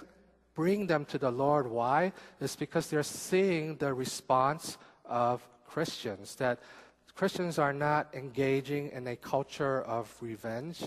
bringing 0.56 0.88
them 0.88 1.04
to 1.04 1.18
the 1.18 1.30
Lord, 1.30 1.70
why? 1.70 2.12
It's 2.40 2.56
because 2.56 2.88
they're 2.88 3.04
seeing 3.04 3.76
the 3.76 3.94
response 3.94 4.78
of 5.04 5.46
Christians. 5.66 6.34
That 6.36 6.58
Christians 7.14 7.58
are 7.58 7.72
not 7.72 8.08
engaging 8.14 8.90
in 8.90 9.06
a 9.06 9.14
culture 9.14 9.82
of 9.82 10.12
revenge, 10.20 10.82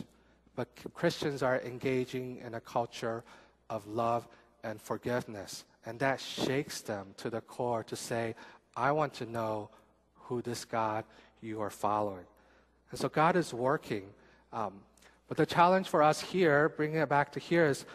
but 0.56 0.68
Christians 0.94 1.42
are 1.42 1.62
engaging 1.62 2.42
in 2.46 2.56
a 2.56 2.60
culture 2.60 3.24
of 3.70 3.88
love 3.88 4.28
and 4.64 4.82
forgiveness. 4.82 5.64
And 5.86 6.00
that 6.00 6.20
shakes 6.20 6.82
them 6.82 7.14
to 7.18 7.30
the 7.30 7.42
core 7.42 7.84
to 7.84 7.96
say, 7.96 8.36
I 8.76 8.92
want 8.92 9.14
to 9.16 9.26
know 9.26 9.70
who 10.16 10.42
this 10.42 10.66
God 10.66 11.06
you 11.42 11.62
are 11.62 11.70
following. 11.70 12.26
And 12.92 13.00
so 13.00 13.08
God 13.08 13.36
is 13.36 13.54
working. 13.54 14.10
Um, 14.52 14.82
but 15.28 15.38
the 15.38 15.46
challenge 15.46 15.88
for 15.88 16.02
us 16.02 16.20
here, 16.20 16.70
bringing 16.70 16.98
it 16.98 17.10
back 17.10 17.32
to 17.34 17.40
here, 17.40 17.68
is 17.68 17.86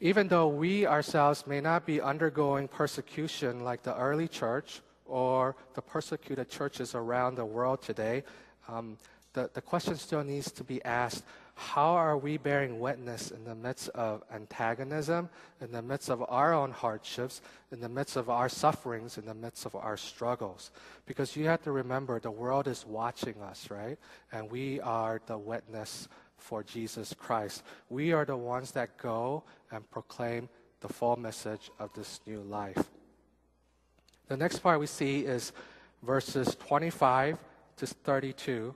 even 0.00 0.28
though 0.28 0.48
we 0.48 0.86
ourselves 0.86 1.46
may 1.46 1.60
not 1.60 1.86
be 1.86 2.00
undergoing 2.00 2.68
persecution 2.68 3.64
like 3.64 3.82
the 3.82 3.96
early 3.96 4.28
church 4.28 4.80
or 5.06 5.54
the 5.74 5.82
persecuted 5.82 6.48
churches 6.48 6.94
around 6.94 7.36
the 7.36 7.44
world 7.44 7.82
today, 7.82 8.24
um, 8.68 8.96
the, 9.34 9.50
the 9.54 9.60
question 9.60 9.96
still 9.96 10.24
needs 10.24 10.50
to 10.52 10.64
be 10.64 10.82
asked 10.84 11.24
how 11.56 11.90
are 11.90 12.18
we 12.18 12.36
bearing 12.36 12.80
witness 12.80 13.30
in 13.30 13.44
the 13.44 13.54
midst 13.54 13.88
of 13.90 14.24
antagonism, 14.32 15.28
in 15.60 15.70
the 15.70 15.82
midst 15.82 16.10
of 16.10 16.24
our 16.28 16.52
own 16.52 16.72
hardships, 16.72 17.40
in 17.70 17.80
the 17.80 17.88
midst 17.88 18.16
of 18.16 18.28
our 18.28 18.48
sufferings, 18.48 19.18
in 19.18 19.26
the 19.26 19.34
midst 19.34 19.64
of 19.64 19.76
our 19.76 19.96
struggles? 19.96 20.72
Because 21.06 21.36
you 21.36 21.46
have 21.46 21.62
to 21.62 21.70
remember 21.70 22.18
the 22.18 22.30
world 22.30 22.66
is 22.66 22.84
watching 22.84 23.40
us, 23.40 23.70
right? 23.70 23.98
And 24.32 24.50
we 24.50 24.80
are 24.80 25.20
the 25.26 25.38
witness 25.38 26.08
for 26.38 26.62
Jesus 26.62 27.14
Christ. 27.18 27.62
We 27.88 28.12
are 28.12 28.24
the 28.24 28.36
ones 28.36 28.72
that 28.72 28.96
go 28.98 29.44
and 29.70 29.88
proclaim 29.90 30.48
the 30.80 30.92
full 30.92 31.16
message 31.16 31.70
of 31.78 31.92
this 31.94 32.20
new 32.26 32.40
life. 32.40 32.90
The 34.28 34.36
next 34.36 34.58
part 34.58 34.80
we 34.80 34.86
see 34.86 35.20
is 35.20 35.52
verses 36.02 36.56
25 36.56 37.38
to 37.76 37.86
32 37.86 38.74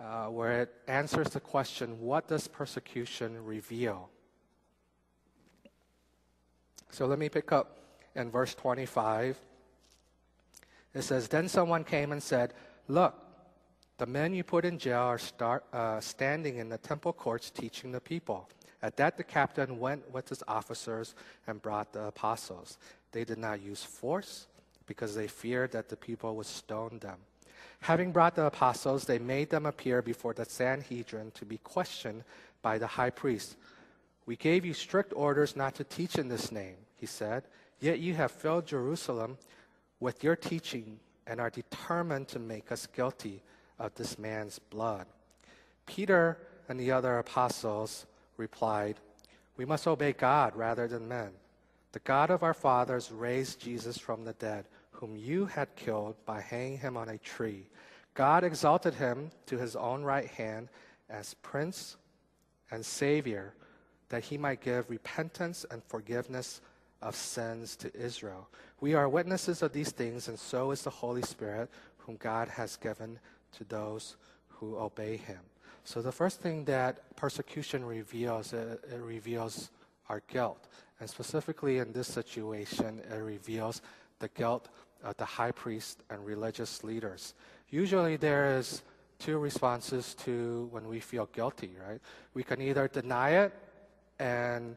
uh, 0.00 0.26
where 0.26 0.62
it 0.62 0.74
answers 0.88 1.28
the 1.28 1.40
question 1.40 2.00
what 2.00 2.28
does 2.28 2.48
persecution 2.48 3.44
reveal? 3.44 4.08
So 6.90 7.06
let 7.06 7.18
me 7.18 7.28
pick 7.28 7.52
up 7.52 7.76
in 8.16 8.30
verse 8.30 8.54
25. 8.54 9.38
It 10.94 11.02
says, 11.02 11.28
Then 11.28 11.48
someone 11.48 11.84
came 11.84 12.12
and 12.12 12.22
said, 12.22 12.54
Look, 12.88 13.14
the 14.00 14.06
men 14.06 14.32
you 14.32 14.42
put 14.42 14.64
in 14.64 14.78
jail 14.78 15.02
are 15.02 15.18
start, 15.18 15.62
uh, 15.74 16.00
standing 16.00 16.56
in 16.56 16.70
the 16.70 16.78
temple 16.78 17.12
courts 17.12 17.50
teaching 17.50 17.92
the 17.92 18.00
people. 18.00 18.48
At 18.82 18.96
that, 18.96 19.18
the 19.18 19.22
captain 19.22 19.78
went 19.78 20.10
with 20.10 20.26
his 20.26 20.42
officers 20.48 21.14
and 21.46 21.60
brought 21.60 21.92
the 21.92 22.04
apostles. 22.04 22.78
They 23.12 23.24
did 23.24 23.36
not 23.36 23.60
use 23.60 23.84
force 23.84 24.46
because 24.86 25.14
they 25.14 25.26
feared 25.28 25.72
that 25.72 25.90
the 25.90 25.96
people 25.96 26.34
would 26.36 26.46
stone 26.46 26.98
them. 27.02 27.18
Having 27.80 28.12
brought 28.12 28.36
the 28.36 28.46
apostles, 28.46 29.04
they 29.04 29.18
made 29.18 29.50
them 29.50 29.66
appear 29.66 30.00
before 30.00 30.32
the 30.32 30.46
Sanhedrin 30.46 31.30
to 31.32 31.44
be 31.44 31.58
questioned 31.58 32.24
by 32.62 32.78
the 32.78 32.86
high 32.86 33.10
priest. 33.10 33.56
We 34.24 34.36
gave 34.36 34.64
you 34.64 34.72
strict 34.72 35.12
orders 35.14 35.56
not 35.56 35.74
to 35.74 35.84
teach 35.84 36.16
in 36.16 36.28
this 36.28 36.50
name, 36.50 36.76
he 36.96 37.04
said, 37.04 37.42
yet 37.80 37.98
you 37.98 38.14
have 38.14 38.30
filled 38.30 38.66
Jerusalem 38.66 39.36
with 40.00 40.24
your 40.24 40.36
teaching 40.36 41.00
and 41.26 41.38
are 41.38 41.50
determined 41.50 42.28
to 42.28 42.38
make 42.38 42.72
us 42.72 42.86
guilty 42.86 43.42
of 43.80 43.94
this 43.94 44.18
man's 44.18 44.58
blood. 44.58 45.06
Peter 45.86 46.38
and 46.68 46.78
the 46.78 46.92
other 46.92 47.18
apostles 47.18 48.06
replied, 48.36 48.96
We 49.56 49.64
must 49.64 49.88
obey 49.88 50.12
God 50.12 50.54
rather 50.54 50.86
than 50.86 51.08
men. 51.08 51.30
The 51.92 51.98
God 52.00 52.30
of 52.30 52.44
our 52.44 52.54
fathers 52.54 53.10
raised 53.10 53.60
Jesus 53.60 53.98
from 53.98 54.24
the 54.24 54.34
dead, 54.34 54.66
whom 54.92 55.16
you 55.16 55.46
had 55.46 55.74
killed 55.74 56.14
by 56.24 56.40
hanging 56.40 56.78
him 56.78 56.96
on 56.96 57.08
a 57.08 57.18
tree. 57.18 57.66
God 58.14 58.44
exalted 58.44 58.94
him 58.94 59.30
to 59.46 59.58
his 59.58 59.74
own 59.74 60.04
right 60.04 60.28
hand 60.28 60.68
as 61.08 61.34
Prince 61.34 61.96
and 62.70 62.84
Savior, 62.84 63.54
that 64.10 64.24
he 64.24 64.38
might 64.38 64.60
give 64.60 64.90
repentance 64.90 65.64
and 65.70 65.82
forgiveness 65.84 66.60
of 67.02 67.16
sins 67.16 67.76
to 67.76 67.96
Israel. 67.96 68.48
We 68.80 68.94
are 68.94 69.08
witnesses 69.08 69.62
of 69.62 69.72
these 69.72 69.90
things, 69.90 70.28
and 70.28 70.38
so 70.38 70.70
is 70.70 70.82
the 70.82 70.90
Holy 70.90 71.22
Spirit, 71.22 71.70
whom 71.98 72.16
God 72.16 72.48
has 72.48 72.76
given 72.76 73.18
to 73.58 73.64
those 73.64 74.16
who 74.48 74.76
obey 74.76 75.16
him. 75.16 75.40
So, 75.84 76.02
the 76.02 76.12
first 76.12 76.40
thing 76.40 76.64
that 76.66 77.16
persecution 77.16 77.84
reveals, 77.84 78.52
it, 78.52 78.84
it 78.92 79.00
reveals 79.00 79.70
our 80.08 80.22
guilt. 80.28 80.68
And 81.00 81.08
specifically 81.08 81.78
in 81.78 81.92
this 81.92 82.08
situation, 82.08 83.00
it 83.10 83.16
reveals 83.16 83.80
the 84.18 84.28
guilt 84.28 84.68
of 85.02 85.16
the 85.16 85.24
high 85.24 85.52
priest 85.52 86.02
and 86.10 86.24
religious 86.24 86.84
leaders. 86.84 87.34
Usually, 87.70 88.16
there 88.16 88.58
is 88.58 88.82
two 89.18 89.38
responses 89.38 90.14
to 90.14 90.68
when 90.72 90.88
we 90.88 91.00
feel 91.00 91.26
guilty, 91.32 91.76
right? 91.86 92.00
We 92.34 92.42
can 92.42 92.60
either 92.60 92.88
deny 92.88 93.30
it 93.30 93.54
and 94.18 94.76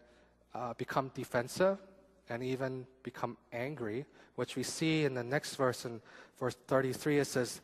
uh, 0.53 0.73
become 0.73 1.11
defensive 1.13 1.77
and 2.29 2.43
even 2.43 2.85
become 3.03 3.37
angry, 3.51 4.05
which 4.35 4.55
we 4.55 4.63
see 4.63 5.05
in 5.05 5.13
the 5.13 5.23
next 5.23 5.55
verse 5.55 5.85
in 5.85 6.01
verse 6.39 6.55
33. 6.67 7.19
It 7.19 7.25
says 7.25 7.61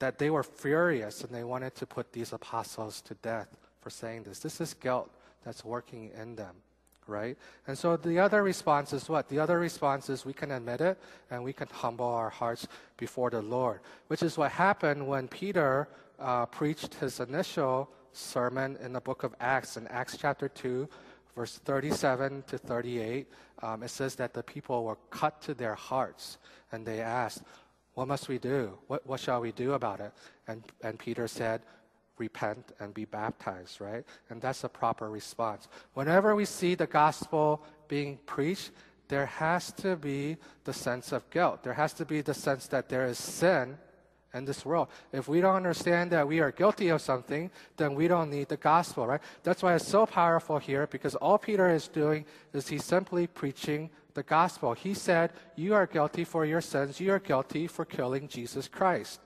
that 0.00 0.18
they 0.18 0.30
were 0.30 0.42
furious 0.42 1.22
and 1.22 1.32
they 1.32 1.44
wanted 1.44 1.74
to 1.76 1.86
put 1.86 2.12
these 2.12 2.32
apostles 2.32 3.00
to 3.02 3.14
death 3.14 3.56
for 3.80 3.90
saying 3.90 4.24
this. 4.24 4.40
This 4.40 4.60
is 4.60 4.74
guilt 4.74 5.10
that's 5.44 5.64
working 5.64 6.10
in 6.20 6.34
them 6.36 6.56
right? 7.10 7.36
And 7.66 7.76
so 7.76 7.96
the 7.96 8.18
other 8.18 8.42
response 8.42 8.92
is 8.92 9.08
what? 9.08 9.28
The 9.28 9.38
other 9.40 9.58
response 9.58 10.08
is 10.08 10.24
we 10.24 10.32
can 10.32 10.52
admit 10.52 10.80
it 10.80 10.98
and 11.30 11.42
we 11.42 11.52
can 11.52 11.68
humble 11.72 12.06
our 12.06 12.30
hearts 12.30 12.68
before 12.96 13.30
the 13.30 13.42
Lord, 13.42 13.80
which 14.06 14.22
is 14.22 14.38
what 14.38 14.52
happened 14.52 15.06
when 15.06 15.28
Peter 15.28 15.88
uh, 16.18 16.46
preached 16.46 16.94
his 16.94 17.20
initial 17.20 17.90
sermon 18.12 18.78
in 18.82 18.92
the 18.92 19.00
book 19.00 19.24
of 19.24 19.34
Acts, 19.40 19.76
in 19.76 19.86
Acts 19.88 20.16
chapter 20.16 20.48
2, 20.48 20.88
verse 21.34 21.58
37 21.64 22.44
to 22.46 22.58
38. 22.58 23.26
Um, 23.62 23.82
it 23.82 23.90
says 23.90 24.14
that 24.14 24.32
the 24.32 24.42
people 24.42 24.84
were 24.84 24.98
cut 25.10 25.42
to 25.42 25.54
their 25.54 25.74
hearts 25.74 26.38
and 26.72 26.86
they 26.86 27.00
asked, 27.00 27.42
What 28.00 28.08
must 28.08 28.30
we 28.30 28.38
do? 28.38 28.78
What, 28.86 29.06
what 29.06 29.20
shall 29.20 29.42
we 29.42 29.52
do 29.52 29.74
about 29.74 30.00
it? 30.00 30.10
And, 30.48 30.62
and 30.82 30.98
Peter 30.98 31.28
said, 31.28 31.60
repent 32.16 32.72
and 32.80 32.94
be 32.94 33.04
baptized, 33.04 33.78
right? 33.78 34.06
And 34.30 34.40
that's 34.40 34.64
a 34.64 34.70
proper 34.70 35.10
response. 35.10 35.68
Whenever 35.92 36.34
we 36.34 36.46
see 36.46 36.74
the 36.74 36.86
gospel 36.86 37.62
being 37.88 38.18
preached, 38.24 38.70
there 39.08 39.26
has 39.26 39.70
to 39.72 39.96
be 39.96 40.38
the 40.64 40.72
sense 40.72 41.12
of 41.12 41.28
guilt. 41.28 41.62
There 41.62 41.74
has 41.74 41.92
to 41.92 42.06
be 42.06 42.22
the 42.22 42.32
sense 42.32 42.68
that 42.68 42.88
there 42.88 43.04
is 43.04 43.18
sin 43.18 43.76
in 44.32 44.46
this 44.46 44.64
world. 44.64 44.88
If 45.12 45.28
we 45.28 45.42
don't 45.42 45.56
understand 45.56 46.10
that 46.12 46.26
we 46.26 46.40
are 46.40 46.52
guilty 46.52 46.88
of 46.88 47.02
something, 47.02 47.50
then 47.76 47.94
we 47.94 48.08
don't 48.08 48.30
need 48.30 48.48
the 48.48 48.56
gospel, 48.56 49.06
right? 49.06 49.20
That's 49.42 49.62
why 49.62 49.74
it's 49.74 49.86
so 49.86 50.06
powerful 50.06 50.58
here 50.58 50.86
because 50.86 51.16
all 51.16 51.36
Peter 51.36 51.68
is 51.68 51.86
doing 51.86 52.24
is 52.54 52.66
he's 52.66 52.84
simply 52.84 53.26
preaching 53.26 53.90
the 54.14 54.22
gospel. 54.22 54.74
He 54.74 54.94
said, 54.94 55.32
You 55.56 55.74
are 55.74 55.86
guilty 55.86 56.24
for 56.24 56.44
your 56.44 56.60
sins. 56.60 57.00
You 57.00 57.12
are 57.12 57.18
guilty 57.18 57.66
for 57.66 57.84
killing 57.84 58.28
Jesus 58.28 58.68
Christ. 58.68 59.20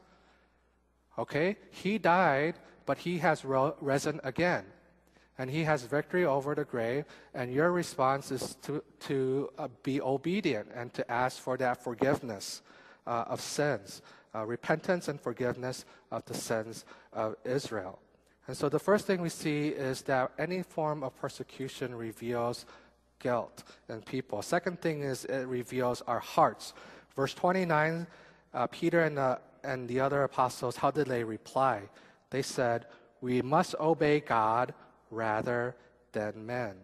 Okay? 1.19 1.57
He 1.71 1.99
died 1.99 2.55
but 2.87 2.99
he 2.99 3.19
has 3.19 3.45
risen 3.45 4.21
again. 4.25 4.65
And 5.37 5.51
he 5.51 5.65
has 5.65 5.83
victory 5.83 6.25
over 6.25 6.55
the 6.55 6.65
grave. 6.65 7.05
And 7.35 7.53
your 7.53 7.73
response 7.73 8.31
is 8.31 8.55
to, 8.63 8.83
to 9.01 9.51
uh, 9.59 9.69
be 9.83 10.01
obedient 10.01 10.69
and 10.75 10.95
to 10.95 11.11
ask 11.11 11.39
for 11.39 11.57
that 11.57 11.83
forgiveness 11.83 12.63
uh, 13.07 13.25
of 13.27 13.41
sins, 13.41 14.01
uh, 14.35 14.47
repentance 14.47 15.09
and 15.09 15.21
forgiveness 15.21 15.85
of 16.13 16.25
the 16.27 16.35
sins 16.35 16.85
of 17.13 17.35
Israel. 17.45 17.99
And 18.47 18.57
so 18.57 18.69
the 18.69 18.79
first 18.79 19.07
thing 19.07 19.23
we 19.23 19.29
see 19.29 19.69
is 19.69 20.03
that 20.03 20.31
any 20.39 20.63
form 20.63 21.03
of 21.03 21.17
persecution 21.17 21.95
reveals 21.95 22.67
guilt 23.25 23.65
in 23.89 24.03
people. 24.03 24.43
Second 24.43 24.81
thing 24.81 25.03
is 25.03 25.25
it 25.25 25.49
reveals 25.49 26.03
our 26.03 26.21
hearts. 26.21 26.75
Verse 27.17 27.33
29, 27.35 28.07
uh, 28.53 28.67
Peter 28.69 29.03
and 29.03 29.17
the, 29.17 29.41
and 29.65 29.89
the 29.89 29.99
other 29.99 30.23
apostles, 30.25 30.77
how 30.77 30.91
did 30.91 31.07
they 31.07 31.25
reply? 31.25 31.81
They 32.31 32.43
said, 32.43 32.87
We 33.23 33.41
must 33.41 33.75
obey 33.81 34.21
God 34.21 34.75
rather 35.11 35.75
than 36.13 36.47
men. 36.47 36.77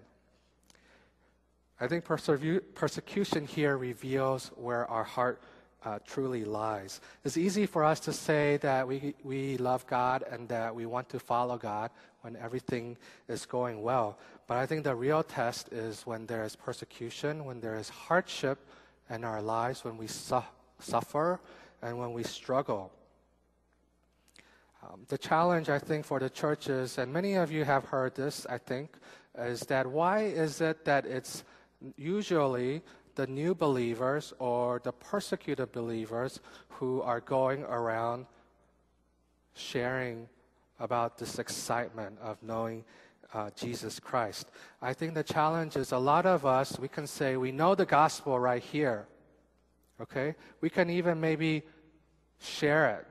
I 1.79 1.87
think 1.87 2.05
persecution 2.05 3.47
here 3.47 3.77
reveals 3.77 4.51
where 4.57 4.87
our 4.91 5.05
heart 5.05 5.43
uh, 5.85 5.99
truly 6.07 6.45
lies. 6.45 7.01
It's 7.25 7.37
easy 7.37 7.67
for 7.67 7.85
us 7.85 8.01
to 8.01 8.13
say 8.13 8.59
that 8.59 8.87
we, 8.87 9.15
we 9.25 9.57
love 9.57 9.87
God 9.87 10.25
and 10.31 10.49
that 10.49 10.75
we 10.75 10.85
want 10.87 11.09
to 11.11 11.19
follow 11.19 11.57
God 11.57 11.91
when 12.21 12.37
everything 12.37 12.99
is 13.29 13.47
going 13.47 13.81
well. 13.83 14.19
But 14.51 14.59
I 14.59 14.67
think 14.67 14.83
the 14.83 14.97
real 14.97 15.23
test 15.23 15.69
is 15.73 16.05
when 16.05 16.27
there 16.27 16.43
is 16.43 16.57
persecution, 16.57 17.45
when 17.45 17.61
there 17.61 17.77
is 17.77 17.89
hardship 17.89 18.59
in 19.09 19.23
our 19.23 19.41
lives, 19.41 19.85
when 19.85 19.97
we 19.97 20.09
su- 20.09 20.43
suffer, 20.81 21.39
and 21.83 21.97
when 21.97 22.13
we 22.13 22.25
struggle. 22.25 22.91
Um, 24.83 25.07
the 25.07 25.19
challenge, 25.19 25.69
I 25.69 25.79
think, 25.79 26.05
for 26.05 26.19
the 26.19 26.29
churches, 26.29 26.99
and 26.99 27.13
many 27.13 27.35
of 27.35 27.53
you 27.53 27.65
have 27.65 27.85
heard 27.85 28.17
this, 28.17 28.45
I 28.51 28.59
think, 28.59 28.97
is 29.39 29.61
that 29.67 29.87
why 29.87 30.25
is 30.25 30.61
it 30.61 30.85
that 30.85 31.07
it's 31.07 31.45
usually 31.97 32.83
the 33.15 33.29
new 33.29 33.55
believers 33.55 34.33
or 34.41 34.81
the 34.83 34.91
persecuted 34.91 35.71
believers 35.71 36.41
who 36.71 37.03
are 37.03 37.21
going 37.21 37.63
around 37.63 38.27
sharing 39.55 40.29
about 40.81 41.19
this 41.19 41.39
excitement 41.39 42.19
of 42.21 42.43
knowing 42.43 42.85
uh, 43.33 43.51
Jesus 43.57 44.01
Christ. 44.01 44.51
I 44.83 44.93
think 44.93 45.15
the 45.15 45.23
challenge 45.23 45.77
is 45.77 45.93
a 45.93 45.99
lot 45.99 46.27
of 46.27 46.45
us, 46.45 46.79
we 46.79 46.89
can 46.89 47.07
say 47.07 47.37
we 47.37 47.53
know 47.53 47.75
the 47.75 47.87
gospel 47.87 48.39
right 48.39 48.63
here. 48.63 49.07
Okay? 50.01 50.35
We 50.61 50.71
can 50.71 50.91
even 50.91 51.21
maybe 51.21 51.63
share 52.41 52.99
it. 52.99 53.07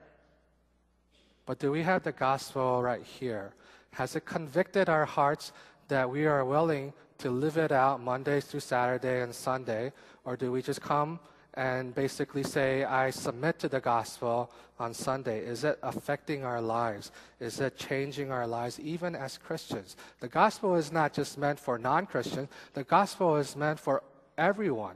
But 1.46 1.60
do 1.60 1.72
we 1.72 1.84
have 1.84 2.04
the 2.04 2.12
gospel 2.12 2.82
right 2.82 3.04
here? 3.04 3.54
Has 3.92 4.16
it 4.16 4.26
convicted 4.26 4.90
our 4.90 5.06
hearts 5.06 5.52
that 5.88 6.10
we 6.10 6.26
are 6.26 6.46
willing 6.46 6.94
to 7.20 7.32
live 7.32 7.58
it 7.58 7.72
out 7.72 8.02
Monday 8.02 8.40
through 8.40 8.60
Saturday 8.60 9.22
and 9.22 9.34
Sunday? 9.34 9.92
Or 10.26 10.38
do 10.38 10.52
we 10.52 10.62
just 10.62 10.82
come 10.82 11.20
and 11.60 11.93
basically 11.93 12.41
say, 12.41 12.86
I 12.86 13.10
submit 13.10 13.60
to 13.60 13.67
the 13.67 13.82
gospel 13.82 14.50
on 14.80 14.93
Sunday? 14.93 15.45
Is 15.45 15.65
it 15.65 15.78
affecting 15.84 16.45
our 16.45 16.62
lives? 16.62 17.12
Is 17.41 17.60
it 17.60 17.76
changing 17.76 18.32
our 18.32 18.48
lives 18.48 18.80
even 18.80 19.13
as 19.13 19.38
Christians? 19.38 19.98
The 20.22 20.30
gospel 20.30 20.76
is 20.76 20.93
not 20.93 21.12
just 21.12 21.38
meant 21.38 21.60
for 21.60 21.78
non 21.78 22.06
Christians, 22.06 22.48
the 22.74 22.86
gospel 22.86 23.36
is 23.36 23.58
meant 23.58 23.78
for 23.78 24.04
everyone, 24.38 24.95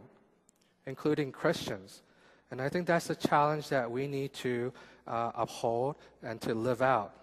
including 0.86 1.34
Christians. 1.34 2.02
And 2.50 2.62
I 2.62 2.70
think 2.70 2.88
that's 2.88 3.08
the 3.08 3.16
challenge 3.16 3.68
that 3.68 3.92
we 3.92 4.08
need 4.08 4.32
to 4.36 4.72
uh, 5.06 5.32
uphold 5.36 5.98
and 6.22 6.40
to 6.44 6.54
live 6.54 6.82
out. 6.82 7.14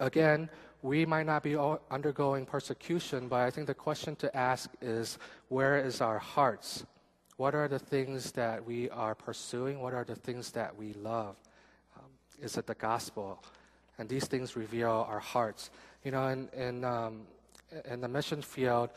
Again, 0.00 0.50
we 0.82 1.06
might 1.06 1.26
not 1.26 1.44
be 1.44 1.56
undergoing 1.88 2.46
persecution, 2.46 3.28
but 3.28 3.42
I 3.42 3.50
think 3.52 3.68
the 3.68 3.74
question 3.74 4.16
to 4.16 4.36
ask 4.36 4.68
is 4.82 5.18
where 5.50 5.78
is 5.78 6.00
our 6.00 6.18
hearts? 6.18 6.84
What 7.36 7.54
are 7.54 7.68
the 7.68 7.78
things 7.78 8.32
that 8.32 8.64
we 8.64 8.88
are 8.88 9.14
pursuing? 9.14 9.80
What 9.80 9.92
are 9.92 10.04
the 10.04 10.14
things 10.14 10.52
that 10.52 10.74
we 10.74 10.94
love? 10.94 11.36
Um, 11.94 12.06
is 12.40 12.56
it 12.56 12.66
the 12.66 12.74
gospel? 12.74 13.42
And 13.98 14.08
these 14.08 14.24
things 14.24 14.56
reveal 14.56 15.06
our 15.06 15.18
hearts. 15.18 15.68
You 16.02 16.12
know, 16.12 16.28
in, 16.28 16.48
in, 16.56 16.82
um, 16.82 17.26
in 17.84 18.00
the 18.00 18.08
mission 18.08 18.40
field, 18.40 18.88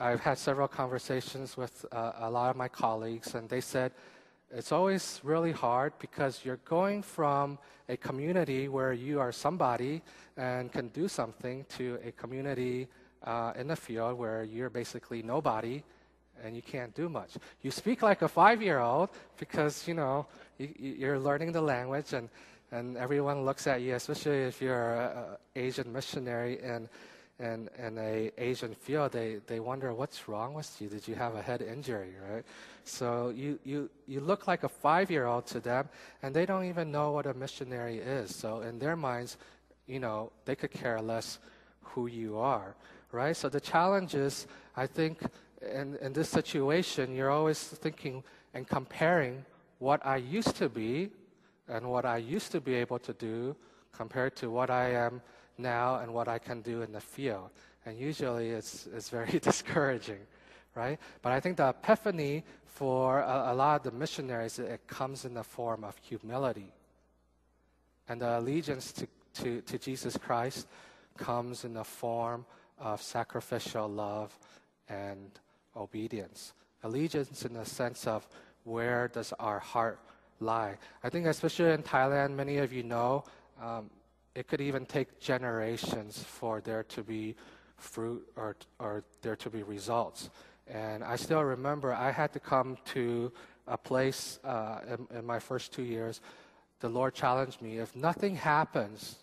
I've 0.00 0.20
had 0.20 0.38
several 0.38 0.68
conversations 0.68 1.54
with 1.54 1.84
uh, 1.92 2.12
a 2.20 2.30
lot 2.30 2.48
of 2.48 2.56
my 2.56 2.68
colleagues, 2.68 3.34
and 3.34 3.46
they 3.46 3.60
said 3.60 3.92
it's 4.50 4.72
always 4.72 5.20
really 5.22 5.52
hard 5.52 5.92
because 5.98 6.40
you're 6.44 6.60
going 6.64 7.02
from 7.02 7.58
a 7.90 7.96
community 7.98 8.68
where 8.68 8.94
you 8.94 9.20
are 9.20 9.32
somebody 9.32 10.00
and 10.38 10.72
can 10.72 10.88
do 10.88 11.08
something 11.08 11.66
to 11.76 11.98
a 12.06 12.12
community 12.12 12.88
uh, 13.24 13.52
in 13.54 13.68
the 13.68 13.76
field 13.76 14.18
where 14.18 14.44
you're 14.44 14.70
basically 14.70 15.22
nobody 15.22 15.82
and 16.44 16.56
you 16.56 16.62
can't 16.62 16.94
do 16.94 17.08
much. 17.08 17.36
You 17.62 17.70
speak 17.70 18.02
like 18.02 18.22
a 18.22 18.28
five-year-old 18.28 19.10
because 19.38 19.86
you 19.86 19.94
know 19.94 20.26
you, 20.58 21.08
are 21.08 21.18
learning 21.18 21.52
the 21.52 21.62
language 21.62 22.12
and 22.12 22.28
and 22.70 22.96
everyone 22.96 23.44
looks 23.44 23.66
at 23.66 23.82
you, 23.82 23.94
especially 23.94 24.44
if 24.44 24.62
you're 24.62 24.94
an 24.94 25.36
Asian 25.54 25.92
missionary 25.92 26.58
and 26.62 26.88
in, 27.38 27.68
in 27.78 27.98
a 27.98 28.30
Asian 28.38 28.74
field, 28.74 29.12
they, 29.12 29.40
they 29.46 29.58
wonder, 29.58 29.92
what's 29.92 30.28
wrong 30.28 30.54
with 30.54 30.80
you? 30.80 30.88
Did 30.88 31.08
you 31.08 31.14
have 31.16 31.34
a 31.34 31.42
head 31.42 31.60
injury, 31.60 32.14
right? 32.30 32.44
So 32.84 33.30
you, 33.30 33.58
you, 33.64 33.90
you 34.06 34.20
look 34.20 34.46
like 34.46 34.62
a 34.62 34.68
five-year-old 34.68 35.46
to 35.46 35.60
them, 35.60 35.88
and 36.22 36.34
they 36.34 36.46
don't 36.46 36.64
even 36.64 36.92
know 36.92 37.10
what 37.10 37.26
a 37.26 37.34
missionary 37.34 37.98
is. 37.98 38.34
So 38.34 38.60
in 38.60 38.78
their 38.78 38.96
minds, 38.96 39.36
you 39.86 39.98
know, 39.98 40.30
they 40.44 40.54
could 40.54 40.70
care 40.70 41.00
less 41.00 41.38
who 41.82 42.06
you 42.06 42.38
are, 42.38 42.76
right? 43.10 43.36
So 43.36 43.48
the 43.48 43.60
challenge 43.60 44.14
is, 44.14 44.46
I 44.76 44.86
think, 44.86 45.20
in, 45.62 45.96
in 46.00 46.12
this 46.12 46.28
situation, 46.28 47.14
you're 47.14 47.30
always 47.30 47.62
thinking 47.62 48.22
and 48.54 48.66
comparing 48.66 49.44
what 49.78 50.04
I 50.04 50.16
used 50.16 50.56
to 50.56 50.68
be 50.68 51.10
and 51.68 51.90
what 51.90 52.04
I 52.04 52.18
used 52.18 52.52
to 52.52 52.60
be 52.60 52.74
able 52.74 52.98
to 53.00 53.12
do 53.12 53.56
compared 53.92 54.36
to 54.36 54.50
what 54.50 54.70
I 54.70 54.90
am 54.90 55.22
now 55.58 55.96
and 55.96 56.12
what 56.12 56.28
I 56.28 56.38
can 56.38 56.60
do 56.60 56.82
in 56.82 56.92
the 56.92 57.00
field. 57.00 57.50
And 57.86 57.98
usually 57.98 58.50
it's, 58.50 58.88
it's 58.94 59.08
very 59.08 59.38
discouraging, 59.42 60.20
right? 60.74 60.98
But 61.20 61.32
I 61.32 61.40
think 61.40 61.56
the 61.56 61.68
epiphany 61.68 62.44
for 62.64 63.20
a, 63.20 63.52
a 63.52 63.54
lot 63.54 63.76
of 63.76 63.92
the 63.92 63.96
missionaries, 63.96 64.58
it 64.58 64.86
comes 64.86 65.24
in 65.24 65.34
the 65.34 65.44
form 65.44 65.84
of 65.84 65.96
humility. 65.98 66.72
And 68.08 68.20
the 68.20 68.38
allegiance 68.38 68.92
to, 68.92 69.06
to, 69.34 69.60
to 69.62 69.78
Jesus 69.78 70.16
Christ 70.16 70.66
comes 71.16 71.64
in 71.64 71.74
the 71.74 71.84
form 71.84 72.46
of 72.78 73.02
sacrificial 73.02 73.88
love 73.88 74.36
and 74.88 75.30
obedience. 75.76 76.52
Allegiance 76.82 77.44
in 77.44 77.54
the 77.54 77.64
sense 77.64 78.06
of 78.06 78.26
where 78.64 79.08
does 79.08 79.32
our 79.38 79.58
heart 79.58 80.00
lie. 80.40 80.76
I 81.02 81.08
think, 81.08 81.26
especially 81.26 81.72
in 81.72 81.82
Thailand, 81.82 82.34
many 82.34 82.58
of 82.58 82.72
you 82.72 82.82
know 82.82 83.24
um, 83.60 83.90
it 84.34 84.48
could 84.48 84.60
even 84.60 84.86
take 84.86 85.20
generations 85.20 86.22
for 86.22 86.60
there 86.60 86.82
to 86.84 87.02
be 87.02 87.36
fruit 87.76 88.26
or, 88.36 88.56
or 88.78 89.04
there 89.22 89.36
to 89.36 89.50
be 89.50 89.62
results. 89.62 90.30
And 90.66 91.02
I 91.04 91.16
still 91.16 91.42
remember 91.42 91.92
I 91.92 92.10
had 92.10 92.32
to 92.32 92.40
come 92.40 92.78
to 92.86 93.32
a 93.66 93.76
place 93.76 94.38
uh, 94.44 94.80
in, 94.88 95.18
in 95.18 95.26
my 95.26 95.38
first 95.38 95.72
two 95.72 95.82
years. 95.82 96.20
The 96.80 96.88
Lord 96.88 97.14
challenged 97.14 97.62
me 97.62 97.78
if 97.78 97.94
nothing 97.94 98.36
happens 98.36 99.16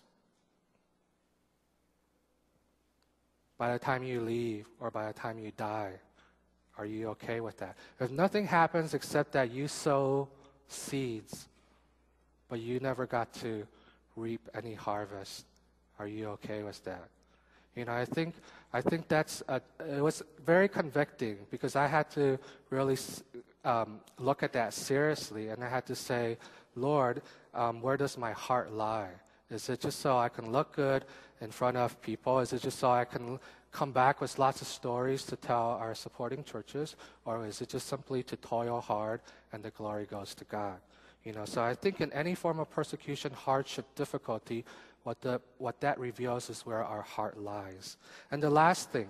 by 3.58 3.72
the 3.72 3.78
time 3.78 4.02
you 4.02 4.22
leave 4.22 4.66
or 4.80 4.90
by 4.90 5.06
the 5.06 5.12
time 5.12 5.38
you 5.38 5.52
die, 5.56 5.92
are 6.80 6.86
you 6.86 7.08
okay 7.08 7.40
with 7.40 7.58
that? 7.58 7.76
If 8.00 8.10
nothing 8.10 8.46
happens 8.46 8.94
except 8.94 9.32
that 9.32 9.50
you 9.50 9.68
sow 9.68 10.28
seeds, 10.66 11.46
but 12.48 12.58
you 12.58 12.80
never 12.80 13.04
got 13.04 13.34
to 13.34 13.66
reap 14.16 14.48
any 14.54 14.72
harvest. 14.72 15.44
Are 15.98 16.06
you 16.06 16.28
okay 16.36 16.62
with 16.62 16.82
that? 16.84 17.04
You 17.76 17.84
know, 17.84 17.92
I 17.92 18.06
think 18.06 18.34
I 18.72 18.80
think 18.80 19.08
that's 19.08 19.42
a, 19.48 19.60
it 19.86 20.00
was 20.00 20.22
very 20.46 20.68
convicting 20.68 21.36
because 21.50 21.76
I 21.76 21.86
had 21.86 22.10
to 22.12 22.38
really 22.70 22.96
um, 23.62 24.00
look 24.18 24.42
at 24.42 24.54
that 24.54 24.72
seriously, 24.72 25.48
and 25.48 25.62
I 25.62 25.68
had 25.68 25.84
to 25.86 25.94
say, 25.94 26.38
Lord, 26.74 27.20
um, 27.52 27.82
where 27.82 27.98
does 27.98 28.16
my 28.16 28.32
heart 28.32 28.72
lie? 28.72 29.10
Is 29.50 29.68
it 29.68 29.80
just 29.80 29.98
so 30.00 30.16
I 30.16 30.30
can 30.30 30.50
look 30.50 30.74
good 30.74 31.04
in 31.42 31.50
front 31.50 31.76
of 31.76 32.00
people? 32.00 32.38
Is 32.40 32.54
it 32.54 32.62
just 32.62 32.78
so 32.78 32.90
I 32.90 33.04
can 33.04 33.38
come 33.72 33.92
back 33.92 34.20
with 34.20 34.38
lots 34.38 34.62
of 34.62 34.68
stories 34.68 35.24
to 35.24 35.36
tell 35.36 35.78
our 35.80 35.94
supporting 35.94 36.44
churches, 36.44 36.96
or 37.24 37.46
is 37.46 37.60
it 37.60 37.68
just 37.68 37.86
simply 37.86 38.22
to 38.24 38.36
toil 38.36 38.80
hard 38.80 39.20
and 39.52 39.62
the 39.62 39.70
glory 39.70 40.06
goes 40.06 40.34
to 40.34 40.44
God? 40.44 40.78
You 41.24 41.32
know, 41.32 41.44
so 41.44 41.62
I 41.62 41.74
think 41.74 42.00
in 42.00 42.12
any 42.12 42.34
form 42.34 42.58
of 42.58 42.70
persecution, 42.70 43.32
hardship, 43.32 43.86
difficulty, 43.94 44.64
what, 45.02 45.20
the, 45.20 45.40
what 45.58 45.80
that 45.80 45.98
reveals 45.98 46.50
is 46.50 46.66
where 46.66 46.82
our 46.82 47.02
heart 47.02 47.38
lies. 47.38 47.96
And 48.30 48.42
the 48.42 48.50
last 48.50 48.90
thing 48.90 49.08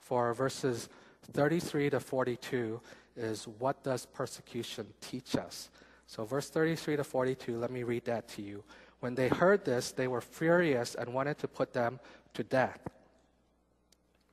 for 0.00 0.32
verses 0.34 0.88
33 1.32 1.90
to 1.90 2.00
42 2.00 2.80
is 3.16 3.46
what 3.46 3.82
does 3.82 4.06
persecution 4.06 4.86
teach 5.00 5.36
us? 5.36 5.70
So, 6.06 6.24
verse 6.24 6.50
33 6.50 6.96
to 6.96 7.04
42, 7.04 7.58
let 7.58 7.70
me 7.70 7.84
read 7.84 8.04
that 8.06 8.28
to 8.28 8.42
you. 8.42 8.64
When 9.00 9.14
they 9.14 9.28
heard 9.28 9.64
this, 9.64 9.92
they 9.92 10.08
were 10.08 10.20
furious 10.20 10.94
and 10.94 11.12
wanted 11.12 11.38
to 11.38 11.48
put 11.48 11.72
them 11.72 12.00
to 12.34 12.42
death. 12.42 12.78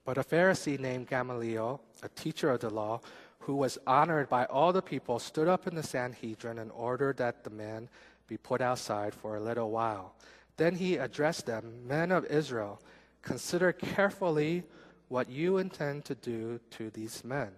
But 0.10 0.18
a 0.18 0.24
Pharisee 0.24 0.80
named 0.80 1.08
Gamaliel, 1.08 1.80
a 2.02 2.10
teacher 2.10 2.50
of 2.50 2.62
the 2.62 2.72
law, 2.72 3.00
who 3.42 3.54
was 3.54 3.78
honored 3.86 4.28
by 4.28 4.46
all 4.46 4.74
the 4.74 4.82
people, 4.82 5.20
stood 5.20 5.48
up 5.48 5.68
in 5.68 5.76
the 5.76 5.84
Sanhedrin 5.84 6.58
and 6.58 6.72
ordered 6.72 7.18
that 7.18 7.44
the 7.44 7.52
man 7.52 7.88
be 8.26 8.36
put 8.36 8.60
outside 8.60 9.14
for 9.14 9.36
a 9.36 9.40
little 9.40 9.70
while. 9.70 10.16
Then 10.58 10.74
he 10.74 10.96
addressed 10.96 11.46
them 11.46 11.88
Men 11.88 12.12
of 12.12 12.26
Israel, 12.26 12.82
consider 13.22 13.72
carefully 13.72 14.64
what 15.10 15.30
you 15.30 15.60
intend 15.60 16.06
to 16.06 16.16
do 16.16 16.60
to 16.72 16.90
these 16.90 17.24
men. 17.24 17.52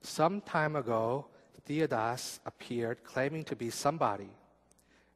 Some 0.00 0.40
time 0.40 0.74
ago, 0.74 1.26
Theudas 1.68 2.40
appeared 2.44 3.04
claiming 3.04 3.44
to 3.44 3.54
be 3.54 3.70
somebody, 3.70 4.30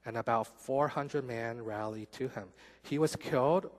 and 0.04 0.16
about 0.16 0.46
400 0.46 1.24
men 1.24 1.64
rallied 1.64 2.12
to 2.12 2.28
him. 2.28 2.50
He 2.84 3.00
was 3.00 3.16
killed, 3.16 3.72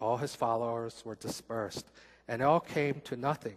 all 0.00 0.16
his 0.16 0.34
followers 0.34 1.02
were 1.04 1.14
dispersed, 1.14 1.90
and 2.28 2.42
all 2.42 2.60
came 2.60 3.00
to 3.02 3.16
nothing. 3.16 3.56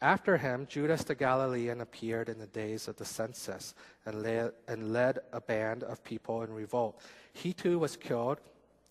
After 0.00 0.36
him, 0.36 0.66
Judas 0.68 1.04
the 1.04 1.14
Galilean 1.14 1.80
appeared 1.80 2.28
in 2.28 2.38
the 2.38 2.48
days 2.48 2.88
of 2.88 2.96
the 2.96 3.04
census 3.04 3.74
and 4.04 4.22
led, 4.22 4.52
and 4.66 4.92
led 4.92 5.20
a 5.32 5.40
band 5.40 5.84
of 5.84 6.02
people 6.02 6.42
in 6.42 6.52
revolt. 6.52 7.00
He 7.32 7.52
too 7.52 7.78
was 7.78 7.96
killed, 7.96 8.38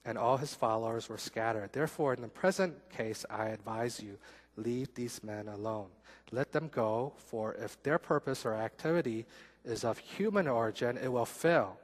and 0.05 0.17
all 0.17 0.37
his 0.37 0.53
followers 0.53 1.09
were 1.09 1.17
scattered. 1.17 1.73
Therefore, 1.73 2.13
in 2.13 2.21
the 2.21 2.29
present 2.29 2.75
case, 2.89 3.25
I 3.29 3.47
advise 3.47 4.01
you 4.01 4.17
leave 4.55 4.93
these 4.93 5.23
men 5.23 5.47
alone. 5.47 5.87
Let 6.31 6.51
them 6.51 6.69
go, 6.69 7.13
for 7.17 7.55
if 7.55 7.81
their 7.83 7.97
purpose 7.97 8.45
or 8.45 8.53
activity 8.53 9.25
is 9.65 9.83
of 9.83 9.97
human 9.97 10.47
origin, 10.47 10.97
it 10.97 11.11
will 11.11 11.25
fail. 11.25 11.77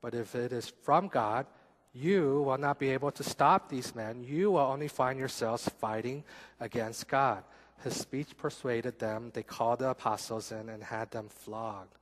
But 0.00 0.14
if 0.14 0.34
it 0.34 0.52
is 0.52 0.72
from 0.82 1.08
God, 1.08 1.46
you 1.98 2.42
will 2.42 2.58
not 2.58 2.78
be 2.78 2.90
able 2.90 3.10
to 3.12 3.22
stop 3.22 3.68
these 3.68 3.94
men. 3.94 4.22
You 4.22 4.52
will 4.52 4.60
only 4.60 4.88
find 4.88 5.18
yourselves 5.18 5.68
fighting 5.80 6.24
against 6.60 7.08
God 7.08 7.42
his 7.82 7.94
speech 7.94 8.36
persuaded 8.36 8.98
them. 8.98 9.30
They 9.34 9.42
called 9.42 9.80
the 9.80 9.90
apostles 9.90 10.52
in 10.52 10.68
and 10.68 10.82
had 10.82 11.10
them 11.10 11.28
flogged. 11.28 11.94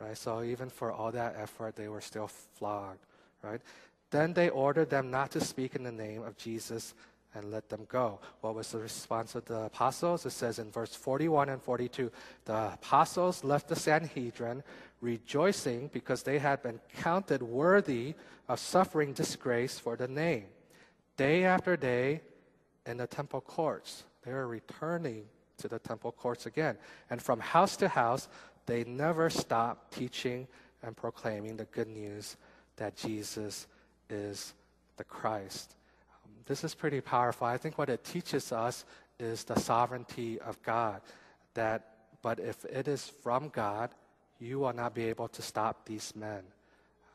Right? 0.00 0.16
So 0.16 0.42
even 0.42 0.70
for 0.70 0.90
all 0.90 1.12
that 1.12 1.36
effort, 1.38 1.76
they 1.76 1.88
were 1.88 2.00
still 2.00 2.28
flogged. 2.28 3.04
Right? 3.42 3.60
Then 4.10 4.32
they 4.32 4.48
ordered 4.48 4.90
them 4.90 5.10
not 5.10 5.30
to 5.32 5.40
speak 5.40 5.76
in 5.76 5.84
the 5.84 5.92
name 5.92 6.22
of 6.22 6.36
Jesus 6.36 6.94
and 7.34 7.50
let 7.50 7.68
them 7.68 7.86
go. 7.88 8.20
What 8.40 8.54
was 8.54 8.72
the 8.72 8.78
response 8.78 9.34
of 9.34 9.44
the 9.44 9.62
apostles? 9.62 10.26
It 10.26 10.30
says 10.30 10.58
in 10.58 10.70
verse 10.70 10.94
41 10.94 11.48
and 11.48 11.62
42 11.62 12.10
the 12.44 12.72
apostles 12.74 13.44
left 13.44 13.68
the 13.68 13.76
Sanhedrin 13.76 14.62
rejoicing 15.00 15.88
because 15.92 16.22
they 16.22 16.38
had 16.38 16.62
been 16.62 16.80
counted 16.98 17.42
worthy 17.42 18.14
of 18.48 18.58
suffering 18.58 19.12
disgrace 19.12 19.78
for 19.78 19.96
the 19.96 20.08
name. 20.08 20.46
Day 21.16 21.44
after 21.44 21.76
day 21.76 22.20
in 22.86 22.96
the 22.96 23.06
temple 23.06 23.40
courts, 23.40 24.04
they 24.24 24.32
were 24.32 24.46
returning 24.46 25.24
to 25.58 25.68
the 25.68 25.78
temple 25.78 26.12
courts 26.12 26.46
again. 26.46 26.76
And 27.10 27.22
from 27.22 27.40
house 27.40 27.76
to 27.76 27.88
house, 27.88 28.28
they 28.66 28.84
never 28.84 29.30
stopped 29.30 29.92
teaching 29.92 30.48
and 30.82 30.96
proclaiming 30.96 31.56
the 31.56 31.66
good 31.66 31.88
news 31.88 32.36
that 32.76 32.96
Jesus 32.96 33.66
is 34.08 34.54
the 34.96 35.04
Christ. 35.04 35.76
This 36.46 36.64
is 36.64 36.74
pretty 36.74 37.00
powerful. 37.00 37.46
I 37.46 37.56
think 37.56 37.78
what 37.78 37.88
it 37.88 38.04
teaches 38.04 38.52
us 38.52 38.84
is 39.18 39.44
the 39.44 39.58
sovereignty 39.58 40.40
of 40.40 40.60
God. 40.62 41.00
That, 41.54 41.94
but 42.22 42.40
if 42.40 42.64
it 42.64 42.88
is 42.88 43.10
from 43.22 43.48
God, 43.48 43.90
you 44.38 44.58
will 44.58 44.72
not 44.72 44.94
be 44.94 45.04
able 45.04 45.28
to 45.28 45.42
stop 45.42 45.86
these 45.86 46.14
men. 46.16 46.42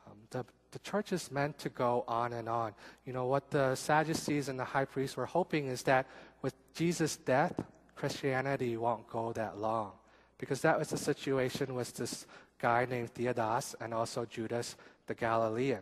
Um, 0.08 0.18
the, 0.30 0.46
the 0.72 0.80
church 0.80 1.12
is 1.12 1.32
meant 1.32 1.58
to 1.60 1.70
go 1.70 2.04
on 2.08 2.34
and 2.34 2.48
on. 2.48 2.74
You 3.06 3.14
know, 3.14 3.26
what 3.26 3.50
the 3.50 3.76
Sadducees 3.76 4.50
and 4.50 4.60
the 4.60 4.66
high 4.66 4.86
priests 4.86 5.18
were 5.18 5.26
hoping 5.26 5.68
is 5.68 5.84
that 5.84 6.06
with 6.42 6.54
Jesus' 6.74 7.18
death, 7.18 7.54
Christianity 7.96 8.78
won't 8.78 9.08
go 9.08 9.34
that 9.34 9.58
long. 9.58 9.94
Because 10.38 10.62
that 10.62 10.78
was 10.78 10.90
the 10.90 10.98
situation 10.98 11.76
with 11.76 11.96
this 11.96 12.28
guy 12.60 12.86
named 12.90 13.14
Theudas 13.14 13.74
and 13.80 13.94
also 13.94 14.26
Judas 14.26 14.76
the 15.08 15.14
Galilean. 15.14 15.82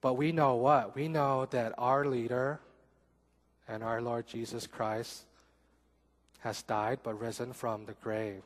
But 0.00 0.14
we 0.14 0.32
know 0.32 0.54
what? 0.56 0.94
We 0.94 1.08
know 1.08 1.46
that 1.50 1.74
our 1.76 2.04
leader 2.04 2.60
and 3.68 3.82
our 3.82 4.00
Lord 4.00 4.26
Jesus 4.26 4.66
Christ 4.66 5.24
has 6.40 6.62
died 6.62 7.00
but 7.02 7.20
risen 7.20 7.52
from 7.52 7.84
the 7.84 7.92
grave 8.02 8.42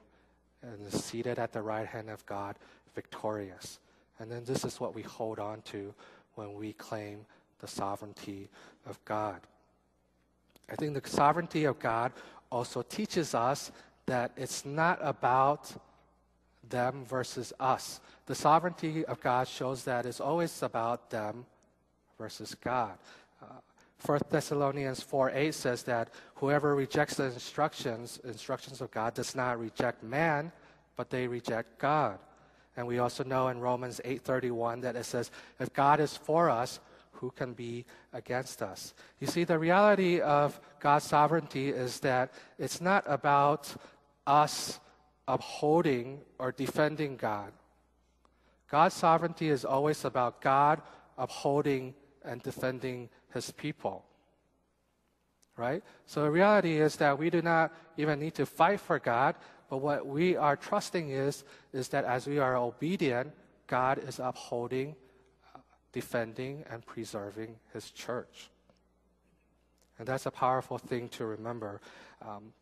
and 0.63 0.93
is 0.93 1.05
seated 1.05 1.39
at 1.39 1.53
the 1.53 1.63
right 1.63 1.87
hand 1.87 2.11
of 2.11 2.25
God, 2.27 2.57
victorious. 2.95 3.79
And 4.19 4.31
then 4.31 4.45
this 4.45 4.65
is 4.65 4.81
what 4.81 4.95
we 4.95 5.03
hold 5.03 5.39
on 5.39 5.63
to 5.63 5.95
when 6.35 6.55
we 6.55 6.73
claim 6.73 7.25
the 7.61 7.69
sovereignty 7.69 8.49
of 8.87 9.03
God. 9.05 9.41
I 10.71 10.75
think 10.77 11.01
the 11.01 11.09
sovereignty 11.09 11.65
of 11.65 11.79
God 11.79 12.13
also 12.51 12.83
teaches 12.83 13.35
us 13.35 13.71
that 14.07 14.33
it's 14.37 14.65
not 14.65 14.99
about 15.03 15.73
them 16.69 17.05
versus 17.05 17.53
us. 17.61 18.01
The 18.27 18.35
sovereignty 18.35 19.05
of 19.05 19.21
God 19.21 19.47
shows 19.47 19.85
that 19.85 20.07
it's 20.07 20.21
always 20.21 20.63
about 20.63 21.11
them 21.11 21.47
versus 22.19 22.55
God. 22.55 22.99
Uh, 23.43 23.47
First 23.99 24.29
Thessalonians 24.29 25.03
4 25.03 25.31
8 25.31 25.55
says 25.55 25.83
that 25.85 26.11
whoever 26.37 26.75
rejects 26.75 27.17
the 27.17 27.25
instructions, 27.25 28.21
instructions 28.25 28.81
of 28.81 28.91
God, 28.91 29.15
does 29.15 29.35
not 29.35 29.59
reject 29.59 30.03
man, 30.03 30.53
but 30.97 31.11
they 31.11 31.27
reject 31.27 31.79
God. 31.79 32.19
And 32.77 32.87
we 32.87 32.99
also 32.99 33.25
know 33.25 33.49
in 33.49 33.61
Romans 33.61 34.01
8:31 34.05 34.83
that 34.83 34.97
it 34.97 35.05
says, 35.05 35.31
if 35.59 35.73
God 35.73 36.01
is 36.01 36.17
for 36.17 36.51
us, 36.51 36.81
who 37.13 37.31
can 37.31 37.55
be 37.55 37.87
against 38.13 38.61
us? 38.61 38.93
You 39.21 39.27
see, 39.27 39.45
the 39.45 39.59
reality 39.59 40.21
of 40.21 40.61
God's 40.81 41.07
sovereignty 41.07 41.71
is 41.71 42.01
that 42.01 42.33
it's 42.59 42.81
not 42.81 43.05
about 43.07 43.75
us 44.27 44.81
upholding 45.27 46.21
or 46.39 46.53
defending 46.53 47.17
God. 47.17 47.53
God's 48.69 48.95
sovereignty 48.95 49.49
is 49.49 49.65
always 49.65 50.05
about 50.05 50.43
God 50.43 50.83
upholding 51.17 51.95
and 52.25 52.43
defending 52.43 53.09
his 53.33 53.51
people. 53.51 54.05
Right? 55.57 55.83
So 56.07 56.23
the 56.23 56.31
reality 56.31 56.81
is 56.81 56.97
that 56.97 57.19
we 57.19 57.31
do 57.31 57.41
not 57.41 57.73
even 57.97 58.19
need 58.19 58.35
to 58.35 58.47
fight 58.47 58.81
for 58.81 58.99
God, 58.99 59.37
but 59.71 59.79
what 59.79 60.07
we 60.07 60.37
are 60.37 60.57
trusting 60.57 61.11
is, 61.11 61.45
is 61.73 61.89
that 61.89 62.05
as 62.05 62.27
we 62.27 62.39
are 62.39 62.57
obedient, 62.57 63.33
God 63.67 63.99
is 63.99 64.19
upholding, 64.19 64.97
defending, 65.93 66.65
and 66.71 66.85
preserving 66.85 67.57
his 67.73 67.91
church. 67.91 68.51
And 69.99 70.09
that's 70.09 70.27
a 70.27 70.31
powerful 70.31 70.79
thing 70.79 71.09
to 71.11 71.25
remember. 71.25 71.81
Um, 72.21 72.53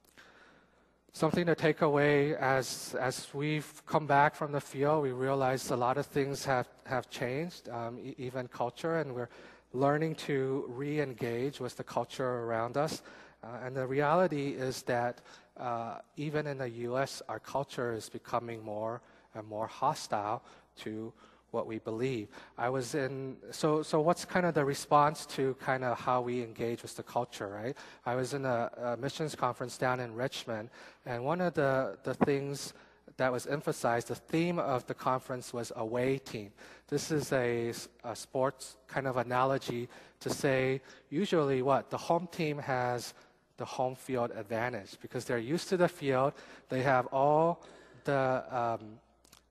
something 1.12 1.46
to 1.46 1.54
take 1.54 1.82
away 1.82 2.34
as, 2.36 2.94
as 2.98 3.28
we've 3.32 3.82
come 3.86 4.06
back 4.06 4.34
from 4.34 4.52
the 4.52 4.60
field, 4.60 5.02
we 5.02 5.12
realize 5.12 5.70
a 5.70 5.76
lot 5.76 5.98
of 5.98 6.06
things 6.06 6.44
have, 6.44 6.68
have 6.84 7.10
changed, 7.10 7.68
um, 7.68 7.98
e- 7.98 8.14
even 8.18 8.48
culture, 8.48 8.98
and 8.98 9.14
we're 9.14 9.28
learning 9.72 10.14
to 10.14 10.64
re 10.68 11.00
engage 11.00 11.60
with 11.60 11.76
the 11.76 11.84
culture 11.84 12.44
around 12.44 12.76
us. 12.76 13.02
Uh, 13.42 13.48
and 13.64 13.76
the 13.76 13.86
reality 13.86 14.50
is 14.50 14.82
that 14.82 15.20
uh, 15.56 15.98
even 16.16 16.46
in 16.46 16.58
the 16.58 16.68
US, 16.70 17.22
our 17.28 17.38
culture 17.38 17.92
is 17.92 18.08
becoming 18.08 18.62
more 18.62 19.00
and 19.34 19.46
more 19.46 19.66
hostile 19.66 20.42
to 20.76 21.12
what 21.50 21.66
we 21.66 21.78
believe. 21.78 22.28
I 22.56 22.70
was 22.70 22.94
in, 22.94 23.36
so, 23.50 23.82
so 23.82 24.00
what's 24.00 24.24
kind 24.24 24.46
of 24.46 24.54
the 24.54 24.64
response 24.64 25.26
to 25.26 25.54
kind 25.60 25.84
of 25.84 25.98
how 25.98 26.22
we 26.22 26.42
engage 26.42 26.82
with 26.82 26.96
the 26.96 27.02
culture, 27.02 27.48
right? 27.48 27.76
I 28.06 28.14
was 28.14 28.32
in 28.32 28.46
a, 28.46 28.70
a 28.82 28.96
missions 28.96 29.34
conference 29.34 29.76
down 29.76 30.00
in 30.00 30.14
Richmond, 30.14 30.70
and 31.04 31.24
one 31.24 31.42
of 31.42 31.52
the, 31.52 31.98
the 32.04 32.14
things 32.14 32.72
that 33.16 33.32
was 33.32 33.46
emphasized, 33.46 34.08
the 34.08 34.14
theme 34.14 34.58
of 34.58 34.86
the 34.86 34.94
conference 34.94 35.52
was 35.52 35.72
away 35.76 36.18
team. 36.18 36.50
This 36.88 37.10
is 37.10 37.32
a, 37.32 37.72
a 38.04 38.16
sports 38.16 38.76
kind 38.88 39.06
of 39.06 39.16
analogy 39.16 39.88
to 40.20 40.30
say, 40.30 40.80
usually 41.10 41.62
what? 41.62 41.90
The 41.90 41.98
home 41.98 42.28
team 42.30 42.58
has 42.58 43.14
the 43.56 43.64
home 43.64 43.94
field 43.94 44.30
advantage 44.34 44.96
because 45.00 45.24
they're 45.24 45.38
used 45.38 45.68
to 45.68 45.76
the 45.76 45.88
field. 45.88 46.32
They 46.68 46.82
have 46.82 47.06
all 47.06 47.64
the 48.04 48.44
um, 48.50 48.98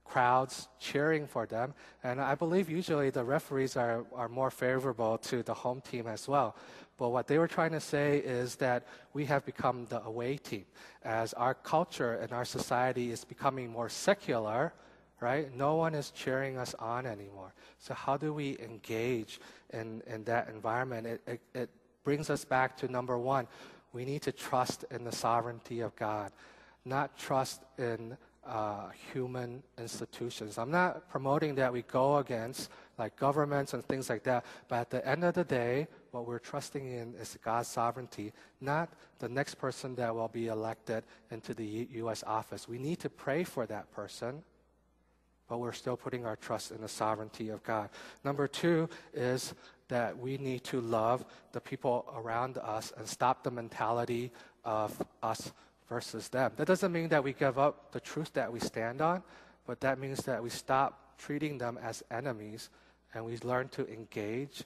crowds 0.04 0.68
cheering 0.78 1.26
for 1.26 1.46
them. 1.46 1.72
And 2.04 2.20
I 2.20 2.34
believe 2.34 2.68
usually 2.68 3.10
the 3.10 3.24
referees 3.24 3.76
are, 3.76 4.04
are 4.14 4.28
more 4.28 4.50
favorable 4.50 5.16
to 5.18 5.42
the 5.42 5.54
home 5.54 5.80
team 5.80 6.06
as 6.06 6.28
well. 6.28 6.54
But 7.02 7.08
what 7.08 7.26
they 7.26 7.36
were 7.38 7.48
trying 7.48 7.72
to 7.72 7.80
say 7.80 8.18
is 8.18 8.54
that 8.66 8.86
we 9.12 9.24
have 9.24 9.44
become 9.44 9.86
the 9.88 10.04
away 10.04 10.36
team. 10.36 10.66
As 11.02 11.32
our 11.32 11.52
culture 11.52 12.14
and 12.14 12.30
our 12.30 12.44
society 12.44 13.10
is 13.10 13.24
becoming 13.24 13.72
more 13.72 13.88
secular, 13.88 14.72
right? 15.18 15.52
No 15.52 15.74
one 15.74 15.96
is 15.96 16.12
cheering 16.12 16.58
us 16.58 16.74
on 16.74 17.04
anymore. 17.04 17.54
So, 17.80 17.92
how 17.92 18.16
do 18.16 18.32
we 18.32 18.56
engage 18.60 19.40
in, 19.72 20.04
in 20.06 20.22
that 20.30 20.48
environment? 20.48 21.08
It, 21.08 21.20
it, 21.26 21.40
it 21.54 21.70
brings 22.04 22.30
us 22.30 22.44
back 22.44 22.76
to 22.76 22.86
number 22.86 23.18
one 23.18 23.48
we 23.92 24.04
need 24.04 24.22
to 24.22 24.30
trust 24.30 24.84
in 24.92 25.02
the 25.02 25.10
sovereignty 25.10 25.80
of 25.80 25.96
God, 25.96 26.30
not 26.84 27.18
trust 27.18 27.62
in 27.78 28.16
uh, 28.46 28.90
human 29.12 29.64
institutions. 29.76 30.56
I'm 30.56 30.70
not 30.70 31.08
promoting 31.10 31.56
that 31.56 31.72
we 31.72 31.82
go 31.82 32.18
against 32.18 32.70
like 32.98 33.16
governments 33.16 33.74
and 33.74 33.84
things 33.84 34.08
like 34.08 34.22
that, 34.24 34.44
but 34.68 34.76
at 34.76 34.90
the 34.90 35.06
end 35.06 35.24
of 35.24 35.34
the 35.34 35.44
day, 35.44 35.88
what 36.10 36.26
we're 36.26 36.38
trusting 36.38 36.86
in 36.86 37.14
is 37.14 37.38
God's 37.42 37.68
sovereignty, 37.68 38.32
not 38.60 38.92
the 39.18 39.28
next 39.28 39.54
person 39.56 39.94
that 39.96 40.14
will 40.14 40.28
be 40.28 40.48
elected 40.48 41.04
into 41.30 41.54
the 41.54 41.64
U- 41.64 41.86
U.S. 41.92 42.22
office. 42.26 42.68
We 42.68 42.78
need 42.78 42.98
to 43.00 43.08
pray 43.08 43.44
for 43.44 43.66
that 43.66 43.90
person, 43.92 44.42
but 45.48 45.58
we're 45.58 45.72
still 45.72 45.96
putting 45.96 46.26
our 46.26 46.36
trust 46.36 46.70
in 46.70 46.80
the 46.80 46.88
sovereignty 46.88 47.48
of 47.48 47.62
God. 47.62 47.88
Number 48.24 48.46
two 48.46 48.88
is 49.14 49.54
that 49.88 50.16
we 50.16 50.38
need 50.38 50.64
to 50.64 50.80
love 50.80 51.24
the 51.52 51.60
people 51.60 52.12
around 52.16 52.58
us 52.58 52.92
and 52.96 53.06
stop 53.06 53.42
the 53.42 53.50
mentality 53.50 54.32
of 54.64 55.02
us 55.22 55.52
versus 55.88 56.28
them. 56.28 56.52
That 56.56 56.66
doesn't 56.66 56.92
mean 56.92 57.08
that 57.08 57.22
we 57.22 57.32
give 57.32 57.58
up 57.58 57.92
the 57.92 58.00
truth 58.00 58.32
that 58.34 58.50
we 58.50 58.60
stand 58.60 59.00
on, 59.00 59.22
but 59.66 59.80
that 59.80 59.98
means 59.98 60.24
that 60.24 60.42
we 60.42 60.50
stop 60.50 61.01
treating 61.24 61.58
them 61.58 61.78
as 61.82 62.02
enemies 62.10 62.70
and 63.14 63.24
we 63.24 63.38
learn 63.38 63.68
to 63.68 63.86
engage 63.92 64.64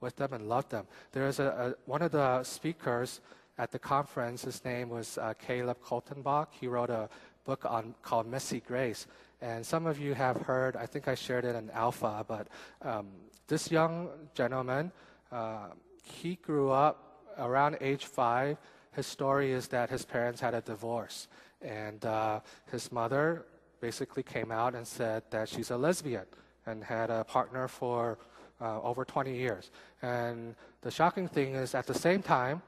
with 0.00 0.16
them 0.16 0.32
and 0.32 0.48
love 0.48 0.68
them. 0.68 0.86
There 1.12 1.26
is 1.26 1.38
a, 1.38 1.44
a 1.44 1.90
one 1.90 2.02
of 2.02 2.12
the 2.12 2.42
speakers 2.42 3.20
at 3.58 3.70
the 3.70 3.78
conference. 3.78 4.42
His 4.42 4.64
name 4.64 4.88
was 4.88 5.18
uh, 5.18 5.34
Caleb 5.46 5.78
Kaltenbach. 5.82 6.48
He 6.50 6.66
wrote 6.66 6.90
a 6.90 7.08
book 7.44 7.64
on 7.64 7.94
called 8.02 8.26
Messy 8.26 8.60
Grace, 8.60 9.06
and 9.40 9.64
some 9.64 9.86
of 9.86 9.98
you 9.98 10.14
have 10.14 10.36
heard. 10.42 10.76
I 10.76 10.86
think 10.86 11.08
I 11.08 11.14
shared 11.14 11.44
it 11.44 11.54
in 11.54 11.70
Alpha, 11.70 12.24
but 12.26 12.48
um, 12.82 13.06
this 13.46 13.70
young 13.70 14.08
gentleman, 14.34 14.90
uh, 15.30 15.68
he 16.02 16.36
grew 16.36 16.70
up 16.70 17.22
around 17.38 17.78
age 17.80 18.06
five. 18.06 18.56
His 18.92 19.06
story 19.06 19.52
is 19.52 19.68
that 19.68 19.90
his 19.90 20.04
parents 20.04 20.40
had 20.40 20.54
a 20.54 20.60
divorce, 20.60 21.28
and 21.62 22.04
uh, 22.04 22.40
his 22.70 22.90
mother 22.90 23.44
basically 23.84 24.22
came 24.22 24.50
out 24.50 24.74
and 24.74 24.86
said 24.86 25.22
that 25.28 25.46
she's 25.46 25.70
a 25.70 25.76
lesbian 25.76 26.24
and 26.64 26.82
had 26.82 27.10
a 27.10 27.22
partner 27.22 27.68
for 27.68 28.16
uh, 28.58 28.80
over 28.80 29.04
20 29.04 29.36
years. 29.36 29.70
And 30.00 30.54
the 30.80 30.90
shocking 30.90 31.28
thing 31.28 31.54
is, 31.54 31.74
at 31.74 31.86
the 31.86 31.92
same 31.92 32.22
time, 32.22 32.62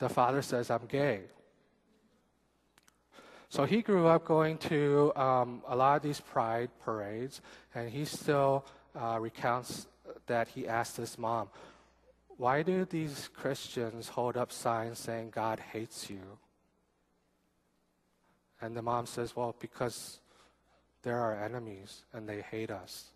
the 0.00 0.08
father 0.08 0.42
says, 0.42 0.68
I'm 0.68 0.86
gay. 0.88 1.20
So 3.48 3.64
he 3.64 3.80
grew 3.80 4.08
up 4.08 4.24
going 4.24 4.58
to 4.72 5.12
um, 5.14 5.62
a 5.68 5.76
lot 5.76 5.94
of 5.98 6.02
these 6.02 6.20
pride 6.20 6.70
parades, 6.84 7.40
and 7.72 7.88
he 7.88 8.04
still 8.04 8.66
uh, 9.00 9.18
recounts 9.20 9.86
that 10.26 10.48
he 10.48 10.66
asked 10.66 10.96
his 10.96 11.16
mom, 11.16 11.48
Why 12.38 12.64
do 12.64 12.84
these 12.84 13.30
Christians 13.32 14.08
hold 14.08 14.36
up 14.36 14.50
signs 14.50 14.98
saying 14.98 15.30
God 15.30 15.60
hates 15.72 16.10
you? 16.10 16.26
And 18.60 18.76
the 18.76 18.82
mom 18.82 19.06
says, 19.06 19.36
Well, 19.36 19.54
because 19.60 20.18
they're 21.06 21.20
our 21.20 21.40
enemies 21.40 22.02
and 22.12 22.28
they 22.28 22.40
hate 22.40 22.72
us. 22.72 23.12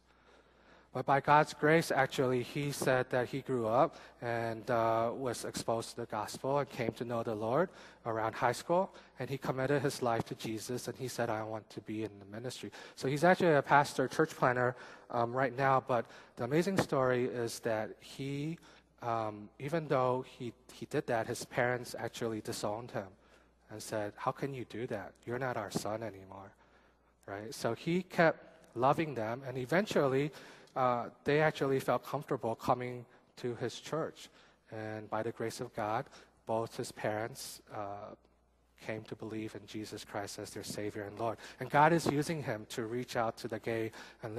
But 0.93 1.07
by 1.07 1.21
God's 1.21 1.55
grace, 1.55 1.91
actually, 1.91 2.45
he 2.45 2.71
said 2.71 3.11
that 3.11 3.29
he 3.29 3.41
grew 3.41 3.67
up 3.67 3.97
and 4.23 4.69
uh, 4.71 5.11
was 5.13 5.45
exposed 5.45 5.91
to 5.91 5.97
the 5.97 6.07
gospel 6.07 6.59
and 6.59 6.71
came 6.71 6.93
to 6.93 7.05
know 7.05 7.25
the 7.25 7.35
Lord 7.35 7.69
around 8.07 8.35
high 8.35 8.53
school. 8.53 8.95
And 9.19 9.29
he 9.29 9.39
committed 9.39 9.83
his 9.83 10.03
life 10.03 10.25
to 10.27 10.37
Jesus 10.37 10.87
and 10.87 10.97
he 10.97 11.09
said, 11.09 11.31
I 11.31 11.43
want 11.43 11.69
to 11.71 11.81
be 11.81 12.05
in 12.05 12.11
the 12.21 12.27
ministry. 12.27 12.71
So 12.95 13.09
he's 13.09 13.25
actually 13.25 13.55
a 13.55 13.63
pastor, 13.63 14.07
church 14.07 14.37
planner 14.37 14.77
um, 15.11 15.33
right 15.33 15.57
now. 15.57 15.83
But 15.85 16.07
the 16.37 16.45
amazing 16.45 16.79
story 16.79 17.25
is 17.25 17.59
that 17.61 17.91
he, 17.99 18.59
um, 19.03 19.49
even 19.59 19.89
though 19.89 20.25
he, 20.39 20.53
he 20.73 20.87
did 20.87 21.09
that, 21.09 21.27
his 21.27 21.45
parents 21.45 21.97
actually 21.99 22.41
disowned 22.41 22.93
him 22.93 23.09
and 23.69 23.83
said, 23.83 24.13
How 24.17 24.31
can 24.31 24.55
you 24.55 24.65
do 24.65 24.87
that? 24.89 25.13
You're 25.27 25.41
not 25.41 25.57
our 25.57 25.73
son 25.73 26.05
anymore. 26.05 26.53
Right? 27.31 27.55
So 27.55 27.75
he 27.75 28.03
kept 28.03 28.39
loving 28.75 29.15
them 29.15 29.43
and 29.47 29.57
eventually, 29.57 30.33
uh, 30.75 31.07
they 31.25 31.41
actually 31.41 31.79
felt 31.79 32.05
comfortable 32.05 32.55
coming 32.55 33.07
to 33.37 33.55
his 33.57 33.79
church. 33.79 34.29
And 34.73 35.09
by 35.09 35.23
the 35.23 35.33
grace 35.33 35.61
of 35.61 35.75
God, 35.75 36.07
both 36.47 36.77
his 36.77 36.91
parents 36.91 37.61
uh, 37.73 38.15
came 38.87 39.03
to 39.03 39.15
believe 39.15 39.55
in 39.55 39.67
Jesus 39.67 40.05
Christ 40.05 40.39
as 40.39 40.51
their 40.51 40.63
Savior 40.65 41.03
and 41.03 41.19
Lord. 41.19 41.39
And 41.61 41.71
God 41.71 41.93
is 41.93 42.07
using 42.07 42.43
him 42.43 42.67
to 42.71 42.87
reach 42.87 43.17
out 43.17 43.37
to 43.39 43.49
the 43.49 43.59
gay 43.59 43.93
and 44.23 44.37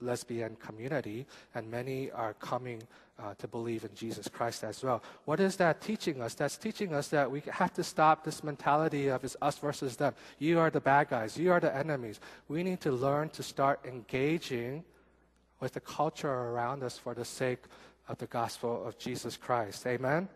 lesbian, 0.00 0.56
community, 0.56 1.26
and 1.54 1.70
many 1.70 2.10
are 2.10 2.34
coming 2.34 2.82
uh, 3.20 3.34
to 3.38 3.48
believe 3.48 3.84
in 3.84 3.94
Jesus 3.94 4.28
Christ 4.28 4.62
as 4.62 4.82
well. 4.82 5.02
What 5.24 5.40
is 5.40 5.56
that 5.56 5.80
teaching 5.80 6.22
us? 6.22 6.34
That's 6.34 6.56
teaching 6.56 6.94
us 6.94 7.08
that 7.08 7.30
we 7.30 7.42
have 7.50 7.72
to 7.74 7.82
stop 7.82 8.24
this 8.24 8.44
mentality 8.44 9.08
of 9.08 9.24
it's 9.24 9.36
us 9.42 9.58
versus 9.58 9.96
them. 9.96 10.14
You 10.38 10.58
are 10.60 10.70
the 10.70 10.80
bad 10.80 11.08
guys, 11.08 11.36
you 11.36 11.50
are 11.50 11.60
the 11.60 11.74
enemies. 11.74 12.20
We 12.48 12.62
need 12.62 12.80
to 12.82 12.92
learn 12.92 13.30
to 13.30 13.42
start 13.42 13.80
engaging 13.84 14.84
with 15.60 15.72
the 15.72 15.80
culture 15.80 16.32
around 16.32 16.82
us 16.84 16.96
for 16.98 17.14
the 17.14 17.24
sake 17.24 17.64
of 18.08 18.18
the 18.18 18.26
gospel 18.26 18.86
of 18.86 18.98
Jesus 18.98 19.36
Christ. 19.36 19.86
Amen? 19.86 20.28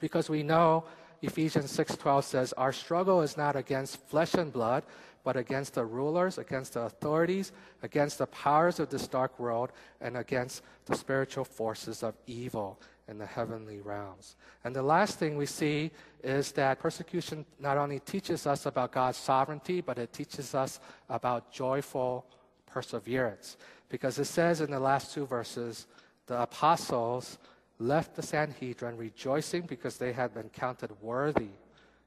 Because 0.00 0.30
we 0.30 0.42
know 0.42 0.84
Ephesians 1.22 1.70
6:12 1.70 2.24
says, 2.24 2.52
"Our 2.54 2.72
struggle 2.72 3.22
is 3.22 3.36
not 3.36 3.56
against 3.56 3.96
flesh 4.08 4.34
and 4.34 4.52
blood, 4.52 4.84
but 5.24 5.36
against 5.36 5.74
the 5.74 5.84
rulers, 5.84 6.36
against 6.36 6.74
the 6.74 6.80
authorities, 6.80 7.52
against 7.82 8.18
the 8.18 8.26
powers 8.26 8.80
of 8.80 8.90
this 8.90 9.06
dark 9.06 9.38
world, 9.38 9.70
and 10.00 10.16
against 10.16 10.62
the 10.86 10.96
spiritual 10.96 11.44
forces 11.44 12.02
of 12.02 12.14
evil 12.26 12.80
in 13.06 13.18
the 13.18 13.26
heavenly 13.26 13.80
realms. 13.80 14.36
And 14.64 14.74
the 14.74 14.82
last 14.82 15.18
thing 15.18 15.36
we 15.36 15.46
see 15.46 15.92
is 16.24 16.52
that 16.52 16.80
persecution 16.80 17.46
not 17.58 17.78
only 17.78 18.00
teaches 18.00 18.46
us 18.46 18.66
about 18.66 18.90
God's 18.92 19.18
sovereignty, 19.18 19.80
but 19.80 19.98
it 19.98 20.12
teaches 20.12 20.54
us 20.54 20.80
about 21.08 21.52
joyful 21.52 22.26
perseverance. 22.66 23.56
Because 23.88 24.18
it 24.18 24.24
says 24.24 24.60
in 24.60 24.70
the 24.70 24.80
last 24.80 25.12
two 25.12 25.26
verses, 25.26 25.86
the 26.26 26.42
apostles 26.42 27.38
left 27.78 28.14
the 28.14 28.22
Sanhedrin 28.22 28.96
rejoicing 28.96 29.62
because 29.62 29.96
they 29.96 30.12
had 30.12 30.34
been 30.34 30.48
counted 30.50 30.90
worthy 31.00 31.50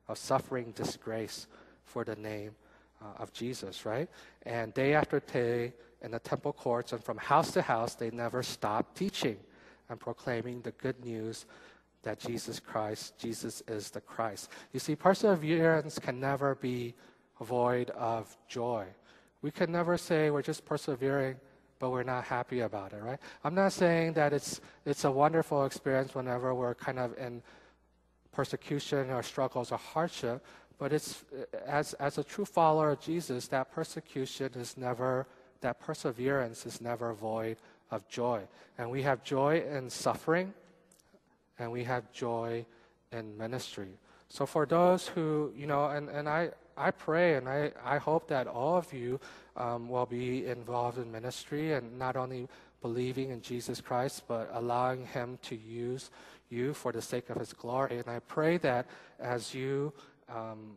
of 0.08 0.18
suffering 0.18 0.72
disgrace 0.76 1.48
for 1.84 2.04
the 2.04 2.16
name 2.16 2.52
uh, 3.02 3.22
of 3.22 3.34
Jesus, 3.34 3.86
right? 3.86 4.10
And 4.44 4.74
day 4.74 4.94
after 4.94 5.20
day 5.20 5.74
in 6.02 6.12
the 6.12 6.20
temple 6.20 6.54
courts 6.54 6.94
and 6.94 7.04
from 7.04 7.18
house 7.18 7.52
to 7.52 7.62
house, 7.62 7.96
they 7.96 8.12
never 8.12 8.44
stopped 8.44 8.96
teaching 8.96 9.38
and 9.90 10.00
proclaiming 10.00 10.62
the 10.62 10.72
good 10.72 11.04
news 11.04 11.46
that 12.04 12.20
Jesus 12.20 12.60
Christ, 12.60 13.18
Jesus 13.18 13.64
is 13.68 13.90
the 13.90 14.02
Christ. 14.02 14.52
You 14.72 14.80
see, 14.80 14.96
perseverance 14.96 15.98
can 15.98 16.20
never 16.20 16.56
be 16.56 16.94
void 17.42 17.90
of 17.92 18.36
joy. 18.48 18.86
We 19.42 19.52
can 19.52 19.72
never 19.72 19.98
say 19.98 20.30
we're 20.30 20.42
just 20.42 20.66
persevering, 20.66 21.36
but 21.80 21.90
we're 21.92 22.04
not 22.04 22.24
happy 22.24 22.62
about 22.62 22.94
it, 22.94 23.02
right? 23.02 23.20
I'm 23.44 23.56
not 23.56 23.74
saying 23.74 24.14
that 24.14 24.34
it's, 24.34 24.62
it's 24.86 25.04
a 25.04 25.12
wonderful 25.12 25.66
experience 25.66 26.16
whenever 26.16 26.54
we're 26.56 26.76
kind 26.76 27.00
of 27.00 27.18
in 27.18 27.42
persecution 28.32 29.10
or 29.12 29.24
struggles 29.24 29.72
or 29.72 29.78
hardship, 29.78 30.46
but 30.78 30.92
it's 30.92 31.24
as, 31.66 31.94
as 31.96 32.18
a 32.18 32.24
true 32.24 32.46
follower 32.46 32.92
of 32.92 33.00
Jesus, 33.00 33.48
that 33.48 33.72
persecution 33.72 34.52
is 34.56 34.78
never, 34.78 35.26
that 35.62 35.80
perseverance 35.80 36.66
is 36.66 36.82
never 36.82 37.14
void 37.14 37.58
of 37.92 38.08
joy. 38.08 38.42
And 38.78 38.92
we 38.92 39.02
have 39.04 39.24
joy 39.24 39.64
in 39.70 39.90
suffering, 39.90 40.54
and 41.60 41.72
we 41.72 41.84
have 41.86 42.12
joy 42.12 42.66
in 43.12 43.38
ministry. 43.38 43.98
So 44.28 44.46
for 44.46 44.66
those 44.66 45.08
who, 45.08 45.54
you 45.56 45.68
know, 45.68 45.86
and, 45.88 46.10
and 46.10 46.28
I, 46.28 46.52
I 46.78 46.92
pray 46.92 47.36
and 47.36 47.48
I, 47.48 47.72
I 47.84 47.98
hope 47.98 48.28
that 48.28 48.48
all 48.48 48.78
of 48.78 48.92
you 48.94 49.20
um, 49.56 49.88
will 49.88 50.06
be 50.06 50.46
involved 50.46 50.98
in 50.98 51.12
ministry 51.12 51.74
and 51.74 51.98
not 51.98 52.16
only 52.16 52.48
believing 52.82 53.32
in 53.32 53.42
Jesus 53.42 53.80
Christ, 53.82 54.24
but 54.28 54.50
allowing 54.54 55.06
Him 55.08 55.40
to 55.44 55.56
use 55.56 56.12
you 56.50 56.74
for 56.74 56.92
the 56.92 57.02
sake 57.02 57.30
of 57.30 57.38
His 57.38 57.54
glory. 57.54 57.98
And 57.98 58.08
I 58.10 58.20
pray 58.20 58.58
that 58.58 58.86
as 59.20 59.54
you 59.54 59.94
um, 60.30 60.76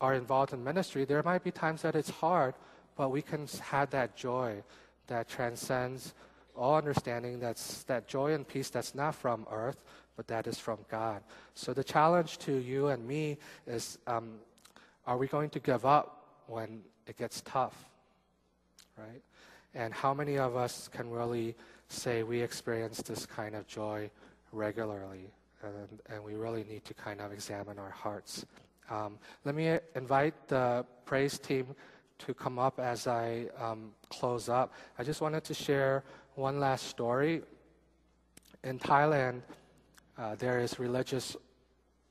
are 0.00 0.14
involved 0.14 0.52
in 0.52 0.62
ministry, 0.62 1.04
there 1.04 1.22
might 1.22 1.42
be 1.42 1.50
times 1.50 1.82
that 1.82 1.96
it's 1.96 2.10
hard, 2.10 2.54
but 2.96 3.10
we 3.10 3.20
can 3.20 3.48
have 3.62 3.90
that 3.90 4.16
joy 4.16 4.62
that 5.08 5.28
transcends 5.28 6.14
all 6.56 6.76
understanding. 6.76 7.40
That's 7.40 7.82
that 7.84 8.06
joy 8.06 8.32
and 8.32 8.46
peace 8.46 8.70
that's 8.70 8.94
not 8.94 9.14
from 9.14 9.46
earth, 9.50 9.82
but 10.16 10.28
that 10.28 10.46
is 10.46 10.58
from 10.58 10.78
God. 10.88 11.22
So 11.54 11.74
the 11.74 11.84
challenge 11.84 12.38
to 12.38 12.52
you 12.52 12.88
and 12.88 13.06
me 13.06 13.38
is: 13.66 13.98
um, 14.06 14.34
Are 15.06 15.16
we 15.16 15.26
going 15.26 15.50
to 15.50 15.60
give 15.60 15.84
up 15.84 16.26
when 16.46 16.82
it 17.06 17.16
gets 17.16 17.40
tough? 17.42 17.76
Right? 18.96 19.22
And 19.74 19.92
how 19.92 20.14
many 20.14 20.38
of 20.38 20.54
us 20.54 20.88
can 20.88 21.10
really 21.10 21.56
say 21.88 22.22
we 22.22 22.40
experience 22.40 23.02
this 23.02 23.26
kind 23.26 23.54
of 23.54 23.66
joy 23.66 24.10
regularly? 24.52 25.30
And, 25.62 26.00
and 26.08 26.24
we 26.24 26.34
really 26.34 26.64
need 26.64 26.84
to 26.84 26.94
kind 26.94 27.20
of 27.20 27.32
examine 27.32 27.78
our 27.78 27.90
hearts. 27.90 28.44
Um, 28.90 29.18
let 29.44 29.54
me 29.54 29.78
invite 29.94 30.34
the 30.48 30.84
praise 31.04 31.38
team 31.38 31.66
to 32.18 32.34
come 32.34 32.58
up 32.58 32.78
as 32.78 33.06
I 33.06 33.46
um, 33.58 33.92
close 34.08 34.48
up. 34.48 34.72
I 34.98 35.04
just 35.04 35.20
wanted 35.20 35.44
to 35.44 35.54
share 35.54 36.04
one 36.34 36.60
last 36.60 36.86
story. 36.86 37.42
In 38.62 38.78
Thailand, 38.78 39.42
uh, 40.18 40.36
there 40.36 40.60
is 40.60 40.78
religious 40.78 41.36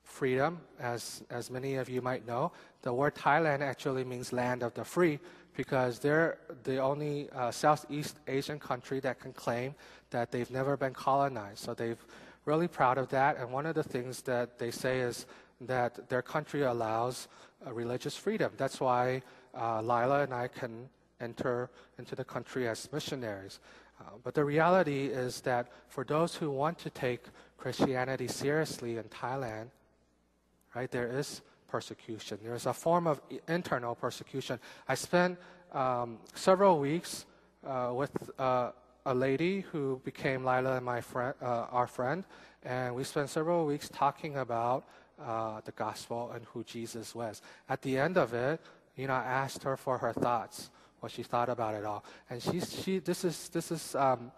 freedom, 0.03 0.59
as, 0.79 1.23
as 1.29 1.49
many 1.49 1.75
of 1.75 1.89
you 1.89 2.01
might 2.01 2.27
know. 2.27 2.51
The 2.81 2.93
word 2.93 3.15
Thailand 3.15 3.61
actually 3.61 4.03
means 4.03 4.33
land 4.33 4.63
of 4.63 4.73
the 4.73 4.83
free 4.83 5.19
because 5.55 5.99
they're 5.99 6.37
the 6.63 6.77
only 6.77 7.29
uh, 7.31 7.51
Southeast 7.51 8.17
Asian 8.27 8.59
country 8.59 8.99
that 9.01 9.19
can 9.19 9.33
claim 9.33 9.75
that 10.09 10.31
they've 10.31 10.49
never 10.49 10.77
been 10.77 10.93
colonized. 10.93 11.59
So 11.59 11.73
they're 11.73 11.97
really 12.45 12.67
proud 12.67 12.97
of 12.97 13.09
that. 13.09 13.37
And 13.37 13.51
one 13.51 13.65
of 13.65 13.75
the 13.75 13.83
things 13.83 14.21
that 14.23 14.57
they 14.57 14.71
say 14.71 15.01
is 15.01 15.25
that 15.61 16.09
their 16.09 16.21
country 16.21 16.63
allows 16.63 17.27
uh, 17.65 17.73
religious 17.73 18.15
freedom. 18.15 18.51
That's 18.57 18.79
why 18.79 19.21
uh, 19.55 19.81
Lila 19.81 20.23
and 20.23 20.33
I 20.33 20.47
can 20.47 20.89
enter 21.19 21.69
into 21.99 22.15
the 22.15 22.23
country 22.23 22.67
as 22.67 22.91
missionaries. 22.91 23.59
Uh, 23.99 24.03
but 24.23 24.33
the 24.33 24.43
reality 24.43 25.05
is 25.05 25.41
that 25.41 25.67
for 25.87 26.03
those 26.03 26.33
who 26.33 26.49
want 26.49 26.79
to 26.79 26.89
take 26.89 27.25
Christianity 27.57 28.27
seriously 28.27 28.97
in 28.97 29.03
Thailand, 29.03 29.67
right, 30.73 30.89
there 30.89 31.07
is 31.07 31.41
persecution. 31.71 32.37
There's 32.43 32.65
a 32.65 32.73
form 32.73 33.07
of 33.07 33.21
internal 33.47 33.95
persecution. 33.95 34.59
I 34.87 34.95
spent 34.95 35.39
um, 35.71 36.19
several 36.35 36.79
weeks 36.79 37.25
uh, 37.65 37.91
with 37.95 38.11
uh, 38.37 38.71
a 39.05 39.13
lady 39.13 39.61
who 39.71 40.01
became 40.03 40.43
Lila 40.43 40.75
and 40.77 40.85
my 40.85 41.01
friend, 41.01 41.33
uh, 41.41 41.77
our 41.77 41.87
friend, 41.87 42.25
and 42.63 42.93
we 42.93 43.03
spent 43.03 43.29
several 43.29 43.65
weeks 43.65 43.89
talking 43.89 44.37
about 44.37 44.83
uh, 45.19 45.61
the 45.65 45.71
gospel 45.71 46.31
and 46.35 46.45
who 46.51 46.63
Jesus 46.63 47.15
was. 47.15 47.41
At 47.69 47.81
the 47.81 47.97
end 47.97 48.17
of 48.17 48.33
it, 48.33 48.59
you 48.95 49.07
know, 49.07 49.13
I 49.13 49.23
asked 49.23 49.63
her 49.63 49.77
for 49.77 49.97
her 49.97 50.13
thoughts, 50.13 50.69
what 50.99 51.11
she 51.11 51.23
thought 51.23 51.49
about 51.49 51.73
it 51.73 51.85
all. 51.85 52.03
And 52.29 52.41
she, 52.41 52.59
she 52.59 52.99
this 52.99 53.23
is, 53.23 53.49
this 53.49 53.71
is 53.71 53.95
um, 53.95 54.31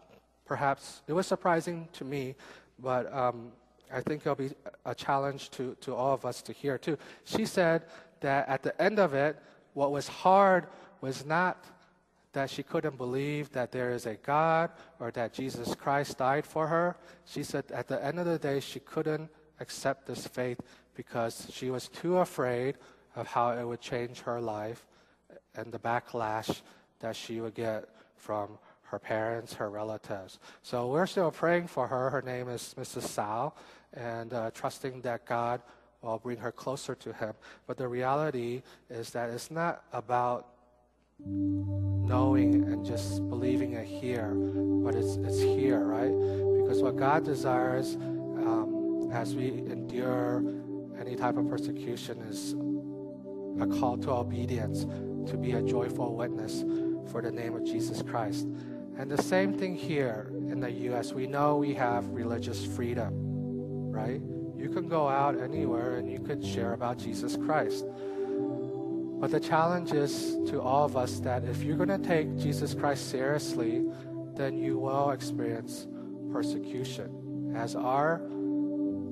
perhaps, 0.45 1.01
it 1.07 1.13
was 1.13 1.27
surprising 1.27 1.87
to 1.93 2.05
me, 2.05 2.35
but 2.79 3.11
um, 3.13 3.51
I 3.93 4.01
think 4.01 4.21
it'll 4.21 4.35
be 4.35 4.51
a 4.85 4.95
challenge 4.95 5.49
to, 5.51 5.75
to 5.81 5.95
all 5.95 6.13
of 6.13 6.25
us 6.25 6.41
to 6.43 6.53
hear 6.53 6.77
too. 6.77 6.97
She 7.23 7.45
said 7.45 7.83
that 8.21 8.47
at 8.49 8.63
the 8.63 8.79
end 8.81 8.99
of 8.99 9.13
it, 9.13 9.37
what 9.73 9.91
was 9.91 10.07
hard 10.07 10.67
was 11.01 11.25
not 11.25 11.65
that 12.33 12.49
she 12.49 12.63
couldn't 12.63 12.97
believe 12.97 13.51
that 13.51 13.71
there 13.71 13.91
is 13.91 14.05
a 14.05 14.15
God 14.15 14.71
or 14.99 15.11
that 15.11 15.33
Jesus 15.33 15.75
Christ 15.75 16.17
died 16.17 16.45
for 16.45 16.67
her. 16.67 16.95
She 17.25 17.43
said 17.43 17.65
at 17.71 17.87
the 17.87 18.03
end 18.03 18.19
of 18.19 18.25
the 18.25 18.39
day, 18.39 18.59
she 18.59 18.79
couldn't 18.79 19.29
accept 19.59 20.07
this 20.07 20.25
faith 20.25 20.59
because 20.95 21.47
she 21.51 21.69
was 21.69 21.87
too 21.87 22.17
afraid 22.17 22.75
of 23.15 23.27
how 23.27 23.51
it 23.51 23.63
would 23.63 23.81
change 23.81 24.21
her 24.21 24.41
life 24.41 24.87
and 25.55 25.71
the 25.71 25.79
backlash 25.79 26.61
that 26.99 27.15
she 27.15 27.39
would 27.39 27.53
get 27.53 27.87
from 28.15 28.57
her 28.83 28.99
parents, 28.99 29.53
her 29.53 29.69
relatives. 29.69 30.39
So 30.63 30.87
we're 30.87 31.07
still 31.07 31.31
praying 31.31 31.67
for 31.67 31.87
her. 31.87 32.09
Her 32.09 32.21
name 32.21 32.47
is 32.49 32.75
Mrs. 32.79 33.03
Sal, 33.03 33.55
and 33.93 34.33
uh, 34.33 34.51
trusting 34.51 35.01
that 35.01 35.25
God 35.25 35.61
will 36.01 36.19
bring 36.19 36.37
her 36.37 36.51
closer 36.51 36.95
to 36.95 37.13
Him. 37.13 37.33
But 37.67 37.77
the 37.77 37.87
reality 37.87 38.61
is 38.89 39.11
that 39.11 39.29
it's 39.29 39.51
not 39.51 39.83
about 39.93 40.47
knowing 41.25 42.55
and 42.63 42.85
just 42.85 43.27
believing 43.29 43.73
it 43.73 43.85
here, 43.85 44.33
but 44.35 44.95
it's, 44.95 45.15
it's 45.17 45.39
here, 45.39 45.79
right? 45.79 46.11
Because 46.61 46.81
what 46.81 46.97
God 46.97 47.23
desires 47.23 47.95
um, 47.95 49.09
as 49.13 49.35
we 49.35 49.47
endure 49.47 50.43
any 50.99 51.15
type 51.15 51.37
of 51.37 51.47
persecution 51.49 52.21
is 52.23 52.53
a 53.61 53.79
call 53.79 53.97
to 53.97 54.11
obedience, 54.11 54.85
to 55.29 55.37
be 55.37 55.53
a 55.53 55.61
joyful 55.61 56.15
witness 56.15 56.63
for 57.11 57.21
the 57.21 57.31
name 57.31 57.55
of 57.55 57.63
Jesus 57.63 58.01
Christ. 58.01 58.47
And 58.97 59.09
the 59.09 59.21
same 59.21 59.53
thing 59.53 59.75
here 59.75 60.31
in 60.49 60.59
the 60.59 60.71
U.S. 60.71 61.13
We 61.13 61.27
know 61.27 61.57
we 61.57 61.73
have 61.73 62.07
religious 62.09 62.65
freedom, 62.65 63.22
right? 63.93 64.21
You 64.57 64.69
can 64.69 64.87
go 64.87 65.07
out 65.07 65.39
anywhere 65.39 65.97
and 65.97 66.11
you 66.11 66.19
could 66.19 66.43
share 66.43 66.73
about 66.73 66.97
Jesus 66.97 67.37
Christ. 67.37 67.85
But 69.19 69.31
the 69.31 69.39
challenge 69.39 69.93
is 69.93 70.35
to 70.47 70.59
all 70.59 70.83
of 70.83 70.97
us 70.97 71.19
that 71.19 71.45
if 71.45 71.63
you're 71.63 71.77
going 71.77 71.89
to 71.89 71.97
take 71.97 72.37
Jesus 72.37 72.73
Christ 72.73 73.09
seriously, 73.09 73.85
then 74.35 74.57
you 74.57 74.77
will 74.77 75.11
experience 75.11 75.87
persecution. 76.31 77.53
As 77.55 77.75
our 77.75 78.21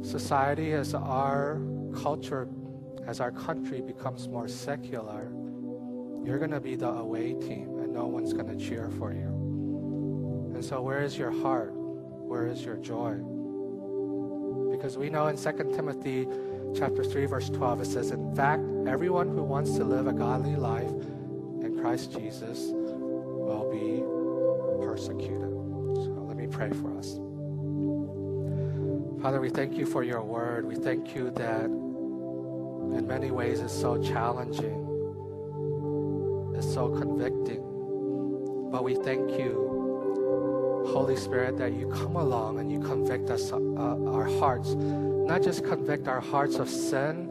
society, 0.02 0.74
as 0.74 0.94
our 0.94 1.62
culture 1.96 2.50
as 3.08 3.20
our 3.20 3.32
country 3.32 3.82
becomes 3.82 4.28
more 4.28 4.48
secular, 4.48 5.32
you're 6.24 6.38
going 6.38 6.52
to 6.52 6.60
be 6.60 6.76
the 6.76 6.88
away 6.88 7.34
team 7.34 7.80
and 7.80 7.92
no 7.92 8.06
one's 8.06 8.32
going 8.32 8.48
to 8.48 8.64
cheer 8.64 8.90
for 8.92 9.12
you. 9.12 10.52
And 10.54 10.64
so, 10.64 10.82
where 10.82 11.02
is 11.02 11.18
your 11.18 11.32
heart? 11.32 11.72
Where 11.74 12.46
is 12.48 12.64
your 12.64 12.78
joy? 12.78 13.20
Because 14.82 14.98
we 14.98 15.12
know 15.12 15.28
in 15.28 15.38
2 15.38 15.52
Timothy 15.76 16.28
chapter 16.76 17.04
3 17.04 17.28
verse 17.28 17.52
12 17.52 17.82
it 17.82 17.86
says 17.86 18.10
in 18.10 18.36
fact 18.36 18.64
everyone 18.88 19.28
who 19.28 19.44
wants 19.44 19.76
to 19.76 19.84
live 19.84 20.08
a 20.08 20.12
godly 20.12 20.56
life 20.56 20.90
in 21.62 21.78
Christ 21.80 22.12
Jesus 22.12 22.72
will 22.72 23.70
be 23.72 24.02
persecuted. 24.84 25.52
So 26.04 26.26
let 26.28 26.36
me 26.36 26.48
pray 26.48 26.72
for 26.72 26.98
us. 26.98 27.20
Father, 29.22 29.40
we 29.40 29.52
thank 29.52 29.78
you 29.78 29.86
for 29.86 30.02
your 30.02 30.24
word. 30.24 30.66
We 30.66 30.74
thank 30.74 31.14
you 31.14 31.30
that 31.30 31.66
in 31.66 33.06
many 33.08 33.30
ways 33.30 33.60
it's 33.60 33.80
so 33.80 34.02
challenging. 34.02 34.82
It's 36.58 36.74
so 36.74 36.90
convicting. 36.90 37.62
But 38.72 38.84
we 38.84 38.96
thank 38.96 39.30
you, 39.38 39.71
Holy 40.92 41.16
Spirit, 41.16 41.58
that 41.58 41.74
you 41.74 41.88
come 41.90 42.18
along 42.18 42.60
and 42.60 42.72
you 42.72 42.80
convict 42.80 43.30
us, 43.30 43.52
uh, 43.52 43.58
our 43.58 44.26
hearts. 44.40 44.74
Not 44.76 45.42
just 45.42 45.64
convict 45.64 46.08
our 46.08 46.20
hearts 46.20 46.58
of 46.58 46.70
sin, 46.70 47.28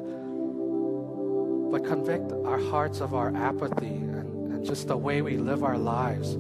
but 1.71 1.85
convict 1.85 2.33
our 2.33 2.59
hearts 2.59 3.01
of 3.01 3.15
our 3.15 3.35
apathy 3.37 3.87
and, 3.87 4.53
and 4.53 4.65
just 4.65 4.89
the 4.89 4.97
way 4.97 5.21
we 5.23 5.37
live 5.37 5.63
our 5.63 5.79
lives. 5.79 6.37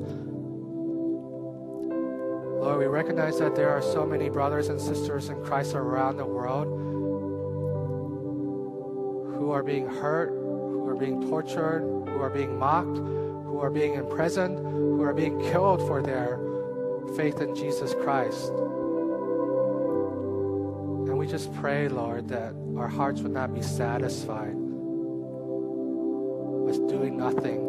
Lord, 2.60 2.78
we 2.78 2.86
recognize 2.86 3.38
that 3.38 3.54
there 3.54 3.68
are 3.70 3.82
so 3.82 4.04
many 4.04 4.28
brothers 4.28 4.68
and 4.68 4.80
sisters 4.80 5.28
in 5.28 5.42
Christ 5.44 5.74
around 5.74 6.16
the 6.16 6.26
world 6.26 6.66
who 9.38 9.50
are 9.50 9.62
being 9.62 9.86
hurt, 9.86 10.30
who 10.30 10.88
are 10.88 10.96
being 10.96 11.28
tortured, 11.28 11.80
who 12.08 12.18
are 12.20 12.30
being 12.30 12.58
mocked, 12.58 12.96
who 12.96 13.60
are 13.60 13.70
being 13.70 13.94
imprisoned, 13.94 14.58
who 14.58 15.02
are 15.02 15.14
being 15.14 15.38
killed 15.50 15.80
for 15.86 16.02
their 16.02 16.38
faith 17.16 17.40
in 17.40 17.54
Jesus 17.54 17.94
Christ. 17.94 18.50
And 21.08 21.18
we 21.18 21.26
just 21.26 21.52
pray, 21.54 21.88
Lord, 21.88 22.28
that 22.28 22.54
our 22.76 22.88
hearts 22.88 23.20
would 23.22 23.32
not 23.32 23.52
be 23.54 23.62
satisfied 23.62 24.54
with 26.64 26.88
doing 26.88 27.16
nothing 27.16 27.66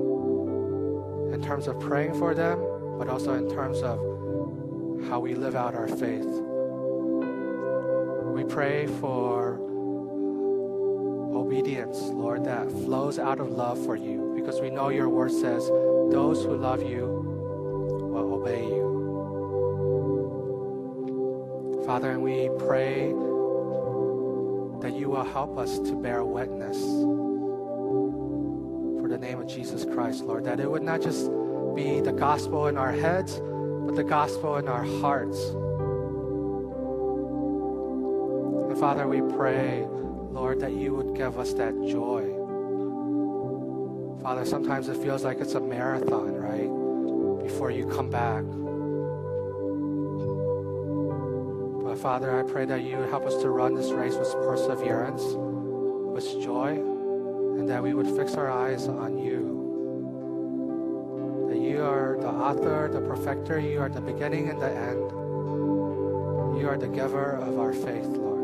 in 1.34 1.42
terms 1.42 1.68
of 1.68 1.80
praying 1.80 2.14
for 2.14 2.34
them, 2.34 2.60
but 2.98 3.08
also 3.08 3.34
in 3.34 3.50
terms 3.50 3.82
of 3.82 4.00
how 5.10 5.20
we 5.20 5.34
live 5.34 5.56
out 5.56 5.74
our 5.74 5.88
faith. 5.88 6.28
We 8.34 8.44
pray 8.44 8.88
for 8.88 9.60
obedience, 11.34 12.00
Lord, 12.02 12.44
that 12.46 12.70
flows 12.72 13.18
out 13.18 13.40
of 13.40 13.50
love 13.50 13.84
for 13.84 13.96
you, 13.96 14.34
because 14.36 14.62
we 14.62 14.70
know 14.70 14.90
your 14.90 15.10
word 15.10 15.32
says, 15.32 15.68
those 15.68 16.44
who 16.44 16.56
love 16.56 16.84
you 16.84 17.11
Father, 21.92 22.12
and 22.12 22.24
we 22.24 22.48
pray 22.58 23.08
that 24.80 24.98
you 24.98 25.10
will 25.10 25.26
help 25.26 25.58
us 25.58 25.78
to 25.80 25.94
bear 25.94 26.24
witness 26.24 26.78
for 29.02 29.10
the 29.10 29.18
name 29.18 29.42
of 29.42 29.48
Jesus 29.48 29.84
Christ, 29.84 30.24
Lord, 30.24 30.46
that 30.46 30.62
it 30.62 30.72
would 30.72 30.84
not 30.84 31.02
just 31.02 31.30
be 31.76 32.00
the 32.00 32.14
gospel 32.14 32.68
in 32.68 32.78
our 32.78 32.94
heads, 32.94 33.42
but 33.42 33.96
the 33.98 34.06
gospel 34.06 34.56
in 34.56 34.70
our 34.70 34.86
hearts. 35.02 35.38
And 38.70 38.80
Father, 38.80 39.06
we 39.06 39.20
pray, 39.36 39.86
Lord, 40.32 40.62
that 40.62 40.72
you 40.72 40.96
would 40.96 41.14
give 41.14 41.38
us 41.38 41.52
that 41.56 41.74
joy. 41.90 42.22
Father, 44.24 44.46
sometimes 44.46 44.88
it 44.88 44.96
feels 44.96 45.26
like 45.26 45.42
it's 45.42 45.56
a 45.56 45.60
marathon, 45.60 46.36
right? 46.36 47.44
Before 47.44 47.70
you 47.70 47.86
come 47.86 48.10
back. 48.10 48.46
Father, 52.02 52.40
I 52.40 52.42
pray 52.42 52.66
that 52.66 52.82
you 52.82 52.98
help 53.12 53.28
us 53.28 53.36
to 53.44 53.52
run 53.52 53.76
this 53.76 53.92
race 53.92 54.16
with 54.16 54.34
perseverance, 54.34 55.22
with 55.22 56.26
joy, 56.42 56.70
and 56.70 57.70
that 57.70 57.84
we 57.84 57.94
would 57.94 58.08
fix 58.18 58.34
our 58.34 58.50
eyes 58.50 58.88
on 58.88 59.20
you. 59.20 59.60
That 61.48 61.60
you 61.60 61.84
are 61.84 62.18
the 62.20 62.28
author, 62.28 62.90
the 62.92 63.02
perfecter, 63.02 63.60
you 63.60 63.80
are 63.82 63.90
the 63.90 64.02
beginning 64.02 64.50
and 64.50 64.60
the 64.60 64.72
end. 64.72 65.12
You 66.60 66.68
are 66.70 66.78
the 66.80 66.88
giver 66.88 67.36
of 67.36 67.60
our 67.60 67.72
faith, 67.72 68.08
Lord. 68.08 68.42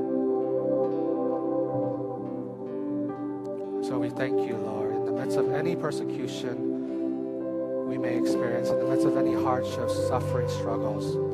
So 3.84 3.98
we 3.98 4.12
thank 4.12 4.48
you, 4.48 4.56
Lord, 4.56 4.94
in 4.94 5.06
the 5.06 5.14
midst 5.14 5.36
of 5.36 5.52
any 5.52 5.76
persecution 5.76 7.88
we 7.88 7.98
may 7.98 8.20
experience, 8.20 8.70
in 8.70 8.78
the 8.78 8.86
midst 8.86 9.08
of 9.08 9.18
any 9.18 9.34
hardships, 9.34 9.96
suffering, 10.08 10.48
struggles. 10.48 11.27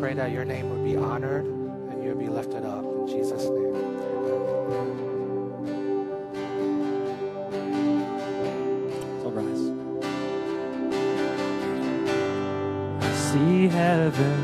We 0.00 0.04
pray 0.04 0.14
that 0.14 0.30
your 0.30 0.46
name 0.46 0.70
would 0.70 0.82
be 0.82 0.96
honored 0.96 1.44
and 1.44 2.02
you 2.02 2.08
would 2.08 2.18
be 2.18 2.28
lifted 2.28 2.64
up. 2.64 2.82
In 2.82 3.06
Jesus' 3.06 3.44
name. 3.44 3.74
So 9.20 9.28
rise. 9.28 9.70
I 13.04 13.12
see 13.14 13.68
heaven 13.68 14.39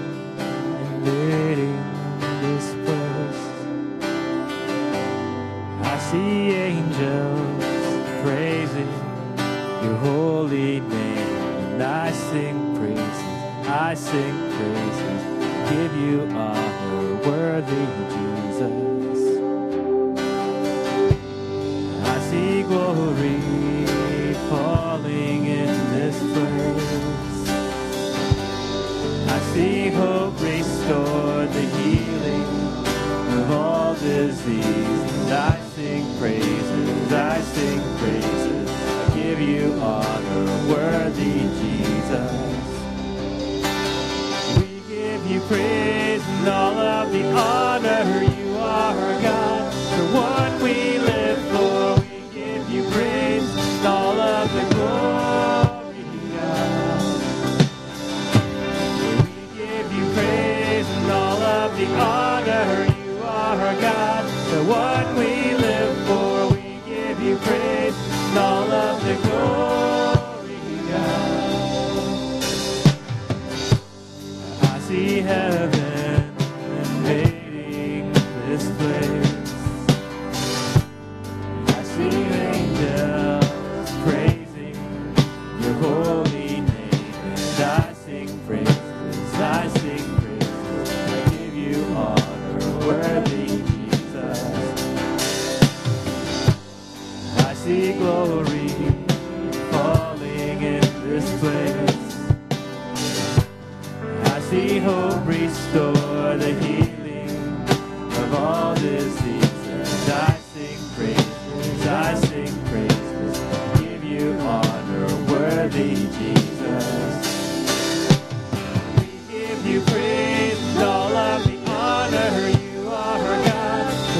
all 69.09 69.56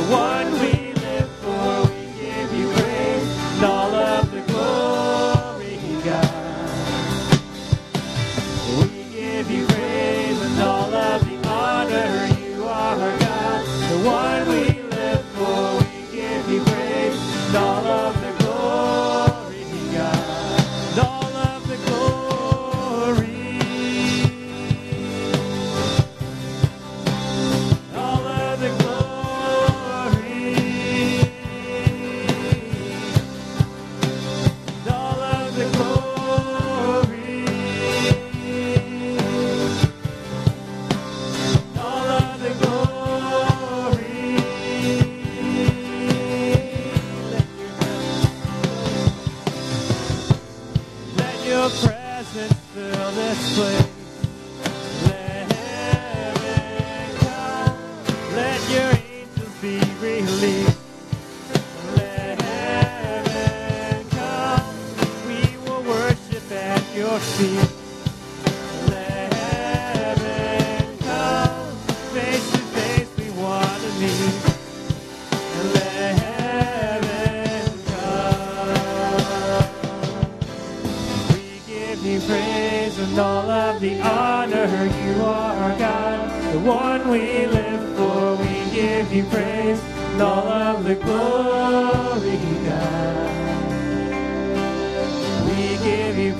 one 0.09 0.46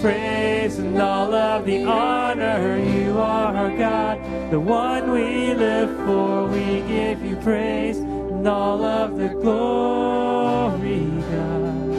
praise 0.07 0.79
and 0.79 1.03
all 1.03 1.35
of 1.35 1.65
the 1.67 1.83
honor. 1.83 2.79
You 2.79 3.19
are 3.19 3.57
our 3.57 3.77
God, 3.77 4.21
the 4.53 4.61
one 4.61 5.11
we 5.11 5.53
live 5.53 5.91
for. 6.07 6.47
We 6.47 6.83
give 6.83 7.25
you 7.25 7.35
praise 7.35 7.99
and 7.99 8.47
all 8.47 8.85
of 8.85 9.17
the 9.17 9.31
glory, 9.31 11.07
God. 11.33 11.91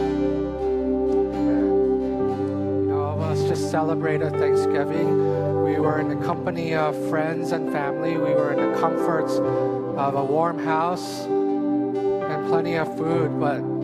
All 2.94 3.12
of 3.16 3.22
us 3.24 3.44
just 3.50 3.70
celebrated 3.72 4.32
Thanksgiving. 4.38 5.10
We 5.66 5.78
were 5.78 6.00
in 6.00 6.08
the 6.08 6.26
company 6.26 6.76
of 6.76 6.96
friends 7.10 7.52
and 7.52 7.74
family. 7.74 8.14
We 8.14 8.34
were 8.40 8.54
in 8.54 8.72
the 8.72 8.80
comforts 8.80 9.34
of 9.34 10.16
a 10.16 10.24
warm 10.24 10.60
house 10.60 11.26
and 11.26 12.48
plenty 12.48 12.76
of 12.76 12.88
food. 12.96 13.38
But 13.38 13.77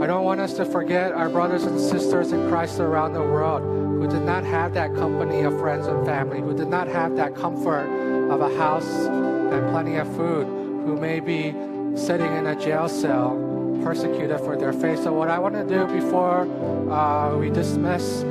I 0.00 0.06
don't 0.06 0.24
want 0.24 0.40
us 0.40 0.54
to 0.54 0.64
forget 0.64 1.12
our 1.12 1.28
brothers 1.28 1.64
and 1.64 1.78
sisters 1.78 2.32
in 2.32 2.48
Christ 2.48 2.80
around 2.80 3.12
the 3.12 3.20
world 3.20 3.60
who 3.62 4.08
did 4.08 4.22
not 4.22 4.44
have 4.44 4.72
that 4.72 4.94
company 4.94 5.42
of 5.42 5.58
friends 5.58 5.86
and 5.86 6.06
family, 6.06 6.40
who 6.40 6.56
did 6.56 6.68
not 6.68 6.88
have 6.88 7.16
that 7.16 7.34
comfort 7.36 7.84
of 8.30 8.40
a 8.40 8.56
house 8.56 8.88
and 8.88 9.70
plenty 9.70 9.96
of 9.96 10.08
food, 10.16 10.46
who 10.46 10.96
may 10.96 11.20
be 11.20 11.52
sitting 11.94 12.34
in 12.34 12.46
a 12.46 12.58
jail 12.58 12.88
cell 12.88 13.36
persecuted 13.82 14.40
for 14.40 14.56
their 14.56 14.72
faith. 14.72 15.02
So, 15.02 15.12
what 15.12 15.28
I 15.28 15.38
want 15.38 15.54
to 15.56 15.64
do 15.64 15.84
before 15.86 16.48
uh, 16.90 17.36
we 17.36 17.50
dismiss 17.50 18.22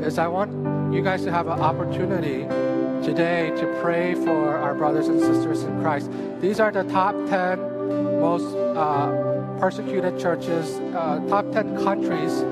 is 0.00 0.18
I 0.18 0.28
want 0.28 0.94
you 0.94 1.02
guys 1.02 1.24
to 1.24 1.30
have 1.30 1.46
an 1.48 1.60
opportunity 1.60 2.44
today 3.04 3.50
to 3.50 3.78
pray 3.82 4.14
for 4.14 4.56
our 4.56 4.74
brothers 4.74 5.08
and 5.08 5.20
sisters 5.20 5.62
in 5.62 5.78
Christ. 5.82 6.10
These 6.40 6.58
are 6.58 6.72
the 6.72 6.84
top 6.84 7.14
10 7.28 8.20
most 8.20 8.56
uh, 8.56 9.27
persecuted 9.58 10.18
churches, 10.18 10.78
uh, 10.94 11.20
top 11.28 11.50
10 11.52 11.82
countries 11.82 12.42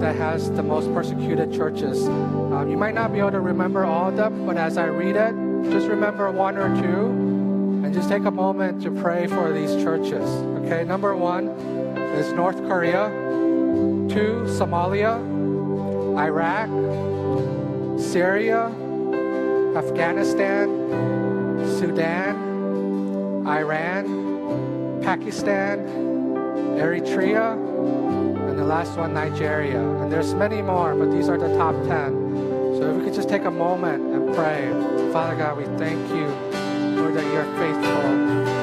that 0.00 0.14
has 0.14 0.50
the 0.52 0.62
most 0.62 0.92
persecuted 0.94 1.52
churches. 1.52 2.06
Um, 2.06 2.68
you 2.70 2.76
might 2.76 2.94
not 2.94 3.12
be 3.12 3.18
able 3.18 3.32
to 3.32 3.40
remember 3.40 3.84
all 3.84 4.08
of 4.08 4.16
them, 4.16 4.46
but 4.46 4.56
as 4.56 4.78
I 4.78 4.86
read 4.86 5.16
it, 5.16 5.34
just 5.70 5.88
remember 5.88 6.30
one 6.30 6.56
or 6.56 6.68
two 6.80 7.06
and 7.84 7.92
just 7.92 8.08
take 8.08 8.24
a 8.24 8.30
moment 8.30 8.82
to 8.82 8.90
pray 8.90 9.26
for 9.26 9.52
these 9.52 9.74
churches. 9.82 10.28
Okay, 10.64 10.84
number 10.84 11.16
one 11.16 11.48
is 12.18 12.32
North 12.32 12.56
Korea, 12.68 13.08
two, 14.08 14.44
Somalia, 14.46 15.18
Iraq, 16.16 16.68
Syria, 18.00 18.66
Afghanistan, 19.76 20.68
Sudan, 21.78 23.46
Iran, 23.46 25.00
Pakistan, 25.02 26.07
Eritrea, 26.76 27.54
and 28.48 28.58
the 28.58 28.64
last 28.64 28.96
one, 28.96 29.14
Nigeria. 29.14 29.80
And 29.80 30.12
there's 30.12 30.34
many 30.34 30.60
more, 30.60 30.94
but 30.94 31.10
these 31.10 31.28
are 31.28 31.38
the 31.38 31.54
top 31.56 31.74
10. 31.86 32.76
So 32.78 32.90
if 32.90 32.96
we 32.96 33.04
could 33.04 33.14
just 33.14 33.28
take 33.28 33.44
a 33.44 33.50
moment 33.50 34.02
and 34.14 34.34
pray. 34.34 34.68
Father 35.12 35.36
God, 35.36 35.56
we 35.56 35.64
thank 35.78 36.08
you, 36.10 36.26
Lord, 36.96 37.14
that 37.14 37.24
you're 37.32 37.44
faithful. 37.56 38.57